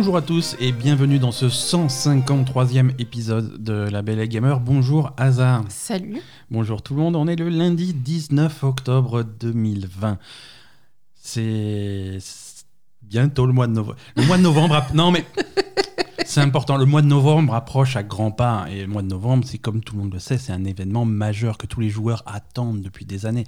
[0.00, 4.60] Bonjour à tous et bienvenue dans ce 153e épisode de La Belle et Gamer.
[4.60, 5.64] Bonjour Hazard.
[5.70, 6.20] Salut.
[6.52, 10.18] Bonjour tout le monde, on est le lundi 19 octobre 2020.
[11.16, 12.18] C'est
[13.02, 13.96] bientôt le mois de novembre.
[14.14, 15.24] Le mois de novembre, a- non mais
[16.28, 19.44] c'est important, le mois de novembre approche à grands pas et le mois de novembre,
[19.46, 22.22] c'est comme tout le monde le sait, c'est un événement majeur que tous les joueurs
[22.26, 23.44] attendent depuis des années.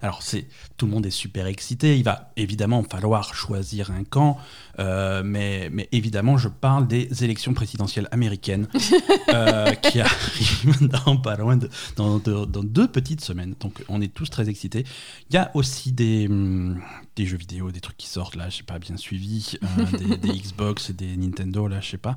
[0.00, 0.46] Alors c'est
[0.78, 4.38] tout le monde est super excité, il va évidemment falloir choisir un camp,
[4.78, 8.66] euh, mais, mais évidemment je parle des élections présidentielles américaines
[9.28, 13.54] euh, qui arrivent dans pas loin de, dans, de- dans deux petites semaines.
[13.60, 14.86] Donc on est tous très excités.
[15.28, 16.80] Il y a aussi des, hum,
[17.16, 20.16] des jeux vidéo, des trucs qui sortent là, je sais pas, bien suivis, euh, des,
[20.28, 22.16] des Xbox et des Nintendo là, je sais pas.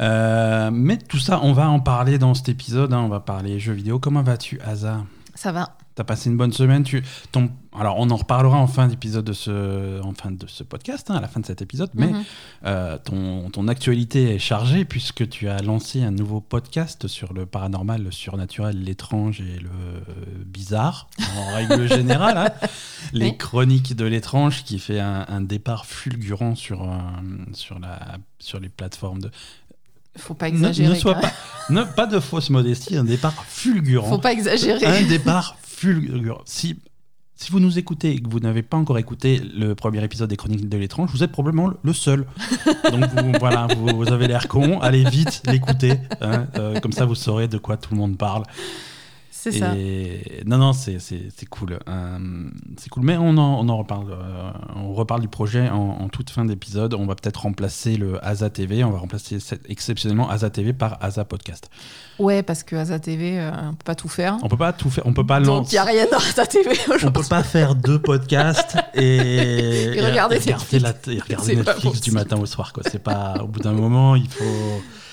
[0.00, 2.92] Euh, mais tout ça, on va en parler dans cet épisode.
[2.92, 3.98] hein, on va parler jeux vidéo.
[3.98, 5.04] Comment vas-tu, Asa?
[5.40, 5.74] Ça va.
[5.94, 9.32] T'as passé une bonne semaine tu, ton, Alors, on en reparlera en fin d'épisode de
[9.32, 11.88] ce, en fin de ce podcast, hein, à la fin de cet épisode.
[11.94, 12.24] Mais Mhm.
[12.66, 17.46] euh, ton, ton actualité est chargée puisque tu as lancé un nouveau podcast sur le
[17.46, 20.00] paranormal, le surnaturel, l'étrange et le euh,
[20.44, 22.36] bizarre, en règle générale.
[22.36, 22.66] hein.
[23.14, 23.38] Les Oui.
[23.38, 26.96] chroniques de l'étrange qui fait un, un départ fulgurant sur, euh,
[27.54, 29.30] sur, la, sur les plateformes de.
[30.16, 30.88] Faut pas Ne, exagérer.
[30.90, 31.32] ne sois quand pas,
[31.70, 34.84] ne, pas de fausse modestie, un départ fulgurant Faut pas exagérer.
[34.86, 36.42] un départ fulgurant.
[36.44, 36.76] Si,
[37.36, 40.36] si vous nous écoutez et que vous n'avez pas encore écouté le premier épisode des
[40.36, 42.26] Chroniques de l'étrange, vous êtes probablement le seul.
[42.90, 45.94] Donc vous, voilà, vous, vous avez l'air con, allez vite l'écouter.
[46.20, 48.42] hein, euh, comme ça, vous saurez de quoi tout le monde parle.
[49.42, 49.72] C'est ça.
[50.44, 50.98] Non, non, c'est
[51.48, 51.78] cool.
[51.88, 52.18] Euh,
[52.76, 53.04] c'est cool.
[53.04, 54.10] Mais on en, on en reparle.
[54.12, 56.92] euh, on reparle du projet en, en toute fin d'épisode.
[56.92, 58.84] On va peut-être remplacer le Asa TV.
[58.84, 61.70] On va remplacer exceptionnellement Asa TV par Asa Podcast.
[62.18, 64.36] Ouais, parce que Asa TV, euh, on peut pas tout faire.
[64.42, 65.06] On peut pas tout faire.
[65.06, 65.72] On peut pas lancer.
[65.72, 69.00] il y a rien dans Asa TV On peut pas faire deux podcasts et,
[69.96, 72.74] Et regarder la, et regarder Netflix du matin au soir.
[72.90, 74.44] C'est pas au bout d'un moment, il faut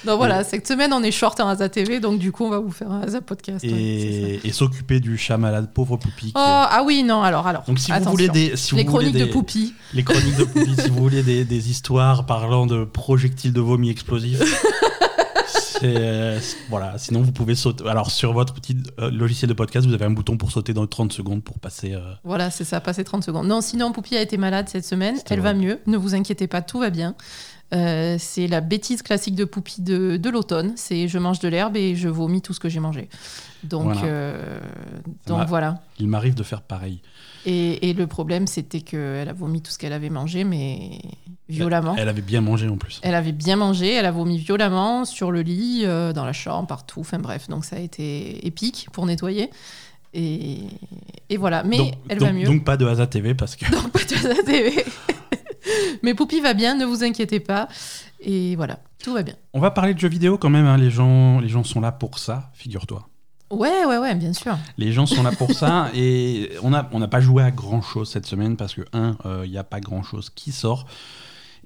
[0.08, 2.60] Donc voilà, cette semaine on est short en Asa TV, donc du coup on va
[2.60, 3.64] vous faire un Asa podcast.
[3.64, 6.28] et, s'occuper du chat malade, pauvre Poupie.
[6.28, 7.64] qui- Oh, ah oui, non, alors, alors.
[7.68, 9.74] Donc si vous voulez des, si Les vous voulez chroniques de des- Poupie.
[9.94, 13.90] les chroniques de Poupie, si vous voulez des, des histoires parlant de projectiles de vomi
[13.90, 14.42] explosifs.
[15.84, 16.40] euh,
[16.70, 17.88] voilà, sinon vous pouvez sauter.
[17.88, 20.88] Alors sur votre petit euh, logiciel de podcast, vous avez un bouton pour sauter dans
[20.88, 21.94] 30 secondes pour passer.
[21.94, 23.48] euh, Voilà, c'est ça, passer 30 secondes.
[23.48, 26.62] Non, sinon Poupie a été malade cette semaine, elle va mieux, ne vous inquiétez pas,
[26.62, 27.16] tout va bien.
[27.74, 31.76] Euh, c'est la bêtise classique de Poupie de, de l'automne, c'est je mange de l'herbe
[31.76, 33.10] et je vomis tout ce que j'ai mangé.
[33.64, 34.02] Donc, Voilà.
[34.06, 34.60] euh,
[35.26, 35.82] donc voilà.
[36.00, 37.02] il m'arrive de faire pareil.
[37.46, 41.00] Et, et le problème, c'était qu'elle a vomi tout ce qu'elle avait mangé, mais
[41.50, 41.96] violemment.
[41.98, 43.00] Elle avait bien mangé en plus.
[43.04, 46.68] Elle avait bien mangé, elle a vomi violemment sur le lit, euh, dans la chambre,
[46.68, 47.02] partout.
[47.02, 49.50] Enfin bref, donc ça a été épique pour nettoyer.
[50.14, 50.60] Et,
[51.30, 52.46] et voilà, mais donc, elle donc- va mieux.
[52.46, 54.86] donc pas de Asa TV parce que Donc, pas de la TV.
[56.04, 57.68] Mais Poupie va bien, ne vous inquiétez pas.
[58.20, 59.36] Et voilà, tout va bien.
[59.54, 60.66] on va parler de jeux vidéo quand même.
[60.66, 63.08] hein, Les gens, les gens sont là pour ça, figure-toi.
[63.50, 64.58] Ouais, ouais, ouais, bien sûr.
[64.78, 68.10] Les gens sont là pour ça et on n'a on pas joué à grand chose
[68.10, 70.86] cette semaine parce que un, euh, il n'y a pas grand chose qui sort.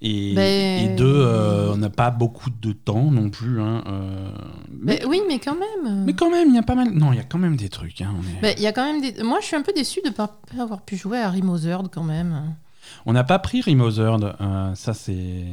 [0.03, 3.61] Et, Ben- et deux, euh, on n'a pas beaucoup de temps non plus.
[3.61, 4.31] hein, euh,
[4.71, 6.03] mais, Mais, oui, mais quand même.
[6.05, 6.89] mais quand même, il y a pas mal.
[6.91, 8.01] Non, il y a quand même des trucs.
[8.01, 8.13] hein,
[8.43, 9.21] est- il y a quand même des...
[9.23, 12.03] Moi, je suis un peu déçue de ne pas avoir pu jouer à Rimozerd quand
[12.03, 12.55] même.
[13.05, 14.35] On n'a pas pris Rimozerd.
[14.41, 15.45] euh, ça, c'est.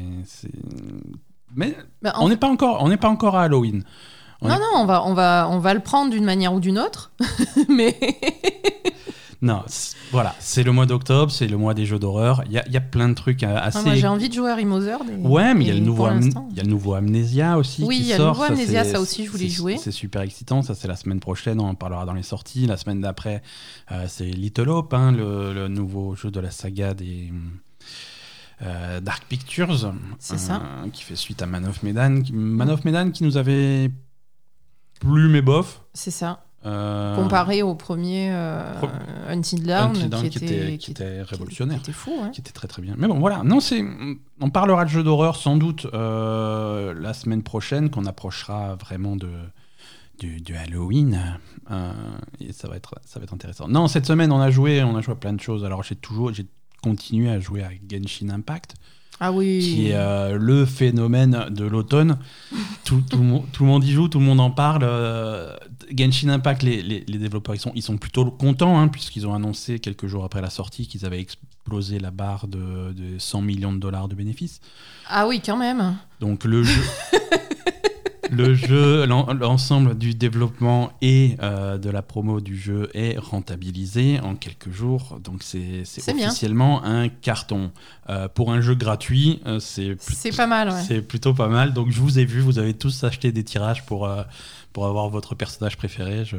[1.55, 3.83] Mais Bah, on n'est pas encore, on n'est pas encore à Halloween.
[4.43, 6.61] on Non, est- non, on va, on, va, on va le prendre d'une manière ou
[6.61, 7.13] d'une autre.
[7.69, 7.97] mais
[9.41, 9.63] Non,
[10.11, 12.43] voilà, c'est le mois d'octobre, c'est le mois des jeux d'horreur.
[12.47, 13.79] Il y a, il y a plein de trucs euh, assez.
[13.79, 14.65] Ah, moi, j'ai envie de jouer à et-
[15.27, 16.19] Ouais, mais il y, a le nouveau Am-
[16.57, 17.85] y a le nouveau Amnesia aussi.
[17.85, 19.77] Oui, il y a le nouveau Amnesia, ça aussi, je voulais jouer.
[19.77, 22.67] C'est super excitant, ça c'est la semaine prochaine, on en parlera dans les sorties.
[22.67, 23.43] La semaine d'après,
[23.93, 27.33] euh, c'est Little Hope, hein, le, le nouveau jeu de la saga des.
[28.63, 30.61] euh, Dark Pictures, C'est ça.
[30.93, 32.23] qui fait suite à Man of Medan.
[32.33, 33.89] Man of Medan qui nous avait
[35.01, 35.83] plu mais bof.
[35.95, 36.45] C'est ça.
[36.67, 38.89] Euh, Comparé au premier euh, Pro-
[39.29, 41.77] Until Dawn, Until Dawn, qui, qui était, était- qui était révolutionnaire.
[41.79, 42.95] Qui était fou, qui était très très bien.
[42.99, 43.43] Mais bon, voilà.
[43.45, 43.85] Non, c'est.
[44.41, 49.31] On parlera de jeux d'horreur sans doute euh, la semaine prochaine, qu'on approchera vraiment de
[50.19, 51.39] du, du Halloween.
[51.71, 51.93] Euh,
[52.41, 53.69] et ça va être ça va être intéressant.
[53.69, 55.65] Non, cette semaine on a joué on a joué à plein de choses.
[55.65, 56.47] Alors j'ai toujours j'ai
[56.83, 58.75] continué à jouer à Genshin Impact,
[59.21, 59.59] Ah oui.
[59.61, 62.19] qui est euh, le phénomène de l'automne.
[62.85, 64.83] tout, tout, le monde, tout le monde y joue, tout le monde en parle.
[64.85, 65.57] Euh,
[65.97, 69.35] Genshin Impact, les, les- les développeurs ils sont, ils sont plutôt contents, hein, puisqu'ils ont
[69.35, 73.73] annoncé quelques jours après la sortie qu'ils avaient explosé la barre de, de 100 millions
[73.73, 74.61] de dollars de bénéfices.
[75.09, 75.97] Ah oui, quand même.
[76.21, 76.83] Donc le jeu.
[78.31, 84.21] le jeu, l'en- l'ensemble du développement et euh, de la promo du jeu est rentabilisé
[84.21, 85.19] en quelques jours.
[85.23, 85.83] Donc c'est
[86.15, 86.29] bien.
[86.29, 87.71] officiellement un carton.
[88.09, 90.83] Euh, pour un jeu gratuit, euh, c'est plut- C'est pas mal, ouais.
[90.87, 91.73] c'est plutôt pas mal.
[91.73, 94.09] Donc je vous ai vu, vous avez tous acheté des tirages pour,
[94.73, 96.25] pour avoir votre personnage préféré.
[96.25, 96.37] Je,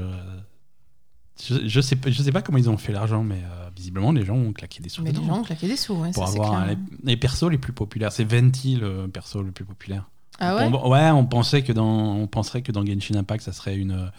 [1.41, 4.11] je, je sais, pas- je sais pas comment ils ont fait l'argent, mais euh, visiblement
[4.11, 6.27] les gens ont claqué des sous Mais les gens ont claqué des sous, ouais, pour
[6.27, 6.75] ça avoir clair.
[7.03, 8.11] les, les persos les plus populaires.
[8.11, 10.09] C'est Venti le perso le plus populaire.
[10.39, 13.51] Ah ouais on, ouais, on pensait que dans, on penserait que dans Genshin Impact, ça
[13.53, 14.11] serait une,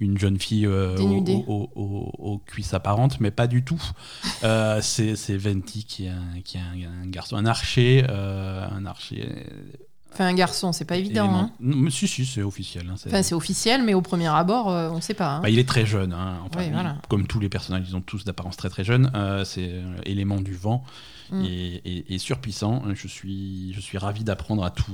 [0.00, 3.80] une jeune fille euh, aux cuisses apparentes, mais pas du tout.
[4.44, 8.86] Euh, c'est Venti qui est un, qui est un, un garçon, un archer, euh, un
[8.86, 9.28] archer.
[10.12, 11.32] Enfin, un garçon, c'est pas évident.
[11.34, 11.50] hein.
[11.58, 12.86] Non, si, si, c'est officiel.
[12.90, 15.36] hein, c'est- Enfin, c'est officiel, mais au premier abord, euh, on sait pas.
[15.36, 15.40] hein.
[15.40, 16.96] bah, il est très jeune, hein, enfin, Oui, il- voilà.
[17.08, 19.10] comme tous les personnages, ils ont tous d'apparence très très jeune.
[19.14, 20.84] Euh, c'est euh, élément du vent
[21.30, 21.44] Mm.
[21.46, 22.82] et, et- et surpuissant.
[22.94, 24.92] Je suis, je suis ravi d'apprendre à, tout,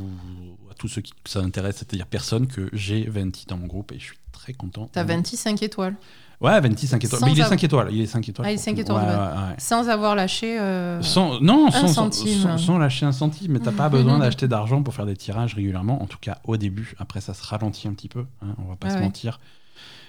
[0.78, 4.04] tous ceux qui ça intéresse, c'est-à-dire personne, que j'ai Venti dans mon groupe et je
[4.04, 4.88] suis très content.
[4.92, 5.96] T'as 25 étoiles.
[6.40, 7.18] Ouais, Venti 5 étoiles.
[7.20, 7.88] Sans Mais il est avoir- 5 étoiles.
[7.90, 8.46] Il est 5 étoiles.
[8.46, 8.80] Ah, il est pour 5 tout.
[8.82, 9.36] étoiles de Ouais, base.
[9.38, 9.54] ouais, ouais.
[9.58, 10.60] Sans avoir lâché.
[10.60, 12.40] euh, Sans, non, sans, sans- centime.
[12.42, 15.54] sans- sans lâcher un centime, mais t'as pas besoin d'acheter d'argent pour faire des tirages
[15.54, 16.94] régulièrement, en tout cas au début.
[17.00, 19.40] Après, ça se ralentit un petit peu, hein, on va pas Ah se mentir.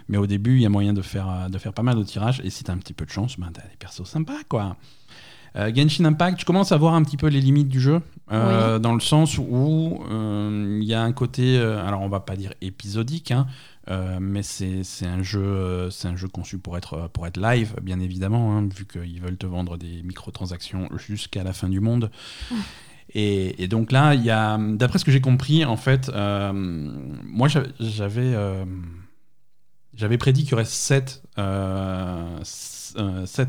[0.07, 2.03] Mais au début, il y a moyen de faire, euh, de faire pas mal de
[2.03, 4.75] tirages, et si t'as un petit peu de chance, ben, t'as des persos sympas, quoi.
[5.55, 8.01] Euh, Genshin Impact, je commence à voir un petit peu les limites du jeu,
[8.31, 12.35] euh, dans le sens où euh, il y a un côté, alors on va pas
[12.35, 13.47] dire épisodique, hein,
[14.21, 18.55] mais c'est un jeu, c'est un jeu conçu pour être pour être live, bien évidemment,
[18.55, 22.11] hein, vu qu'ils veulent te vendre des microtransactions jusqu'à la fin du monde.
[23.15, 26.51] Et, et donc là, il y a, d'après ce que j'ai compris, en fait, euh,
[26.53, 28.63] moi j'a- j'avais euh,
[29.95, 32.39] j'avais prédit qu'il y aurait sept, euh,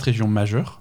[0.02, 0.80] régions majeures.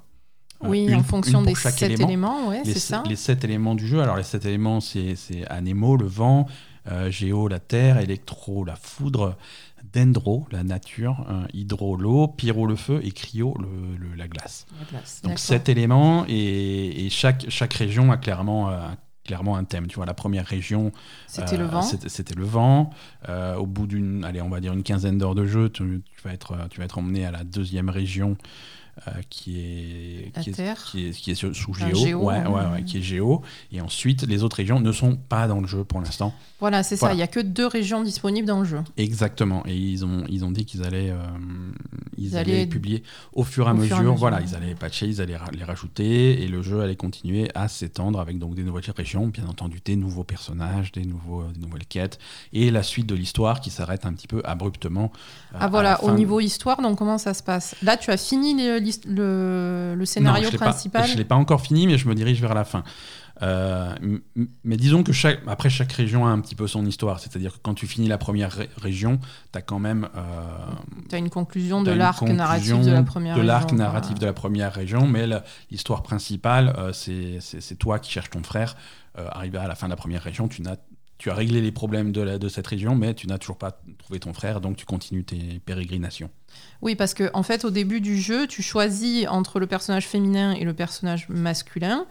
[0.64, 3.04] Euh, Oui, une- en fonction des pour chaque 7 élément éléments, ouais, les, c'est ça.
[3.08, 4.02] les sept éléments du jeu.
[4.02, 5.16] Alors, les sept éléments, c'est
[5.50, 6.48] Anémo, le vent,
[6.92, 9.38] euh, Géo, la terre, Électro, la foudre,
[9.94, 14.66] Dendro, la nature, euh, Hydro, l'eau, Pyro, le feu et Cryo, le- le- la glace.
[14.80, 18.80] La glace, Donc, sept éléments et, et chaque, chaque région a clairement, euh,
[19.26, 19.88] clairement un thème.
[19.88, 20.92] Tu vois, la première région,
[21.28, 21.82] C'était euh, le vent.
[21.82, 22.90] C'était c'était le vent.
[23.30, 26.22] Euh, au bout d'une, allez, on va dire une quinzaine d'heures de jeu, tu, tu
[26.28, 28.36] vas être, tu vas être emmené à la deuxième région
[29.07, 30.54] euh, qui est qui est,
[30.92, 33.42] qui est, qui est sur- sous Géo, Géo, ouais, ouais, ouais, qui est Géo.
[33.72, 36.34] Et ensuite, les autres régions ne sont pas dans le jeu pour l'instant.
[36.60, 37.13] Voilà, c'est ça.
[37.13, 38.80] Il y a que deux régions disponibles dans le jeu.
[38.98, 39.63] Exactement.
[39.66, 41.18] Et ils ont, ils ont dit qu'ils allaient, euh,
[42.18, 43.04] ils Ils allaient allaient- publier
[43.34, 44.13] au fur et à mesure.
[44.16, 48.19] Voilà, ils allaient patcher, ils allaient les rajouter et le jeu allait continuer à s'étendre
[48.19, 52.19] avec donc des nouvelles régions, bien entendu des nouveaux personnages, des, nouveaux, des nouvelles quêtes
[52.54, 55.12] et la suite de l'histoire qui s'arrête un petit peu abruptement.
[55.54, 57.75] euh, Ah voilà, au niveau histoire, donc comment ça se passe?
[57.84, 61.01] Là, tu as fini les- le, le scénario Non, je l'ai principal.
[61.03, 62.83] Pas, je l'ai pas encore fini, mais je me dirige vers la fin.
[63.41, 63.95] Euh,
[64.65, 67.19] mais disons que chaque, après, chaque région a un petit peu son histoire.
[67.21, 69.18] C'est-à-dire que quand tu finis la première ré- région,
[69.53, 70.09] tu as quand même.
[70.15, 70.21] euh,
[71.07, 74.19] Tu as une conclusion de l'arc narratif de la première de l'arc région, narratif voilà.
[74.19, 75.25] de la première région, mais
[75.71, 78.75] l'histoire principale, euh, c'est toi qui cherches ton frère.
[79.18, 80.75] Euh, arrivé à la fin de la première région, tu n'as
[81.19, 83.80] tu as réglé les problèmes de, la- de cette région, mais tu n'as toujours pas
[84.00, 86.31] trouvé ton frère, donc tu continues tes pérégrinations.
[86.81, 90.54] Oui, parce que en fait, au début du jeu, tu choisis entre le personnage féminin
[90.54, 92.06] et le personnage masculin.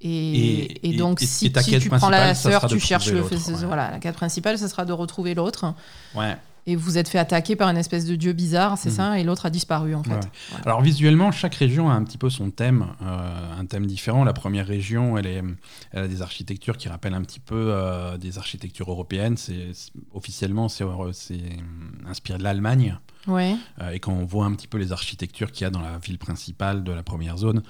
[0.00, 3.20] Et, Et- et et- donc, et- si, si tu prends la sœur, tu cherches le.
[3.66, 5.74] Voilà, la quête principale, ça sera de retrouver l'autre.
[6.14, 6.36] Ouais.
[6.66, 8.94] Et vous êtes fait attaquer par une espèce de dieu bizarre, c'est Mhm.
[8.94, 10.10] ça Et l'autre a disparu, en fait.
[10.10, 10.60] Ouais.
[10.66, 14.24] Alors visuellement, chaque région a un petit peu son thème, euh, un thème différent.
[14.24, 15.42] La première région, elle, est,
[15.92, 19.36] elle a des architectures qui rappellent un petit peu euh, des architectures européennes.
[19.36, 19.68] C'est
[20.12, 20.84] officiellement, c'est
[22.06, 22.98] inspiré de l'Allemagne.
[23.26, 23.56] Ouais.
[23.80, 25.98] Euh, et quand on voit un petit peu les architectures qu'il y a dans la
[25.98, 27.62] ville principale de la première zone,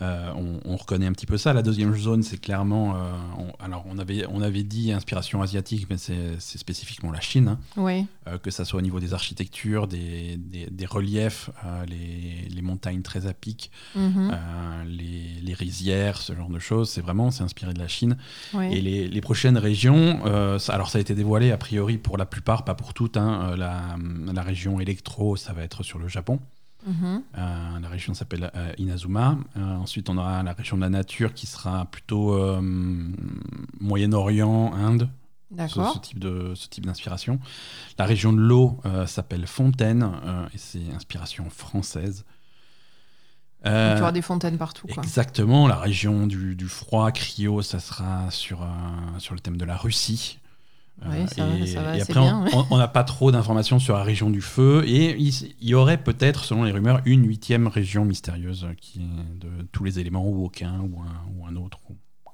[0.00, 1.52] euh, on, on reconnaît un petit peu ça.
[1.52, 5.86] La deuxième zone, c'est clairement, euh, on- alors on avait, on avait dit inspiration asiatique,
[5.90, 7.48] mais c'est spécifiquement la Chine.
[7.48, 7.58] hein.
[7.76, 8.04] Ouais.
[8.28, 11.50] Euh, que ça soit au niveau des architectures, des, des- des reliefs,
[11.88, 14.30] les, les montagnes très à pic, Mhm.
[14.32, 16.90] euh, les, les rizières, ce genre de choses.
[16.90, 18.16] C'est vraiment, c'est inspiré de la Chine.
[18.54, 18.72] Ouais.
[18.76, 20.20] Et les, les prochaines régions,
[20.58, 23.16] ça- alors ça a été dévoilé a priori pour la plupart, pas pour toutes.
[23.16, 23.54] hein.
[23.56, 23.96] La,
[24.32, 26.38] la région électro, ça va être sur le Japon.
[26.88, 29.38] Euh, la région s'appelle euh, Inazuma.
[29.56, 32.36] Euh, ensuite, on aura la région de la nature qui sera plutôt
[33.80, 35.08] Moyen-Orient, Inde
[35.50, 35.94] ce, D'accord.
[35.94, 37.40] ce type de ce type d'inspiration.
[37.98, 40.10] La région de l'eau s'appelle Fontaine
[40.54, 42.24] et c'est inspiration française.
[43.62, 45.02] Donc, tu auras des fontaines partout, quoi.
[45.02, 48.66] exactement, la région du, du froid, cryo, ça sera sur,
[49.18, 50.39] sur le thème de la Russie.
[51.08, 52.50] Oui, ça va- ça va et après, bien, on- ouais.
[52.70, 54.82] on on n'a pas trop d'informations sur la région du feu.
[54.86, 55.28] Et il,
[55.60, 59.98] il y aurait peut-être, selon les rumeurs, une huitième région mystérieuse qui de tous les
[59.98, 61.78] éléments ou aucun ou un, ou un autre.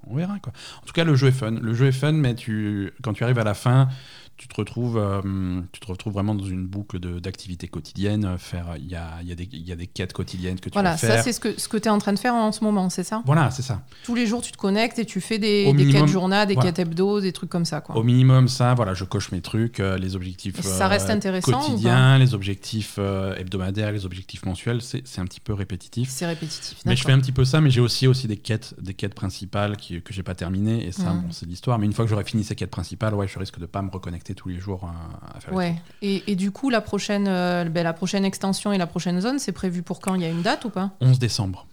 [0.08, 0.52] On verra quoi.
[0.82, 1.50] En tout cas, le jeu est fun.
[1.50, 3.88] Le jeu est fun, mais tu, quand tu arrives à la fin,
[4.36, 8.36] tu te retrouves, euh, tu te retrouves vraiment dans une boucle de- d'activités quotidiennes.
[8.38, 10.96] Faire, il y a, y, a y a des quêtes quotidiennes que tu Voilà, vas
[10.96, 11.24] ça faire.
[11.24, 13.04] c'est ce que, ce que tu es en train de faire en ce moment, c'est
[13.04, 13.22] ça?
[13.26, 13.82] Voilà, c'est ça.
[14.04, 16.70] Tous les jours, tu te connectes et tu fais des, quêtes journal, des voilà.
[16.72, 17.80] quêtes hebdo, des trucs comme ça.
[17.80, 17.96] Quoi.
[17.96, 21.52] Au minimum, ça, voilà, je coche mes trucs, euh, les objectifs ça euh, reste intéressant
[21.60, 26.08] quotidiens, les objectifs euh, hebdomadaires, les objectifs mensuels, c'est un petit peu répétitif.
[26.10, 26.78] C'est répétitif.
[26.84, 29.14] Mais je fais un petit peu ça, mais j'ai aussi, aussi des quêtes, des quêtes
[29.14, 31.22] principales qui, que j'ai pas terminées, et ça, Mhm.
[31.22, 31.78] bon, c'est l'histoire.
[31.78, 33.90] Mais une fois que j'aurai fini ces quêtes principales, ouais, je risque de pas me
[33.90, 35.74] reconnecter tous les jours à, à faire Ouais.
[36.02, 39.38] Et, et du coup, la prochaine, euh, ben, la prochaine extension et la prochaine zone,
[39.38, 40.14] c'est prévu pour quand?
[40.14, 40.90] Il y a une date ou pas?
[41.00, 41.66] 11 décembre.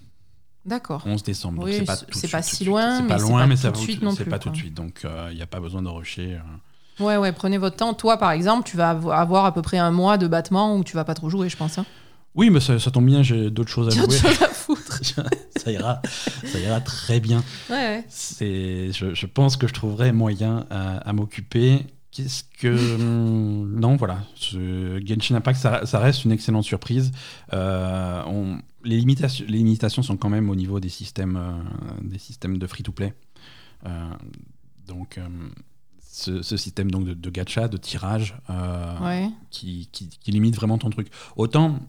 [0.65, 1.03] D'accord.
[1.05, 1.63] 11 décembre.
[1.63, 3.61] Oui, c'est pas, tout suite, si loin, C'est mais pas c'est loin, pas mais tout
[3.61, 4.73] ça de va- suite non c'est pas tout de suite.
[4.73, 6.35] Donc il n'y a pas besoin de rusher.
[6.35, 7.03] euh.
[7.03, 7.93] Ouais, ouais, prenez votre temps.
[7.93, 10.83] Toi, par exemple, tu vas avo- avoir à peu près un mois de battement où
[10.83, 11.79] tu vas pas trop jouer, je pense.
[11.79, 11.85] Hein.
[12.35, 14.15] Oui, mais ça, ça tombe bien, j'ai d'autres choses à jouer.
[14.17, 14.99] chose à foutre.
[15.57, 16.01] ça ira,
[16.45, 17.43] ça ira très bien.
[17.69, 18.05] Ouais,
[18.39, 21.85] je, je pense que je trouverai moyen à, à m'occuper.
[22.15, 27.11] Qu'est-ce que hum, non, voilà, ce Genshin Impact, ça, ça reste une excellente surprise.
[27.53, 31.53] Euh, on- les limitations, les limitations sont quand même au niveau des systèmes, euh,
[32.01, 33.13] des systèmes de free-to-play.
[33.85, 34.09] Euh,
[34.87, 35.19] donc
[36.01, 38.35] ce, ce système donc de, de gacha, de tirage,
[39.01, 39.29] Ouais.
[39.49, 41.07] qui, qui- qui limite vraiment ton truc.
[41.35, 41.79] Autant,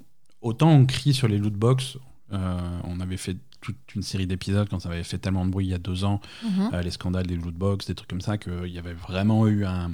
[0.41, 1.99] autant on crie sur les loot box.
[2.33, 5.71] on avait fait toute une série d'épisodes quand ça avait fait tellement de bruit il
[5.71, 6.71] y a deux ans, Mhm.
[6.75, 9.65] euh, les scandales des loot box, des trucs comme ça, qu'il y avait vraiment eu
[9.65, 9.91] un,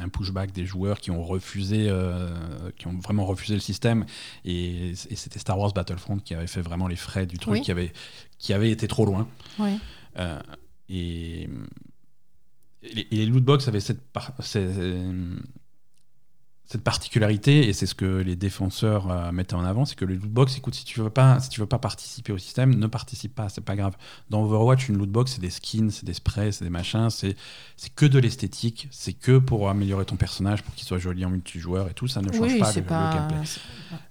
[0.00, 2.28] un pushback des joueurs qui ont refusé, euh,
[2.76, 4.04] qui ont vraiment refusé le système.
[4.44, 7.60] Et, et c'était Star Wars Battlefront qui avait fait vraiment les frais du truc, Oui.
[7.62, 7.92] qui, avait,
[8.38, 9.26] qui avait été trop loin.
[10.18, 10.38] Euh,
[10.88, 11.42] et,
[12.82, 14.00] et les, et les loot box avaient cette,
[14.40, 14.68] c'est-
[16.70, 20.16] cette particularité, et c'est ce que les défenseurs euh, mettaient en avant, c'est que les
[20.16, 22.86] loot box, écoute, si tu veux pas, si tu veux pas participer au système, ne
[22.86, 23.96] participe pas, c'est pas grave.
[24.28, 27.36] Dans Overwatch, une loot box, c'est des skins, c'est des sprays, c'est des machins, c'est
[27.78, 31.30] c'est que de l'esthétique, c'est que pour améliorer ton personnage, pour qu'il soit joli en
[31.30, 33.14] multijoueur et tout, ça ne change Oui, pas le, c'est le pas.
[33.14, 33.48] gameplay.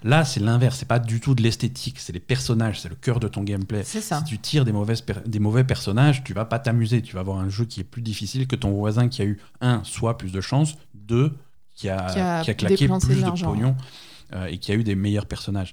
[0.03, 3.19] Là, c'est l'inverse, c'est pas du tout de l'esthétique, c'est les personnages, c'est le cœur
[3.19, 3.83] de ton gameplay.
[3.83, 4.17] Ça.
[4.17, 7.03] Si tu tires des, mauvaises des mauvais personnages, tu vas pas t'amuser.
[7.03, 9.37] Tu vas avoir un jeu qui est plus difficile que ton voisin qui a eu,
[9.61, 11.33] un, soit plus de chance, deux,
[11.77, 13.75] qui a, Qui a qui a claqué plus de de, pognon
[14.33, 15.71] euh, et qui a eu des meilleurs personnages.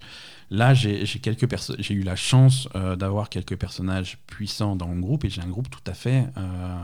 [0.50, 1.02] Là, j'ai
[1.90, 5.68] eu la chance euh, d'avoir quelques personnages puissants dans mon groupe et j'ai un groupe
[5.70, 6.26] tout à fait.
[6.36, 6.76] euh,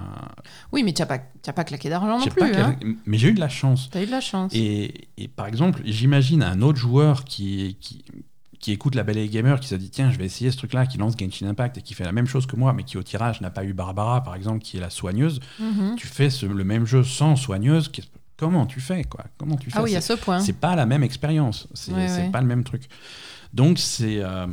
[0.72, 2.54] Oui, mais tu n'as pas, pas claqué d'argent non plus.
[2.56, 2.76] Hein.
[3.06, 3.88] Mais j'ai eu de la chance.
[3.92, 4.52] Tu as eu de la chance.
[4.54, 8.02] Et, et par exemple, j'imagine un autre joueur qui, qui,
[8.58, 10.86] qui écoute la Belle et Gamer, qui se dit tiens, je vais essayer ce truc-là,
[10.86, 13.02] qui lance Genshin Impact et qui fait la même chose que moi, mais qui au
[13.02, 15.38] tirage n'a pas eu Barbara, par exemple, qui est la soigneuse.
[15.60, 15.94] Mhm.
[15.96, 17.90] Tu fais ce- le même jeu sans soigneuse.
[18.40, 19.25] Comment tu fais quoi?
[19.38, 19.78] Comment tu fais?
[19.78, 20.40] Ah oui, à ce point.
[20.40, 21.68] C'est pas la même expérience.
[21.75, 22.88] C'est Ouais, pas le même truc.
[23.52, 24.47] Donc c'est euh,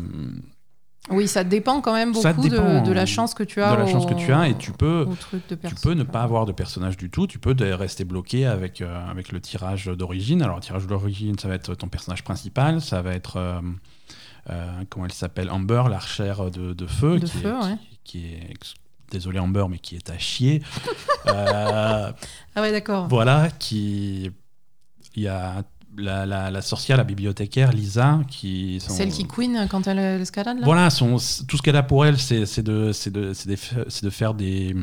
[1.09, 3.77] Oui, ça dépend quand même beaucoup de, dépend, de la chance que tu de as.
[3.77, 5.05] la au- chance que tu as et tu peux
[5.49, 8.45] de tu peux ne pas avoir de personnage du tout, tu peux de- rester bloqué
[8.45, 10.41] avec, euh, avec le tirage d'origine.
[10.41, 13.61] Alors, le tirage d'origine, ça va être ton personnage principal, ça va être, euh,
[14.49, 17.77] euh, comment elle s'appelle, Amber, l'archère de, de feu, De qui, feu, est, ouais.
[18.03, 18.73] qui, qui est, ex-
[19.11, 20.61] désolé Amber, mais qui est à chier.
[21.29, 22.11] Euh,
[22.57, 23.07] Ah ouais, d'accord.
[23.07, 24.31] voilà, qui.
[25.15, 25.63] Il y a
[25.95, 28.79] la, la- la sorcière, la bibliothécaire, Lisa, qui.
[28.79, 30.65] sont- Celle qui queen quand elle escalade là?
[30.65, 34.75] Voilà, son, tout ce qu'elle a pour elle, c'est de, de, c'est de faire des,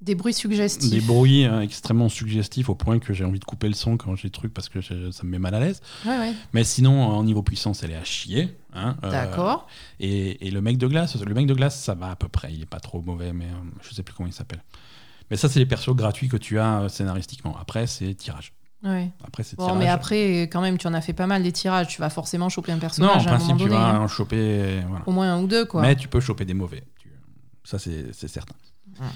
[0.00, 0.90] Des bruits suggestifs.
[0.90, 4.14] des bruits euh, extrêmement suggestifs au point que j'ai envie de couper le son quand
[4.14, 5.80] j'ai des trucs parce que ça me met mal à l'aise.
[6.04, 6.32] Ouais, ouais.
[6.52, 8.56] Mais sinon, en niveau puissance, elle est à chier.
[8.74, 9.66] hein, euh, D'accord.
[9.98, 12.52] et, et le mec de glace, le mec de glace, ça va à peu près.
[12.52, 14.62] Il est pas trop mauvais, mais euh, je sais plus comment il s'appelle.
[15.30, 17.56] Mais ça, c'est les persos gratuits que tu as euh, scénaristiquement.
[17.60, 18.52] Après, c'est tirage.
[18.82, 19.10] Ouais.
[19.24, 21.88] Après, c'est Bon, mais après, quand même, tu en as fait pas mal des tirages.
[21.88, 23.74] Tu vas forcément choper un non, en personnage à un principe, tu donné.
[23.74, 24.00] vas hein.
[24.00, 24.82] en choper.
[24.88, 25.04] Voilà.
[25.06, 25.82] Au moins un ou deux, quoi.
[25.82, 26.84] Mais tu peux choper des mauvais.
[27.64, 28.54] Ça, c'est certain.
[29.00, 29.06] Ouais.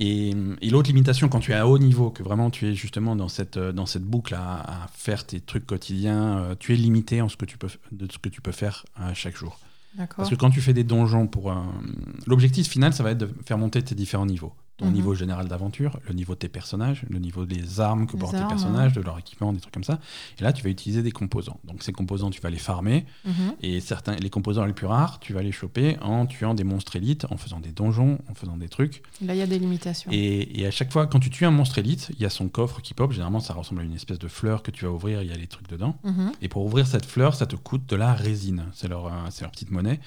[0.00, 3.16] Et, et l'autre limitation, quand tu es à haut niveau, que vraiment tu es justement
[3.16, 6.76] dans cette, euh, dans cette boucle à, à faire tes trucs quotidiens, euh, tu es
[6.76, 9.58] limité en ce que tu peux, de ce que tu peux faire à chaque jour.
[9.94, 10.18] D'accord.
[10.18, 11.72] Parce que quand tu fais des donjons pour un...
[12.26, 14.52] L'objectif final, ça va être de faire monter tes différents niveaux.
[14.78, 14.92] Ton Mhm.
[14.92, 18.44] niveau général d'aventure, le niveau de tes personnages, le niveau des armes que portent armes,
[18.44, 19.98] tes personnages, de leur équipement, des trucs comme ça.
[20.38, 21.58] Et là, tu vas utiliser des composants.
[21.64, 23.04] Donc ces composants, tu vas les farmer.
[23.24, 23.32] Mhm.
[23.60, 26.94] Et certains, les composants les plus rares, tu vas les choper en tuant des monstres
[26.94, 29.02] élites, en faisant des donjons, en faisant des trucs.
[29.20, 30.12] Là, il y a des limitations.
[30.12, 32.48] Et, et à chaque fois, quand tu tues un monstre élite, il y a son
[32.48, 33.10] coffre qui pop.
[33.10, 35.36] Généralement, ça ressemble à une espèce de fleur que tu vas ouvrir, il y a
[35.36, 35.96] les trucs dedans.
[36.04, 36.30] Mhm.
[36.40, 38.66] Et pour ouvrir cette fleur, ça te coûte de la résine.
[38.74, 39.98] C'est leur, euh, c'est leur petite monnaie.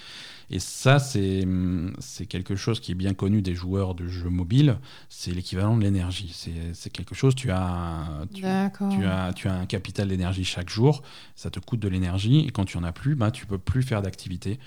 [0.53, 4.29] Et ça, c'est hum, c'est quelque chose qui est bien connu des joueurs de jeux
[4.29, 4.77] mobiles.
[5.10, 6.36] C'est l'équivalent de l'énergie.
[6.74, 11.03] C'est quelque chose, tu as, tu, as, tu as un capital d'énergie chaque jour,
[11.36, 13.81] ça te coûte de l'énergie, et quand tu en as plus, bah, tu peux plus
[13.81, 14.60] faire d'activité.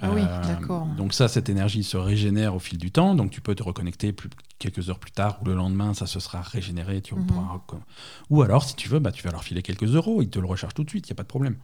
[0.00, 0.86] Ah oui, Euh, d'accord.
[0.96, 4.12] Donc ça, cette énergie se régénère au fil du temps, donc tu peux te reconnecter
[4.12, 7.26] plus, quelques heures plus tard ou le lendemain, ça se sera régénéré, tu Mhm.
[7.26, 7.60] pourras
[8.30, 10.46] Ou alors, si tu veux, bah, tu vas leur filer quelques euros, ils te le
[10.46, 11.56] rechargent tout de suite, il n'y a pas de problème.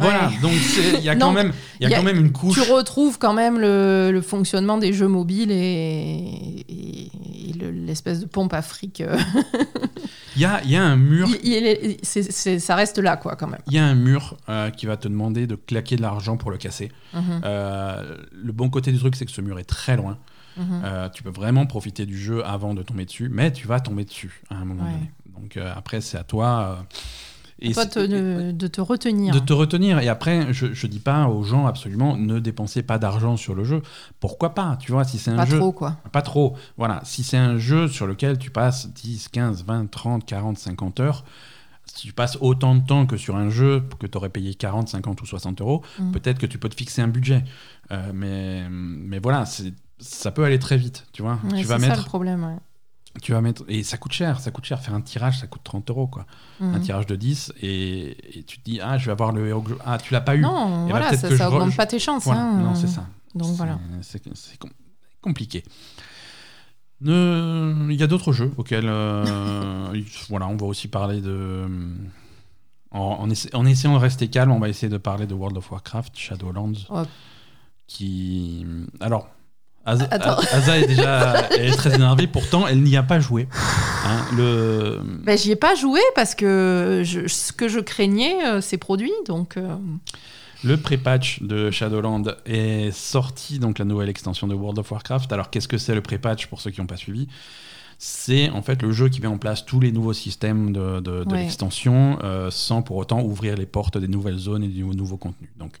[0.00, 0.52] Voilà, donc
[0.98, 2.54] il y a, quand même, y a y a- quand même une couche.
[2.62, 7.10] Tu retrouves quand même le, le fonctionnement des jeux mobiles et, et-
[7.50, 9.00] et le- l'espèce de pompe à fric.
[9.00, 9.18] euh,
[10.36, 13.16] Il y a, y a un mur il- il est- c'est- c'est- ça reste là,
[13.16, 13.60] quoi, quand même.
[13.66, 16.50] il y a un mur euh, qui va te demander de claquer de l'argent pour
[16.52, 16.92] le casser.
[17.14, 20.18] Mhm, Euh, le bon côté du truc, c'est que ce mur est très loin.
[20.56, 20.82] mhm.
[20.84, 24.04] Euh, tu peux vraiment profiter du jeu avant de tomber dessus, mais tu vas tomber
[24.04, 24.92] dessus à un moment Ouais.
[24.92, 25.10] donné.
[25.36, 26.84] Donc après, c'est à toi.
[27.60, 29.34] Et te- de, de te retenir.
[29.34, 29.98] de te retenir.
[30.00, 33.64] Et après, je, je dis pas aux gens absolument ne dépensez pas d'argent sur le
[33.64, 33.82] jeu.
[34.20, 35.58] Pourquoi pas Tu vois, si c'est un Pas jeu.
[35.58, 35.96] trop, quoi.
[36.12, 36.56] Pas trop.
[36.76, 37.00] Voilà.
[37.04, 41.24] Si c'est un jeu sur lequel tu passes 10, 15, 20, 30, 40, 50 heures,
[41.86, 44.88] si tu passes autant de temps que sur un jeu que tu aurais payé 40,
[44.88, 46.12] 50 ou 60 euros, Mm.
[46.12, 47.42] peut-être que tu peux te fixer un budget.
[47.90, 49.44] Euh, mais, mais voilà,
[49.98, 51.06] ça peut aller très vite.
[51.12, 52.44] Tu vois, Ouais, tu vas c'est ça mettre, le problème.
[52.44, 52.56] ouais.
[53.22, 54.38] Tu vas mettre, et ça coûte cher.
[54.40, 54.80] Ça coûte cher.
[54.80, 56.26] Faire un tirage, ça coûte 30 euros quoi.
[56.60, 56.74] Mhm.
[56.74, 59.62] Un tirage de 10 et, et tu te dis ah je vais avoir le héros.
[59.62, 60.40] que je- Ah tu l'as pas eu.
[60.40, 62.24] Non, Et bah, voilà, ça, que ça je re- augmente pas tes chances.
[62.24, 62.42] Voilà.
[62.42, 62.60] hein.
[62.62, 63.06] Non c'est ça.
[63.34, 63.78] Donc C'est- voilà.
[64.02, 64.70] C'est c'est com-
[65.20, 65.64] compliqué.
[67.00, 68.86] Ne- Il y a d'autres jeux auxquels.
[68.88, 69.92] euh,
[70.28, 71.66] voilà, on va aussi parler de.
[72.92, 75.56] En, en essa- en essayant de rester calme, on va essayer de parler de World
[75.56, 76.86] of Warcraft, Shadowlands.
[76.90, 77.02] Oh.
[77.86, 78.66] Qui.
[79.00, 79.28] Alors.
[79.90, 83.48] Asa est déjà elle est très énervée, pourtant elle n'y a pas joué.
[84.06, 85.00] Hein, le...
[85.24, 89.12] Ben, j'y ai pas joué parce que je- ce que je craignais, euh, c'est produit.
[89.26, 89.76] Donc, euh,
[90.64, 95.32] Le pré-patch de Shadowland est sorti, donc la nouvelle extension de World of Warcraft.
[95.32, 97.28] Alors qu'est-ce que c'est le pré-patch pour ceux qui n'ont pas suivi?
[98.02, 101.24] C'est en fait le jeu qui met en place tous les nouveaux systèmes de, de-
[101.24, 101.42] de Ouais.
[101.42, 105.50] l'extension euh, sans pour autant ouvrir les portes des nouvelles zones et du nouveau contenu.
[105.58, 105.78] Donc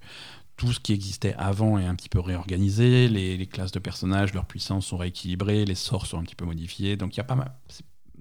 [0.60, 4.34] tout ce qui existait avant est un petit peu réorganisé, les, les classes de personnages,
[4.34, 6.96] leurs puissances sont rééquilibrées, les sorts sont un petit peu modifiés.
[6.98, 7.50] Donc il y a pas mal.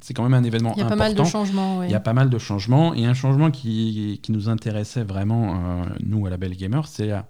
[0.01, 1.03] c'est- quand même un événement il y a pas important.
[1.03, 1.79] mal de changements.
[1.79, 1.87] ouais.
[1.87, 2.93] Il y a pas mal de changements.
[2.93, 7.07] Et un changement qui, qui nous intéressait vraiment, euh, nous, à la Belle Gamer, c'est
[7.07, 7.27] la,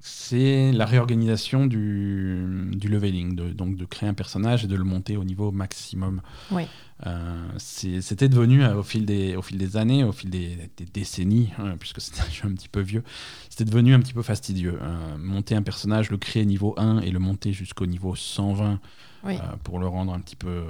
[0.00, 3.36] c'est la réorganisation du, du leveling.
[3.36, 6.22] De, donc de créer un personnage et de le monter au niveau maximum.
[6.50, 6.62] Oui.
[7.06, 10.84] Euh, C'était devenu, euh, au, fil des, au fil des années, au fil des, des
[10.84, 13.02] décennies, hein, puisque c'était un jeu un petit peu vieux,
[13.50, 14.78] c'était devenu un petit peu fastidieux.
[14.80, 18.78] Euh, monter un personnage, le créer niveau 1 et le monter jusqu'au niveau 120
[19.24, 19.34] Oui.
[19.36, 20.64] euh, pour le rendre un petit peu,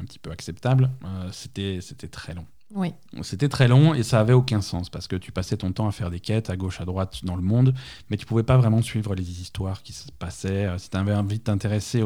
[0.00, 2.46] un petit peu acceptable, euh, c'était c'était très long.
[2.74, 2.92] Oui.
[3.22, 5.92] C'était très long et ça avait aucun sens parce que tu passais ton temps à
[5.92, 7.74] faire des quêtes à gauche, à droite dans le monde,
[8.10, 10.66] mais tu pouvais pas vraiment suivre les histoires qui se passaient.
[10.66, 12.02] Euh, Si tu avais envie de t'intéresser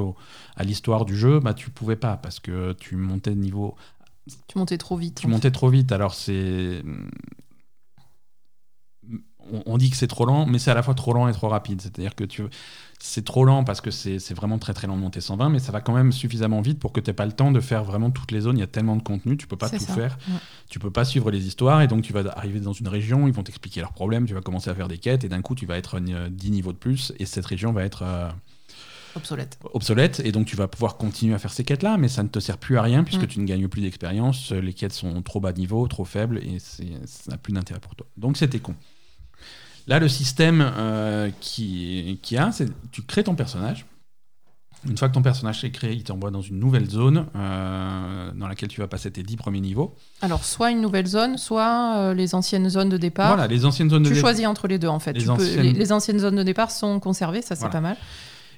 [0.57, 3.75] à l'histoire du jeu, bah, tu pouvais pas parce que tu montais de niveau.
[4.47, 5.21] Tu montais trop vite.
[5.21, 5.93] Tu montais trop vite.
[5.93, 6.83] Alors c'est.
[9.53, 11.33] On, on dit que c'est trop lent, mais c'est à la fois trop lent et
[11.33, 11.81] trop rapide.
[11.81, 12.43] C'est-à-dire que tu
[13.03, 15.73] c'est trop lent parce que c'est vraiment très très lent de monter 120, mais ça
[15.73, 18.11] va quand même suffisamment vite pour que tu n'aies pas le temps de faire vraiment
[18.11, 18.59] toutes les zones.
[18.59, 19.95] Il y a tellement de contenu, tu peux pas tout ça.
[19.95, 20.35] faire Ouais.
[20.69, 23.33] tu peux pas suivre les histoires et donc tu vas arriver dans une région, ils
[23.33, 25.65] vont t'expliquer leurs problèmes, tu vas commencer à faire des quêtes et d'un coup tu
[25.67, 28.29] vas être euh, 10 niveaux de plus et cette région va être euh,
[29.17, 29.59] Obsolète.
[29.73, 32.29] obsolète et donc tu vas pouvoir continuer à faire ces quêtes là mais ça ne
[32.29, 35.41] te sert plus à rien puisque tu ne gagnes plus d'expérience, les quêtes sont trop
[35.41, 36.85] bas niveau, trop faibles et ça
[37.31, 38.07] n'a plus d'intérêt pour toi.
[38.17, 38.75] Donc c'était con.
[39.87, 43.87] Là le système euh, qui, qui a, c'est tu crées ton personnage.
[44.89, 48.49] Une fois que ton personnage est créé, il t'envoie dans une nouvelle zone euh, dans
[48.49, 49.95] laquelle tu vas passer tes 10 premiers niveaux.
[50.23, 53.35] Alors, soit une nouvelle zone, soit euh, les anciennes zones de départ.
[53.35, 55.13] Voilà, les anciennes zones de Tu dé- choisis entre les deux, en fait.
[55.13, 57.73] Les Tu peux- anciennes- les, les anciennes zones de départ sont conservées, ça c'est Voilà.
[57.73, 57.97] pas mal.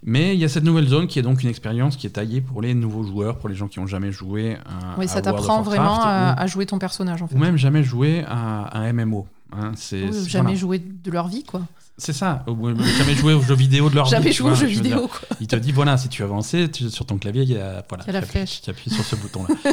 [0.05, 2.41] Mais il y a cette nouvelle zone qui est donc une expérience qui est taillée
[2.41, 5.63] pour les nouveaux joueurs, pour les gens qui n'ont jamais joué à, Oui, ça t'apprend
[5.63, 7.35] vraiment à jouer ton personnage, en fait.
[7.35, 9.27] ou même jamais joué à un MMO.
[9.57, 9.73] Hein.
[9.77, 10.59] c'est Oui, jamais voilà.
[10.59, 11.63] joué de leur vie, quoi.
[11.99, 12.45] C'est ça.
[12.99, 15.09] Jamais joué aux jeux vidéo de leur Jamais vie, tu joué aux jeux vidéo, dire.
[15.09, 15.37] quoi.
[15.41, 18.05] Il te dit voilà, si tu avances tu- sur ton clavier, il y a, voilà,
[18.05, 18.63] Il y a la flèche.
[18.63, 19.55] Tu appuies sur ce bouton-là.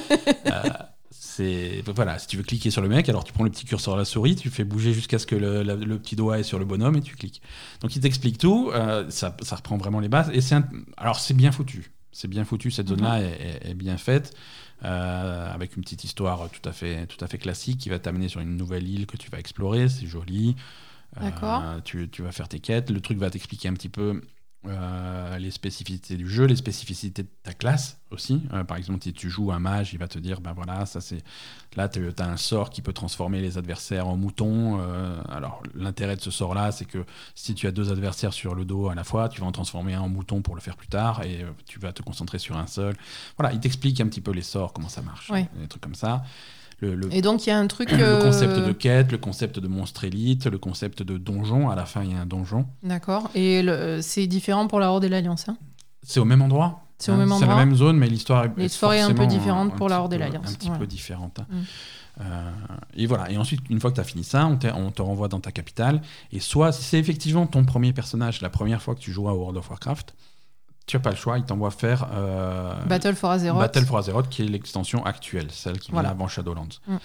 [0.51, 0.69] Euh,
[1.11, 3.93] c'est voilà, si tu veux cliquer sur le mec, alors tu prends le petit curseur
[3.93, 6.43] à la souris, tu fais bouger jusqu'à ce que le, la- le petit doigt est
[6.43, 7.41] sur le bonhomme et tu cliques.
[7.81, 10.55] Donc il t'explique tout, euh, ça, ça reprend vraiment les bases et c'est
[10.97, 13.25] alors c'est bien foutu, c'est bien foutu cette zone-là est,
[13.65, 14.33] est- est bien faite.
[14.85, 18.29] Euh, avec une petite histoire tout à fait tout à fait classique qui va t'amener
[18.29, 20.55] sur une nouvelle île que tu vas explorer, c'est joli.
[21.17, 21.63] Euh, D'accord.
[21.83, 24.21] tu, tu vas faire tes quêtes, le truc va t'expliquer un petit peu
[24.67, 28.43] euh, les spécificités du jeu, les spécificités de ta classe aussi.
[28.53, 30.99] Euh, par exemple, si tu joues un mage, il va te dire, ben voilà, ça
[30.99, 31.23] c'est
[31.77, 34.79] là tu as un sort qui peut transformer les adversaires en moutons.
[34.81, 38.65] Euh, alors l'intérêt de ce sort-là, c'est que si tu as deux adversaires sur le
[38.65, 40.89] dos à la fois, tu vas en transformer un en mouton pour le faire plus
[40.89, 42.95] tard et tu vas te concentrer sur un seul.
[43.37, 45.47] Voilà, il t'explique un petit peu les sorts, comment ça marche, Ouais.
[45.57, 46.23] des trucs comme ça.
[46.81, 47.91] Le, le- Et donc il y a un truc.
[47.91, 51.69] le euh, concept de quête, le concept de monstre élite, le concept de donjon.
[51.69, 52.65] À la fin, il y a un donjon.
[52.83, 53.29] D'accord.
[53.35, 53.63] Et
[54.01, 55.49] c'est différent pour la Horde et l'Alliance.
[55.49, 55.57] hein?
[56.03, 56.83] C'est au même endroit.
[56.97, 57.65] C'est au hein, même C'est la endroit.
[57.65, 60.49] même zone, mais l'histoire est, L'histoire est un peu différente pour la Horde et l'Alliance,
[60.49, 60.79] Un petit voilà.
[60.79, 61.39] peu différente.
[61.39, 61.45] hein.
[61.49, 61.61] Mm.
[62.21, 62.51] Euh,
[62.95, 63.31] et voilà.
[63.31, 65.39] Et ensuite, une fois que tu as fini ça, on, te- on te renvoie dans
[65.39, 66.01] ta capitale.
[66.33, 69.33] Et soit, si c'est effectivement ton premier personnage, la première fois que tu joues à
[69.33, 70.13] World of Warcraft,
[70.89, 71.37] tu n'as pas le choix.
[71.37, 73.59] Il t'envoie faire euh, Battle for Azeroth.
[73.59, 76.09] Battle for Azeroth, qui est l'extension actuelle, celle qui Voilà.
[76.09, 76.67] vient avant Shadowlands.
[76.87, 76.97] Mm.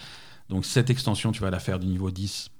[0.48, 2.50] Donc cette extension, tu vas la faire du niveau 10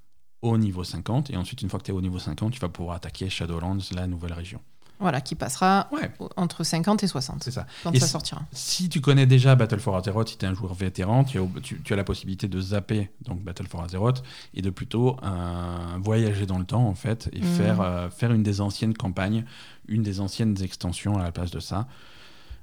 [0.42, 1.30] au niveau 50.
[1.30, 3.78] Et ensuite, une fois que tu es au niveau 50, tu vas pouvoir attaquer Shadowlands,
[3.92, 4.60] la nouvelle région.
[5.04, 7.66] Voilà, qui passera Ouais, entre 50 et 60 c'est ça.
[7.82, 8.40] quand Et ça sortira.
[8.52, 11.42] Si tu connais déjà Battle for Azeroth, si tu es un joueur vétéran, tu as,
[11.62, 14.22] tu- tu as la possibilité de zapper donc Battle for Azeroth
[14.54, 17.44] et de plutôt euh, voyager dans le temps en fait et Mhm.
[17.44, 19.44] faire, euh, faire une des anciennes campagnes,
[19.88, 21.86] une des anciennes extensions à la place de ça.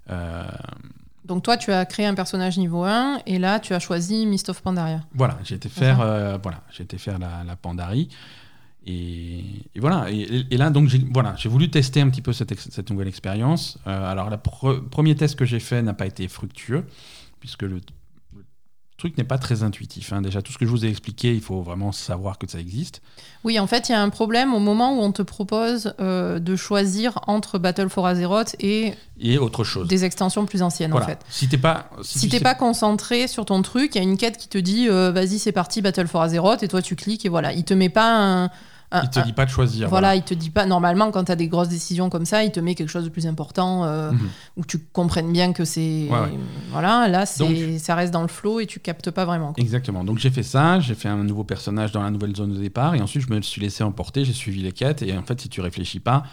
[0.09, 0.43] Euh,
[1.25, 4.49] Donc toi, tu as créé un personnage niveau 1 et là, tu as choisi Mist
[4.49, 5.01] of Pandaria.
[5.13, 8.09] voilà, j'ai été faire, euh, voilà, j'ai été faire la, la Pandarie.
[8.87, 9.39] Et,
[9.75, 10.09] et voilà.
[10.11, 13.77] Et, et là, donc, j'ai voilà, j'ai voulu tester un petit peu cette, nouvelle expérience.
[13.87, 16.85] Euh, alors, le premier test que j'ai fait n'a pas été fructueux,
[17.39, 17.79] puisque le,
[18.35, 18.43] le
[18.97, 20.13] truc n'est pas très intuitif.
[20.13, 20.21] hein.
[20.23, 23.01] Déjà, tout ce que je vous ai expliqué, il faut vraiment savoir que ça existe.
[23.43, 26.39] Oui, en fait, il y a un problème au moment où on te propose euh,
[26.39, 29.87] de choisir entre Battle for Azeroth et Et autre chose.
[29.87, 31.05] des extensions plus anciennes, voilà.
[31.05, 31.19] en fait.
[31.29, 34.01] Si t'es pas, si Si tu t'es sais- pas concentré sur ton truc, il y
[34.01, 36.81] a une quête qui te dit euh, vas-y, c'est parti, Battle for Azeroth, et toi
[36.83, 37.53] tu cliques et voilà.
[37.53, 38.15] Il te met pas
[38.45, 38.49] un.
[38.91, 39.89] Un- il te un- dit pas de choisir.
[39.89, 40.65] voilà, il te dit pas.
[40.65, 43.09] Normalement, quand tu as des grosses décisions comme ça, il te met quelque chose de
[43.09, 44.19] plus important euh, Mhm.
[44.57, 46.07] où tu comprennes bien que c'est.
[46.09, 46.33] Ouais, ouais.
[46.71, 49.53] Voilà, là, Donc- ça reste dans le flow et tu captes pas vraiment.
[49.53, 49.63] quoi.
[49.63, 50.03] Exactement.
[50.03, 52.95] Donc j'ai fait ça, j'ai fait un nouveau personnage dans la nouvelle zone de départ,
[52.95, 55.49] et ensuite je me suis laissé emporter, j'ai suivi les quêtes, et en fait si
[55.49, 56.23] tu réfléchis pas,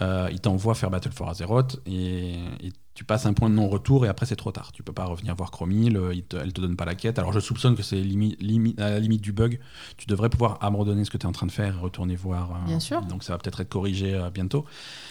[0.00, 4.04] euh, il t'envoie faire Battle for Azeroth, et, et tu passes un point de non-retour,
[4.04, 4.72] et après c'est trop tard.
[4.72, 7.20] Tu peux pas revenir voir Chromie, elle te donne pas la quête.
[7.20, 9.60] Alors je soupçonne que c'est limi- limi- à la limite du bug.
[9.96, 12.50] Tu devrais pouvoir abandonner ce que tu es en train de faire et retourner voir.
[12.50, 13.00] euh, Bien sûr.
[13.02, 14.64] Donc ça va peut-être être corrigé euh, bientôt.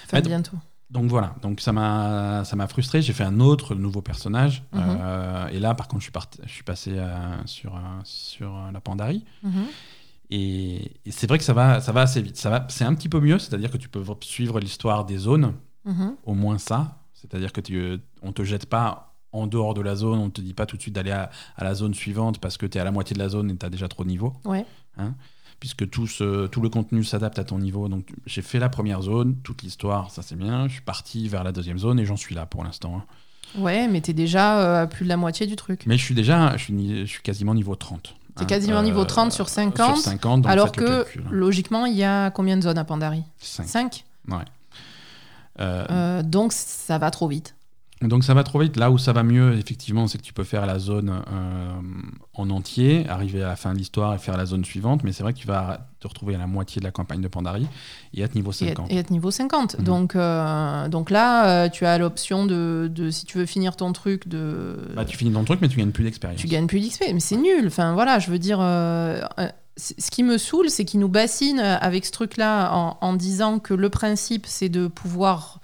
[0.04, 0.58] Enfin, Mais bientôt.
[0.89, 3.02] Donc voilà, donc ça m'a ça m'a frustré.
[3.02, 4.82] J'ai fait un autre nouveau personnage, Mhm.
[5.00, 6.13] euh, et là par contre je suis,
[6.45, 6.91] je suis passé
[7.45, 9.23] sur, sur la Pandarie.
[9.43, 9.63] Mhm.
[10.30, 12.36] Et, et c'est vrai que ça va, ça va assez vite.
[12.38, 15.54] Ça va, c'est un petit peu mieux, c'est-à-dire que tu peux suivre l'histoire des zones,
[15.86, 16.15] Mhm.
[16.26, 16.96] au moins ça.
[17.21, 20.53] C'est-à-dire que tu, on te jette pas en dehors de la zone, on te dit
[20.53, 22.84] pas tout de suite d'aller à, à la zone suivante parce que tu es à
[22.84, 24.34] la moitié de la zone et tu as déjà trop de niveau.
[24.45, 24.65] Ouais.
[25.60, 27.88] Puisque tout, ce- tout le contenu s'adapte à ton niveau.
[27.89, 30.67] Donc j'ai fait la première zone, toute l'histoire, ça c'est bien.
[30.67, 32.97] Je suis parti vers la deuxième zone et j'en suis là pour l'instant.
[32.97, 33.03] hein.
[33.60, 35.84] Ouais, mais t'es déjà euh, à plus de la moitié du truc.
[35.88, 38.13] Mais je suis déjà, je suis, je suis quasiment niveau 30.
[38.36, 38.45] T'es hein.
[38.45, 41.30] quasiment Euh, niveau 30 sur 50, Sur 50, donc Alors que, calcul, hein.
[41.32, 43.23] logiquement, il y a combien de zones à Pandari?
[43.39, 43.65] Cinq.
[43.67, 44.06] 5
[45.60, 47.56] Euh, Donc ça va trop vite.
[48.02, 48.78] Donc ça va trop vite.
[48.78, 51.72] Là où ça va mieux, effectivement, c'est que tu peux faire la zone euh,
[52.36, 55.04] en entier, arriver à la fin de l'histoire et faire la zone suivante.
[55.04, 57.28] Mais c'est vrai que tu vas te retrouver à la moitié de la campagne de
[57.28, 57.65] Pandarie
[58.13, 58.86] et être niveau Et 50.
[58.86, 59.80] être, et être niveau 50.
[59.80, 59.84] Mhm.
[59.86, 63.91] Donc, euh, donc là, euh, tu as l'option de, de, si tu veux finir ton
[63.93, 64.78] truc, de.
[64.96, 66.39] Bah, tu finis ton truc, mais tu gagnes plus d'expérience.
[66.39, 67.06] tu gagnes plus d'XP.
[67.15, 67.65] Mais c'est nul.
[67.65, 68.60] Enfin, voilà, je veux dire.
[69.78, 73.74] Ce qui me saoule, c'est qu'ils nous bassinent avec ce truc-là en, en disant que
[73.74, 75.60] le principe, c'est de pouvoir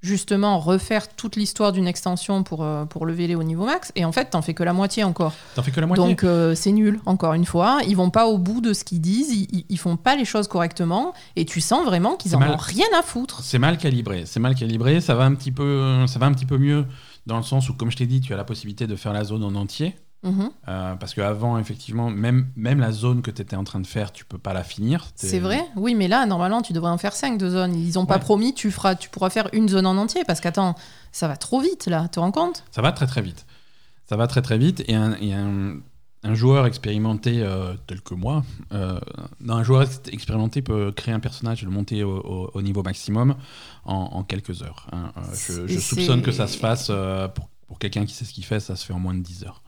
[0.00, 3.90] justement refaire toute l'histoire d'une extension pour, euh, pour lever les au niveau max.
[3.96, 5.32] Et en fait, t'en fais que la moitié encore.
[5.56, 6.04] T'en fais que la moitié.
[6.06, 7.80] Donc euh, c'est nul, encore une fois.
[7.86, 10.46] Ils vont pas au bout de ce qu'ils disent, ils, ils- font pas les choses
[10.46, 12.52] correctement, et tu sens vraiment qu'ils en mal.
[12.52, 13.40] ont rien à foutre.
[13.42, 14.22] C'est mal calibré.
[14.24, 15.00] C'est mal calibré.
[15.00, 16.86] Ça va un petit peu, ça va un petit peu mieux
[17.26, 19.24] dans le sens où, comme je t'ai dit, tu as la possibilité de faire la
[19.24, 19.96] zone en entier.
[20.24, 20.50] Mhm.
[20.66, 24.10] Euh, parce qu'avant, effectivement, même, même la zone que tu étais en train de faire,
[24.12, 25.10] tu peux pas la finir.
[25.14, 27.74] C'est vrai Oui, mais là, normalement, tu devrais en faire 5 de zones.
[27.76, 30.74] Ils ont pas promis, tu, feras, tu pourras faire une zone en entier, parce qu'attends,
[31.12, 32.64] ça va trop vite, là, tu te rends compte?
[32.72, 33.46] Ça va très très vite.
[34.08, 34.82] Ça va très très vite.
[34.88, 35.76] Et un, et un,
[36.24, 38.98] un joueur expérimenté euh, tel que moi, euh,
[39.40, 42.62] non, un joueur ex- expérimenté peut créer un personnage et le monter au, au- au
[42.62, 43.36] niveau maximum
[43.84, 44.88] en, en quelques heures.
[44.92, 45.12] hein.
[45.18, 46.90] Euh, je soupçonne que ça se fasse,
[47.36, 49.44] pour, pour quelqu'un qui sait ce qu'il fait, ça se fait en moins de 10
[49.44, 49.62] heures.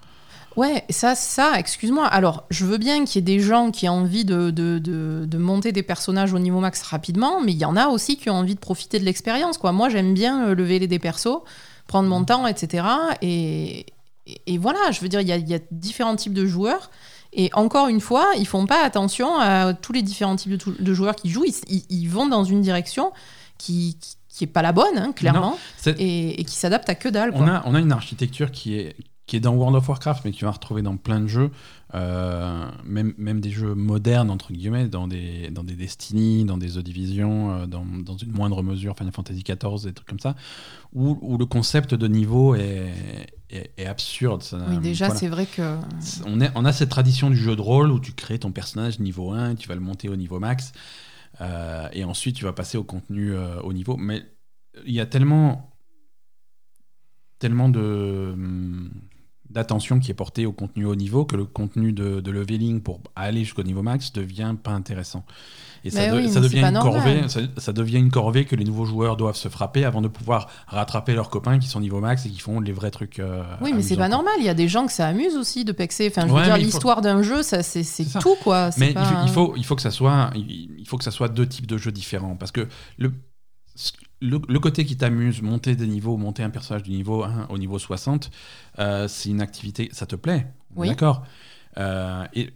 [0.57, 2.07] Ouais, ça, ça, excuse-moi.
[2.07, 5.25] Alors, je veux bien qu'il y ait des gens qui aient envie de, de, de,
[5.27, 8.29] de monter des personnages au niveau max rapidement, mais il y en a aussi qui
[8.31, 9.59] ont envie de profiter de l'expérience.
[9.59, 9.71] quoi.
[9.73, 11.39] Moi, j'aime bien euh, lever les des persos,
[11.87, 12.85] prendre mon temps, etc.
[13.23, 13.87] Et,
[14.27, 16.47] et, et voilà, je veux dire, il y a, il y a différents types de
[16.47, 16.91] joueurs.
[17.33, 21.15] Et encore une fois, ils font pas attention à tous les différents types de, joueurs
[21.15, 21.45] qui jouent.
[21.47, 23.13] Ils, ils- ils vont dans une direction
[23.57, 25.57] qui, qui, qui est pas la bonne, hein, clairement,
[26.01, 27.31] et, et qui s'adapte à que dalle.
[27.35, 28.97] On a, on a une architecture qui est,
[29.31, 31.53] qui est dans World of Warcraft, mais que tu vas retrouver dans plein de jeux,
[31.95, 36.71] euh, même, même des jeux modernes, entre guillemets, dans des, dans des Destiny, dans des
[36.71, 40.35] The Division, euh, dans, dans une moindre mesure, Final Fantasy XIV, des trucs comme ça,
[40.93, 42.91] où, où le concept de niveau est,
[43.51, 44.43] est, est absurde.
[44.43, 45.21] Ça- Oui, déjà, voilà.
[45.21, 45.77] c'est vrai que.
[46.27, 48.99] On, est, on a cette tradition du jeu de rôle où tu crées ton personnage
[48.99, 50.73] niveau 1, tu vas le monter au niveau max,
[51.41, 53.97] euh, et ensuite tu vas passer au contenu euh, au niveau.
[53.97, 54.25] Mais
[54.85, 55.71] il y a tellement,
[57.39, 58.91] tellement de hum,
[59.51, 63.01] d'attention qui est portée au contenu haut niveau que le contenu de, de leveling pour
[63.17, 65.25] aller jusqu'au niveau max devient pas intéressant.
[65.83, 67.29] Et ça, Mais de- oui, ça mais devient une corvée.
[67.29, 70.47] Ça, ça devient une corvée que les nouveaux joueurs doivent se frapper avant de pouvoir
[70.67, 73.19] rattraper leurs copains qui sont niveau max et qui font les vrais trucs.
[73.19, 74.35] euh, Oui, mais c'est pas normal.
[74.39, 76.09] Il y a des gens que ça amuse aussi de pexer.
[76.09, 78.19] Enfin, je Ouais, veux dire, faut- l'histoire d'un jeu, ça, c'est c'est C'est ça.
[78.19, 78.71] tout, quoi.
[78.71, 81.05] C'est Mais il faut- il faut, il faut que ça soit, il il faut que
[81.05, 83.13] ça soit deux types de jeux différents parce que le
[84.21, 87.59] le, le côté qui t'amuse, monter des niveaux, monter un personnage du niveau 1 au
[87.59, 88.31] niveau 60,
[88.79, 90.89] euh, c'est une activité, ça te plaît, Oui.
[90.89, 91.25] d'accord.
[91.79, 92.51] Euh, et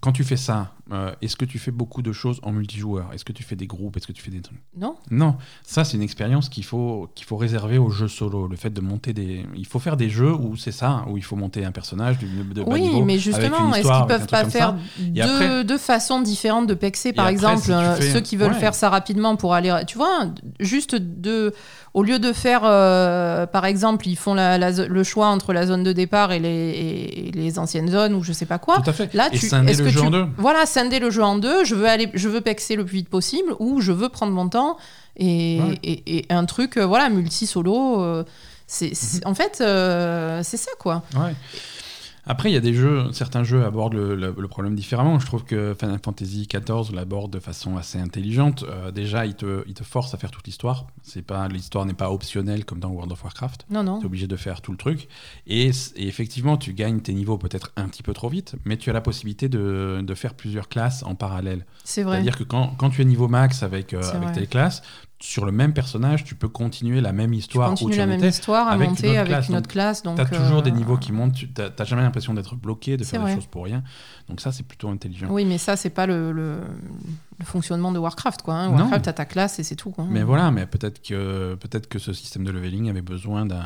[0.00, 3.10] quand tu fais ça, euh, est-ce que tu fais beaucoup de choses en multijoueur?
[3.12, 3.96] Est-ce que tu fais des groupes?
[3.96, 4.58] Est-ce que tu fais des trucs?
[4.76, 8.46] Non Non, ça c'est une expérience qu'il faut qu'il faut réserver aux jeux solo.
[8.46, 11.24] Le fait de monter des, il faut faire des jeux où c'est ça, où il
[11.24, 14.44] faut monter un personnage du- de bas Oui, niveau, mais justement, est-ce qu'ils peuvent pas
[14.48, 18.20] faire deux, après- deux façons différentes de pexer Par après, exemple, si euh, fais- ceux
[18.20, 18.58] qui veulent ouais.
[18.60, 19.74] faire ça rapidement pour aller.
[19.86, 20.26] Tu vois,
[20.60, 21.52] juste de.
[21.94, 25.82] Au lieu de faire, euh, par exemple, ils font la- le choix entre la zone
[25.82, 28.76] de départ et les, et- les anciennes zones ou je sais pas quoi.
[28.82, 29.14] Tout à fait.
[29.14, 30.26] Là, et tu, est-ce le que jeu tu, en deux.
[30.36, 31.64] voilà, scinder le jeu en deux.
[31.64, 34.48] Je veux aller, je veux pexer le plus vite possible ou je veux prendre mon
[34.48, 34.76] temps
[35.16, 35.78] et, Ouais.
[35.82, 38.02] et, et un truc, euh, voilà, multi solo.
[38.02, 38.24] euh,
[38.66, 39.20] c'est, Mhm.
[39.30, 41.02] en fait, euh, c'est ça quoi.
[41.14, 41.34] Ouais.
[42.28, 45.18] Après, il y a des jeux, certains jeux abordent le, le- le problème différemment.
[45.20, 48.64] Je trouve que Final Fantasy XIV l'aborde de façon assez intelligente.
[48.68, 50.86] Euh, déjà, il te, il te force à faire toute l'histoire.
[51.02, 53.66] C'est pas l'histoire n'est pas optionnelle comme dans World of Warcraft.
[53.70, 53.98] Non, non.
[53.98, 55.08] Tu es obligé de faire tout le truc.
[55.46, 58.92] Et, effectivement, tu gagnes tes niveaux peut-être un petit peu trop vite, mais tu as
[58.92, 61.64] la possibilité de, de faire plusieurs classes en parallèle.
[61.84, 62.16] C'est vrai.
[62.16, 64.82] C'est-à-dire que quand, quand tu es niveau max avec, euh, avec tes classes,
[65.18, 68.04] sur le même personnage, tu peux continuer la même Tu histoire où continues tu la
[68.04, 68.28] en même étais.
[68.28, 70.02] histoire à avec une monter autre avec classe, une autre classe.
[70.02, 72.96] Donc, Tu as toujours des euh, niveaux qui montent, tu n'as jamais l'impression d'être bloqué,
[72.96, 73.82] de faire des choses pour rien.
[74.28, 75.28] Donc ça, c'est plutôt intelligent.
[75.30, 76.60] Oui, mais ça, c'est pas le, le,
[77.38, 78.54] le fonctionnement de Warcraft, quoi.
[78.54, 78.70] hein.
[78.70, 79.90] Warcraft, t'as ta classe et c'est tout.
[79.90, 80.06] quoi.
[80.08, 83.64] Mais voilà, mais peut-être que, peut que ce système de leveling avait besoin d'un...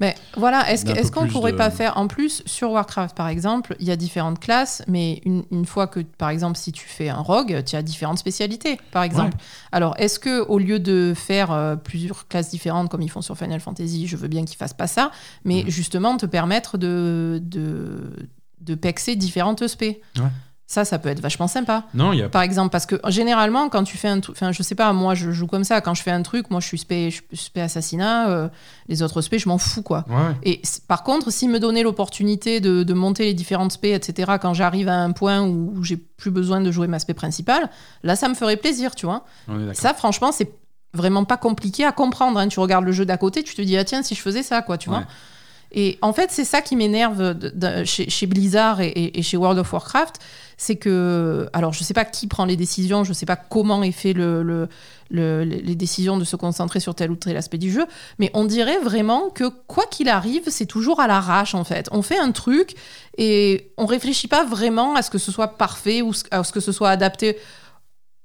[0.00, 3.74] Mais voilà, est-ce peu qu'on pourrait de- pas faire en plus sur Warcraft par exemple,
[3.80, 7.08] il y a différentes classes, mais une, une fois que par exemple si tu fais
[7.08, 9.36] un rogue, tu as différentes spécialités par exemple.
[9.72, 13.36] Alors est-ce que au lieu de faire euh, plusieurs classes différentes comme ils font sur
[13.36, 15.10] Final Fantasy, je veux bien qu'ils fassent pas ça,
[15.44, 15.70] mais Mhm.
[15.70, 18.12] justement te permettre de de
[18.60, 20.00] de pexer différentes spé.
[20.16, 20.24] Ouais.
[20.66, 21.84] Ça, ça peut être vachement sympa.
[21.92, 22.28] Non, il y a...
[22.30, 25.14] Par exemple, parce que généralement, quand tu fais un truc, enfin, je sais pas, moi,
[25.14, 25.82] je joue comme ça.
[25.82, 28.30] Quand je fais un truc, moi, je suis spé, je suis spé assassinat.
[28.30, 28.48] euh,
[28.88, 30.06] les autres spé, je m'en fous, quoi.
[30.08, 30.34] Ouais.
[30.42, 34.54] Et par contre, s'il me donnait l'opportunité de, de monter les différentes spé, etc., quand
[34.54, 37.68] j'arrive à un point où j'ai plus besoin de jouer ma spé principale,
[38.02, 39.26] là, ça me ferait plaisir, tu vois.
[39.74, 40.50] Ça, franchement, c'est
[40.94, 42.38] vraiment pas compliqué à comprendre.
[42.38, 42.48] hein.
[42.48, 44.62] Tu regardes le jeu d'à côté, tu te dis, ah tiens, si je faisais ça,
[44.62, 44.96] quoi, tu Ouais.
[44.96, 45.04] vois.
[45.76, 47.34] Et en fait, c'est ça qui m'énerve
[47.84, 50.20] chez, chez Blizzard et, et- et chez World of Warcraft,
[50.56, 53.92] c'est que, alors je sais pas qui prend les décisions, je sais pas comment est
[53.92, 54.68] fait le, le-
[55.10, 57.84] le- les décisions de se concentrer sur tel ou tel aspect du jeu,
[58.18, 61.88] mais on dirait vraiment que quoi qu'il arrive, c'est toujours à l'arrache en fait.
[61.92, 62.74] On fait un truc
[63.18, 66.60] et on réfléchit pas vraiment à ce que ce soit parfait ou à ce que
[66.60, 67.36] ce soit adapté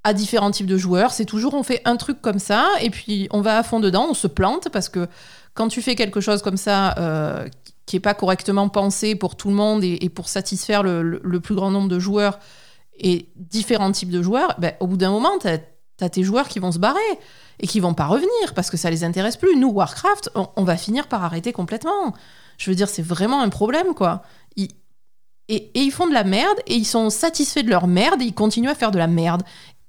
[0.05, 1.11] à différents types de joueurs.
[1.11, 4.07] C'est toujours on fait un truc comme ça et puis on va à fond dedans,
[4.09, 5.07] on se plante parce que
[5.53, 7.45] quand tu fais quelque chose comme ça euh,
[7.89, 11.71] qui est pas correctement pensé pour tout le monde et, pour satisfaire le, plus grand
[11.71, 12.37] nombre de joueurs
[12.99, 16.59] et différents types de joueurs, ben, au bout d'un moment, tu as, tes joueurs qui
[16.59, 16.99] vont se barrer
[17.59, 19.57] et qui vont pas revenir parce que ça les intéresse plus.
[19.57, 22.13] Nous, Warcraft, on, va finir par arrêter complètement.
[22.59, 24.21] Je veux dire, c'est vraiment un problème, quoi.
[24.55, 28.35] Et ils font de la merde et ils sont satisfaits de leur merde et ils
[28.35, 29.41] continuent à faire de la merde.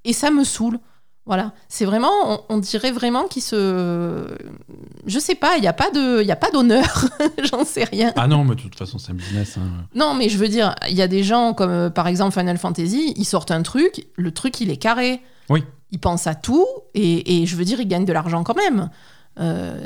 [0.04, 0.78] Et ça me saoule.
[1.26, 4.26] Voilà, c'est vraiment, on, on dirait vraiment qu'ils se,
[5.06, 7.04] je sais pas, il y a pas de, il y a pas d'honneur,
[7.50, 8.12] j'en sais rien.
[8.16, 9.56] Ah non, mais de toute façon, c'est un business.
[9.58, 9.84] hein.
[9.94, 12.58] Non, mais je veux dire, il y a des gens comme euh, par exemple Final
[12.58, 15.22] Fantasy, ils sortent un truc, le truc il est carré.
[15.50, 15.62] Oui.
[15.92, 18.90] Ils pensent à tout et, et je veux dire, ils gagnent de l'argent quand même.
[19.38, 19.78] Euh,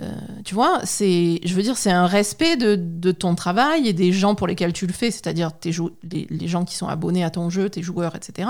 [0.45, 4.13] tu vois, c'est, je veux dire, c'est un respect de, de ton travail et des
[4.13, 5.73] gens pour lesquels tu le fais, c'est-à-dire tes
[6.11, 8.49] les, les gens qui sont abonnés à ton jeu, tes joueurs, etc.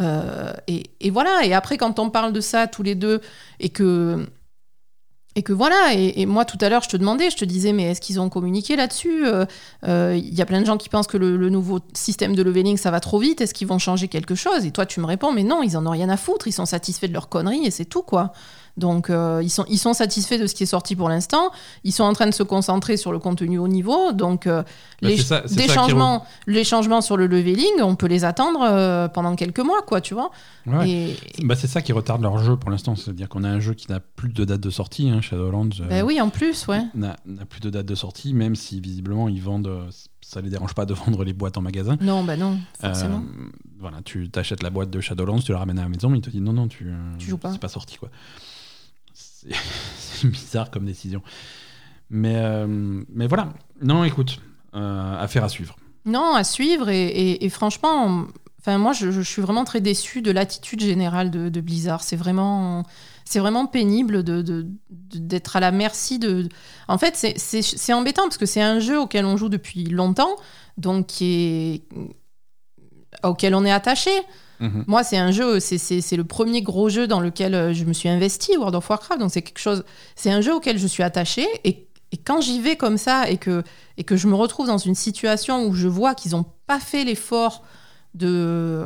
[0.00, 1.44] Euh, et, voilà.
[1.44, 3.20] Et après, quand on parle de ça tous les deux
[3.58, 4.26] et que
[5.36, 7.72] et que voilà, et, et moi tout à l'heure je te demandais, je te disais,
[7.72, 9.44] mais est-ce qu'ils ont communiqué là-dessus Euh,
[9.86, 12.42] euh, Il y a plein de gens qui pensent que le, le nouveau système de
[12.42, 14.66] leveling ça va trop vite, est-ce qu'ils vont changer quelque chose?
[14.66, 16.66] Et toi tu me réponds, mais non, ils en ont rien à foutre, ils sont
[16.66, 18.32] satisfaits de leur connerie et c'est tout quoi.
[18.76, 21.50] Donc euh, ils, sont, ils sont satisfaits de ce qui est sorti pour l'instant.
[21.84, 24.12] Ils sont en train de se concentrer sur le contenu haut niveau.
[24.12, 24.62] Donc euh,
[25.02, 28.60] Bah, les, ça- des qui changements, les changements sur le leveling, on peut les attendre
[28.62, 30.30] euh, pendant quelques mois, quoi, tu vois.
[30.66, 30.88] Ouais.
[30.90, 32.96] Et, Bah, c'est ça qui retarde leur jeu pour l'instant.
[32.96, 35.10] C'est-à-dire qu'on a un jeu qui n'a plus de date de sortie.
[35.10, 36.82] Hein, Shadowlands ben oui, en plus, ouais.
[36.94, 37.16] n'a
[37.48, 39.88] plus de date de sortie, même si visiblement ils vendent.
[40.22, 41.96] Ça les dérange pas de vendre les boîtes en magasin.
[42.00, 43.18] Non, ben non, forcément.
[43.18, 43.48] Euh,
[43.80, 46.20] voilà, tu t'achètes la boîte de Shadowlands, tu la ramènes à la maison, mais il
[46.20, 47.50] te dit non, non, tu, Tu joues pas.
[47.52, 48.10] C'est pas sorti, quoi.
[49.98, 51.22] C'est bizarre comme décision.
[52.10, 52.66] Mais, euh,
[53.08, 53.52] mais voilà.
[53.80, 54.40] Non, écoute,
[54.74, 55.76] euh, affaire à suivre.
[56.04, 56.88] Non, à suivre.
[56.88, 58.26] Et, franchement,
[58.60, 62.02] enfin, moi, je, suis vraiment très déçue de l'attitude générale de, Blizzard.
[62.02, 62.84] C'est vraiment,
[63.24, 66.48] c'est vraiment pénible de, de- d'être à la merci de.
[66.88, 70.36] En fait, c'est embêtant parce que c'est un jeu auquel on joue depuis longtemps,
[70.78, 71.82] donc qui est
[73.22, 74.10] auquel on est attaché.
[74.60, 74.84] Mhm.
[74.86, 78.08] Moi, c'est un jeu, c'est, le premier gros jeu dans lequel euh, je me suis
[78.08, 79.20] investi, World of Warcraft.
[79.20, 81.48] Donc c'est quelque chose, c'est un jeu auquel je suis attachée.
[81.64, 81.86] Et,
[82.24, 83.62] quand j'y vais comme ça et que,
[83.96, 87.04] et que je me retrouve dans une situation où je vois qu'ils n'ont pas fait
[87.04, 87.62] l'effort
[88.14, 88.84] de,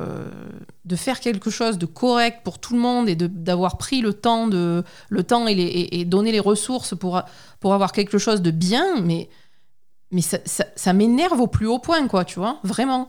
[0.85, 4.47] de faire quelque chose de correct pour tout le monde et d'avoir pris le temps,
[4.47, 7.23] de, le temps et, les, et, donner les ressources pour,
[7.61, 9.31] pour avoir quelque chose de bien, mais,
[10.11, 13.09] mais ça, ça, ça m'énerve au plus haut point, quoi, tu vois, vraiment.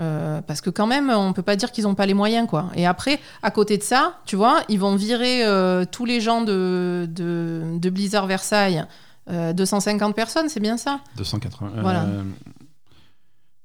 [0.00, 2.66] Euh, parce que quand même, on peut pas dire qu'ils n'ont pas les moyens, quoi.
[2.74, 6.42] Et après, à côté de ça, tu vois, ils vont virer euh, tous les gens
[6.42, 8.84] de, de, de Blizzard Versailles.
[9.30, 11.72] Euh, 250 personnes, c'est bien ça 280.
[11.80, 12.02] Voilà.
[12.04, 12.22] euh,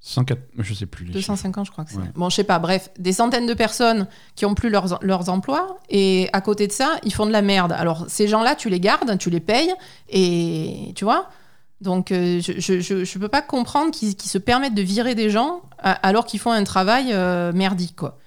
[0.03, 1.05] 104, je sais plus.
[1.05, 1.27] Les chiffres.
[1.33, 1.97] 250, je crois que c'est.
[1.97, 2.11] Ouais.
[2.15, 5.77] Bon, je sais pas, bref, des centaines de personnes qui ont plus leurs, leurs emplois,
[5.89, 7.71] et à côté de ça, ils font de la merde.
[7.73, 9.71] Alors, ces gens-là, tu les gardes, tu les payes,
[10.09, 11.29] et tu vois
[11.81, 15.91] donc, euh, je, je peux pas comprendre qu'ils se permettent de virer des gens a-
[15.91, 18.17] alors qu'ils font un travail euh, merdique, quoi.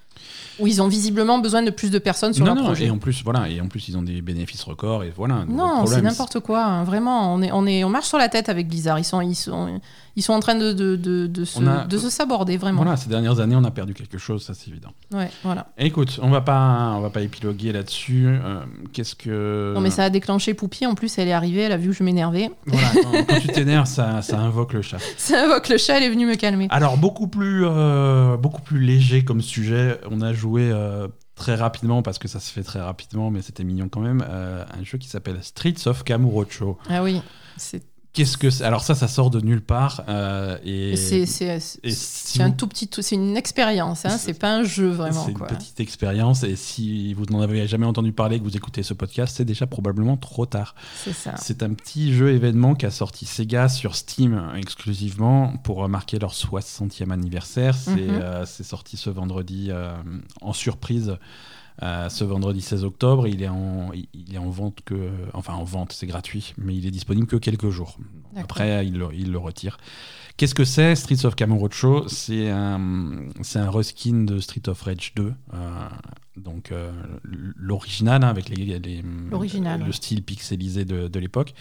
[0.59, 2.85] Où ils ont visiblement besoin de plus de personnes sur non, leur non, projet.
[2.85, 5.43] et en plus, voilà, et en plus, ils ont des bénéfices records et voilà.
[5.47, 6.63] Non, c'est n'importe quoi.
[6.63, 6.83] hein.
[6.83, 8.97] Vraiment, on, est, on, est, on marche sur la tête avec Blizzard.
[8.99, 9.79] Ils sont, ils sont,
[10.15, 12.83] ils sont en train de, de, de, de se, a- de se saborder, vraiment.
[12.83, 14.91] Voilà, ces dernières années, on a perdu quelque chose, ça c'est évident.
[15.13, 15.67] Ouais, voilà.
[15.77, 18.25] Écoute, on va pas, on va pas épiloguer là-dessus.
[18.27, 18.59] Euh,
[18.93, 20.85] Qu'est-ce que Non, mais ça a déclenché Poupie.
[20.85, 22.49] En plus, elle est arrivée, elle a vu que je m'énervais.
[22.65, 24.99] Voilà, quand, quand tu t'énerves, ça, ça invoque le chat.
[25.17, 26.67] Ça invoque le chat, elle est venue me calmer.
[26.69, 29.99] Alors beaucoup plus, euh, beaucoup plus léger comme sujet.
[30.09, 33.63] On a joué euh, très rapidement parce que ça se fait très rapidement, mais c'était
[33.63, 34.23] mignon quand même.
[34.27, 36.77] euh, un jeu qui s'appelle Streets of Kamurocho.
[36.89, 37.21] Ah oui,
[37.57, 37.83] c'est
[38.15, 38.63] Qu'est-ce que c'est?
[38.63, 43.15] Alors ça, ça sort de nulle part euh, et c'est- si un tout petit, c'est
[43.15, 44.05] une expérience.
[44.05, 45.23] Hein, C'est- pas un jeu vraiment.
[45.25, 48.83] C'est une petite expérience et si vous n'en avez jamais entendu parler, que vous écoutez
[48.83, 50.75] ce podcast, c'est déjà probablement trop tard.
[51.03, 51.35] C'est ça.
[51.37, 57.11] C'est un petit jeu événement qu'a sorti Sega sur Steam exclusivement pour marquer leur 60e
[57.11, 57.75] anniversaire.
[57.75, 59.93] C'est euh, c'est sorti ce vendredi euh,
[60.41, 61.17] en surprise.
[61.83, 65.63] Euh, ce vendredi 16 octobre, il est en, il est en vente que, enfin en
[65.63, 67.97] vente, c'est gratuit, mais il est disponible que quelques jours.
[68.35, 69.77] Après, il le, il le retire.
[70.37, 75.13] Qu'est-ce que c'est Streets of Kamurocho C'est un, c'est un reskin de Street of Rage
[75.15, 75.87] 2, euh,
[76.35, 76.91] donc euh,
[77.23, 79.91] l'original hein, avec les, les- L'original, le ouais.
[79.93, 81.53] style pixelisé de, de l'époque,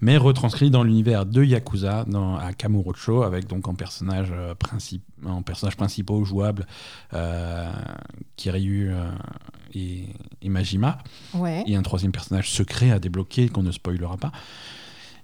[0.00, 5.02] mais retranscrit dans l'univers de Yakuza, dans, à Kamurocho, avec donc en personnage euh, princip-
[5.26, 6.66] en personnages principaux jouables
[7.14, 7.72] euh,
[8.36, 8.92] Kiryu
[9.74, 10.04] et,
[10.42, 10.98] et Majima,
[11.34, 11.62] Ouais.
[11.66, 14.32] et un troisième personnage secret à débloquer qu'on ne spoilera pas.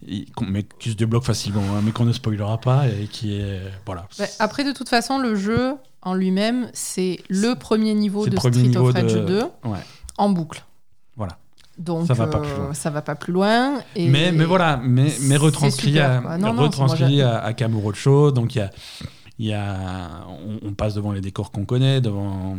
[0.07, 3.61] Et mais qui se débloque facilement, hein, mais qu'on ne spoilera pas et qui est
[3.87, 4.07] voilà.
[4.19, 8.59] Bah, après, de toute façon, le jeu en lui-même, c'est le premier niveau de premier
[8.59, 9.79] Street niveau of Rage de- 2 Ouais.
[10.19, 10.65] en boucle.
[11.17, 11.39] Voilà.
[11.79, 12.75] Donc, Ça va pas euh, plus loin.
[12.75, 13.81] ça va pas plus loin.
[13.97, 14.09] Et...
[14.09, 16.39] Mais, mais voilà, mais, mais retranscrit, super, à.
[16.39, 18.33] Non, non, retranscrit à, à Kamurocho.
[18.33, 18.71] Donc il y a,
[19.39, 22.57] y a, on, on passe devant les décors qu'on connaît, devant.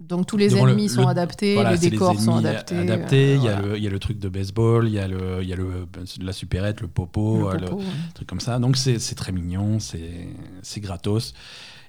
[0.00, 2.76] Donc, tous les devant le- ennemis sont le- adaptés, voilà, les décors sont adaptés.
[2.76, 3.68] adaptés, euh, il, y a voilà.
[3.68, 5.56] le, il y a le truc de baseball, il y a, le, il y a
[5.56, 5.86] le,
[6.20, 7.84] la supérette, le popo, Le euh, le- popo, ouais.
[8.14, 8.58] truc comme ça.
[8.58, 11.32] Donc c'est très mignon, c'est gratos.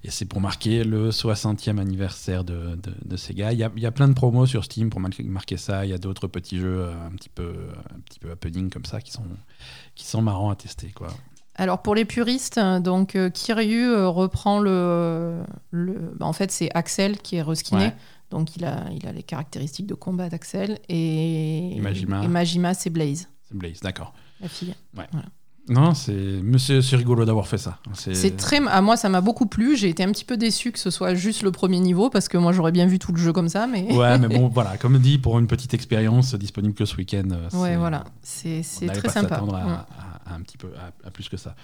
[0.03, 3.51] Et c'est pour marquer le 60e anniversaire de, de, de Sega.
[3.53, 5.83] Il y, a, il y a plein de promos sur Steam pour mar- marquer ça.
[5.83, 7.55] Il y a d'autres petits jeux euh, un petit peu,
[7.91, 9.23] un petit peu happening comme ça qui sont,
[9.95, 10.91] qui sont marrants à tester.
[10.93, 11.07] Quoi.
[11.57, 15.41] Alors pour les puristes, hein, donc euh, Kiryu euh, reprend le,
[15.71, 17.95] le bah, en fait c'est Axel qui est reskiné, Ouais.
[18.29, 22.23] donc il a il a les caractéristiques de combat d'Axel et Et Majima.
[22.23, 24.13] et Majima, c'est Blaze, C'est Blaze, d'accord.
[24.41, 24.73] la fille.
[25.67, 27.79] Mais c'est c'est rigolo d'avoir fait ça.
[27.93, 29.75] C'est très à moi ça m'a beaucoup plu.
[29.75, 32.37] J'ai été un petit peu déçu que ce soit juste le premier niveau parce que
[32.37, 34.97] moi j'aurais bien vu tout le jeu comme ça, mais Ouais, mais bon, voilà, comme
[34.99, 37.23] dit, pour une petite expérience disponible que ce week-end.
[37.31, 39.35] euh, ouais c'est- voilà, c'est on c'est très pas sympa.
[39.35, 39.53] à, Ouais.
[39.53, 39.85] à-
[40.31, 41.55] à un petit peu à, à plus que ça.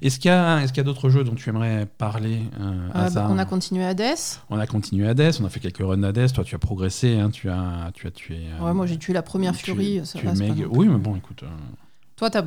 [0.00, 3.26] Est-ce qu'il y a, y a d'autres jeux dont tu aimerais parler euh, Euh, bah,
[3.30, 4.04] on a continué Hades.
[4.48, 6.32] On a continué Hades, on a fait quelques runs Hades.
[6.32, 8.38] Toi, tu as progressé, hein, tu, as, tu as tué.
[8.60, 10.04] euh, Ouais, moi j'ai tué la première tu-.
[10.04, 11.42] Ça tu non plus- Oui, mais bon, écoute.
[11.42, 11.48] euh,
[12.14, 12.42] Toi, t'as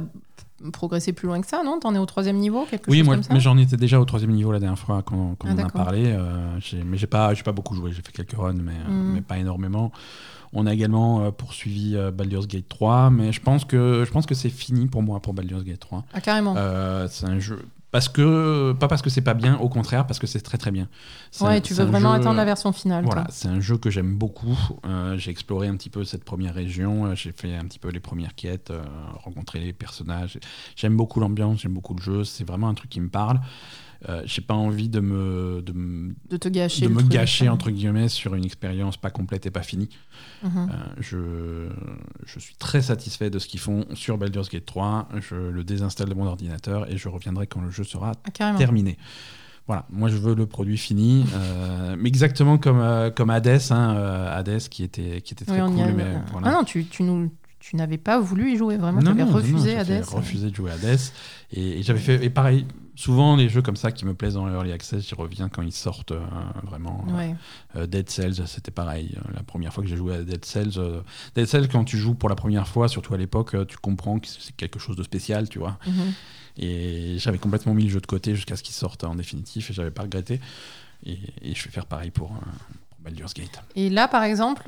[0.71, 1.79] progressé plus loin que ça, non?
[1.79, 3.33] T'en es au troisième niveau, quelque Oui, chose moi, comme ça?
[3.33, 5.65] mais j'en étais déjà au troisième niveau la dernière fois quand, quand Ah, on en
[5.67, 6.03] a parlé.
[6.07, 7.91] euh, mais j'ai pas, pas beaucoup joué.
[7.91, 9.13] J'ai fait quelques runs, mais, euh, Mhm.
[9.13, 9.91] mais pas énormément.
[10.53, 14.25] On a également euh, poursuivi euh, Baldur's Gate 3, mais je pense que je pense
[14.25, 16.03] que c'est fini pour moi pour Baldur's Gate 3.
[16.13, 16.55] Ah, carrément.
[17.09, 17.59] C'est un jeu
[17.91, 20.71] parce que pas parce que c'est pas bien, au contraire parce que c'est très très
[20.71, 20.87] bien.
[21.41, 23.03] Ouais, un- tu veux vraiment jeu- attendre la version finale.
[23.05, 24.57] Voilà, c'est un jeu que j'aime beaucoup.
[24.85, 27.05] Euh, j'ai exploré un petit peu cette première région.
[27.07, 28.81] euh, J'ai fait un petit peu les premières quêtes, euh,
[29.23, 30.39] rencontré les personnages.
[30.75, 32.23] J'aime beaucoup l'ambiance, j'aime beaucoup le jeu.
[32.23, 33.39] C'est vraiment un truc qui me parle.
[34.09, 36.87] Euh, j'ai pas envie de me, de, me- De te gâcher.
[36.87, 39.89] de me gâcher entre guillemets sur une expérience pas complète et pas finie.
[40.43, 40.69] Mhm.
[40.71, 41.69] Euh, je,
[42.25, 45.07] je suis très satisfait de ce qu'ils font sur Baldur's Gate 3.
[45.21, 48.97] Je le désinstalle de mon ordinateur et je reviendrai quand le jeu sera Ah, terminé.
[49.67, 53.95] Voilà, moi je veux le produit fini, euh, mais exactement comme, comme Hades, hein,
[54.31, 55.83] Hades qui était, qui était très Oui, cool.
[55.83, 56.47] a- mais voilà.
[56.47, 58.97] Ah non, tu, tu, nous, tu n'avais pas voulu y jouer, vraiment.
[58.99, 60.05] Tu Non, avais non, non, refusé j'avais Hades.
[60.05, 60.99] refusé de jouer Hades.
[61.53, 62.25] Et, et j'avais fait.
[62.25, 65.49] Et pareil, souvent les jeux comme ça qui me plaisent dans Early Access, j'y reviens
[65.49, 66.25] quand ils sortent euh,
[66.63, 67.05] vraiment.
[67.09, 67.35] euh, Ouais.
[67.75, 69.15] euh, Dead Cells, c'était pareil.
[69.33, 71.01] La première fois que j'ai joué à Dead Cells, euh,
[71.35, 74.27] Dead Cells, quand tu joues pour la première fois, surtout à l'époque, tu comprends que
[74.27, 75.77] c'est quelque chose de spécial, tu vois.
[75.87, 76.13] Mhm.
[76.57, 79.73] Et j'avais complètement mis le jeu de côté jusqu'à ce qu'il sorte en définitif et
[79.73, 80.39] j'avais pas regretté.
[81.05, 82.33] Et, et je vais faire pareil pour,
[83.03, 83.63] Baldur's Gate.
[83.75, 84.65] Et là, par exemple,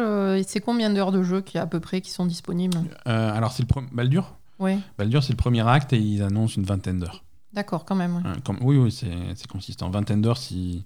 [0.47, 2.79] c'est combien d'heures de jeu qui à peu près qui sont disponibles?
[3.05, 4.33] Alors, c'est le Baldur?
[4.59, 7.23] Ouais, Baldur, c'est le premier acte et ils annoncent une vingtaine d'heures.
[7.53, 8.17] D'accord, quand même.
[8.17, 8.23] ouais.
[8.43, 9.89] Comme- oui, oui, c'est c'est consistant.
[9.89, 10.83] Vingtaine d'heures, si...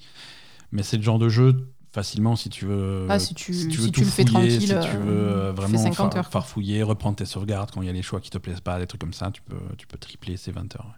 [0.71, 3.07] mais c'est le genre de jeu facilement si tu veux.
[3.09, 5.11] Ah, si tu- si veux tu tout le fais fouiller, tranquille, si tu euh, veux
[5.11, 6.41] euh, fais vraiment 50 fa- heures, quoi.
[6.41, 8.85] farfouiller, reprendre tes sauvegardes quand il y a les choix qui te plaisent pas, des
[8.87, 10.93] trucs comme ça, tu peux, tu peux tripler ces 20 heures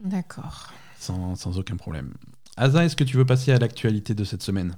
[0.00, 0.72] D'accord.
[0.98, 2.14] sans, sans aucun problème.
[2.56, 4.76] Asa, est-ce que tu veux passer à l'actualité de cette semaine?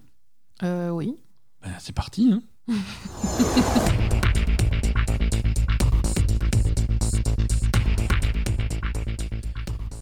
[0.63, 1.17] Euh, oui.
[1.63, 2.33] Ben, C'est parti.
[2.33, 2.43] hein.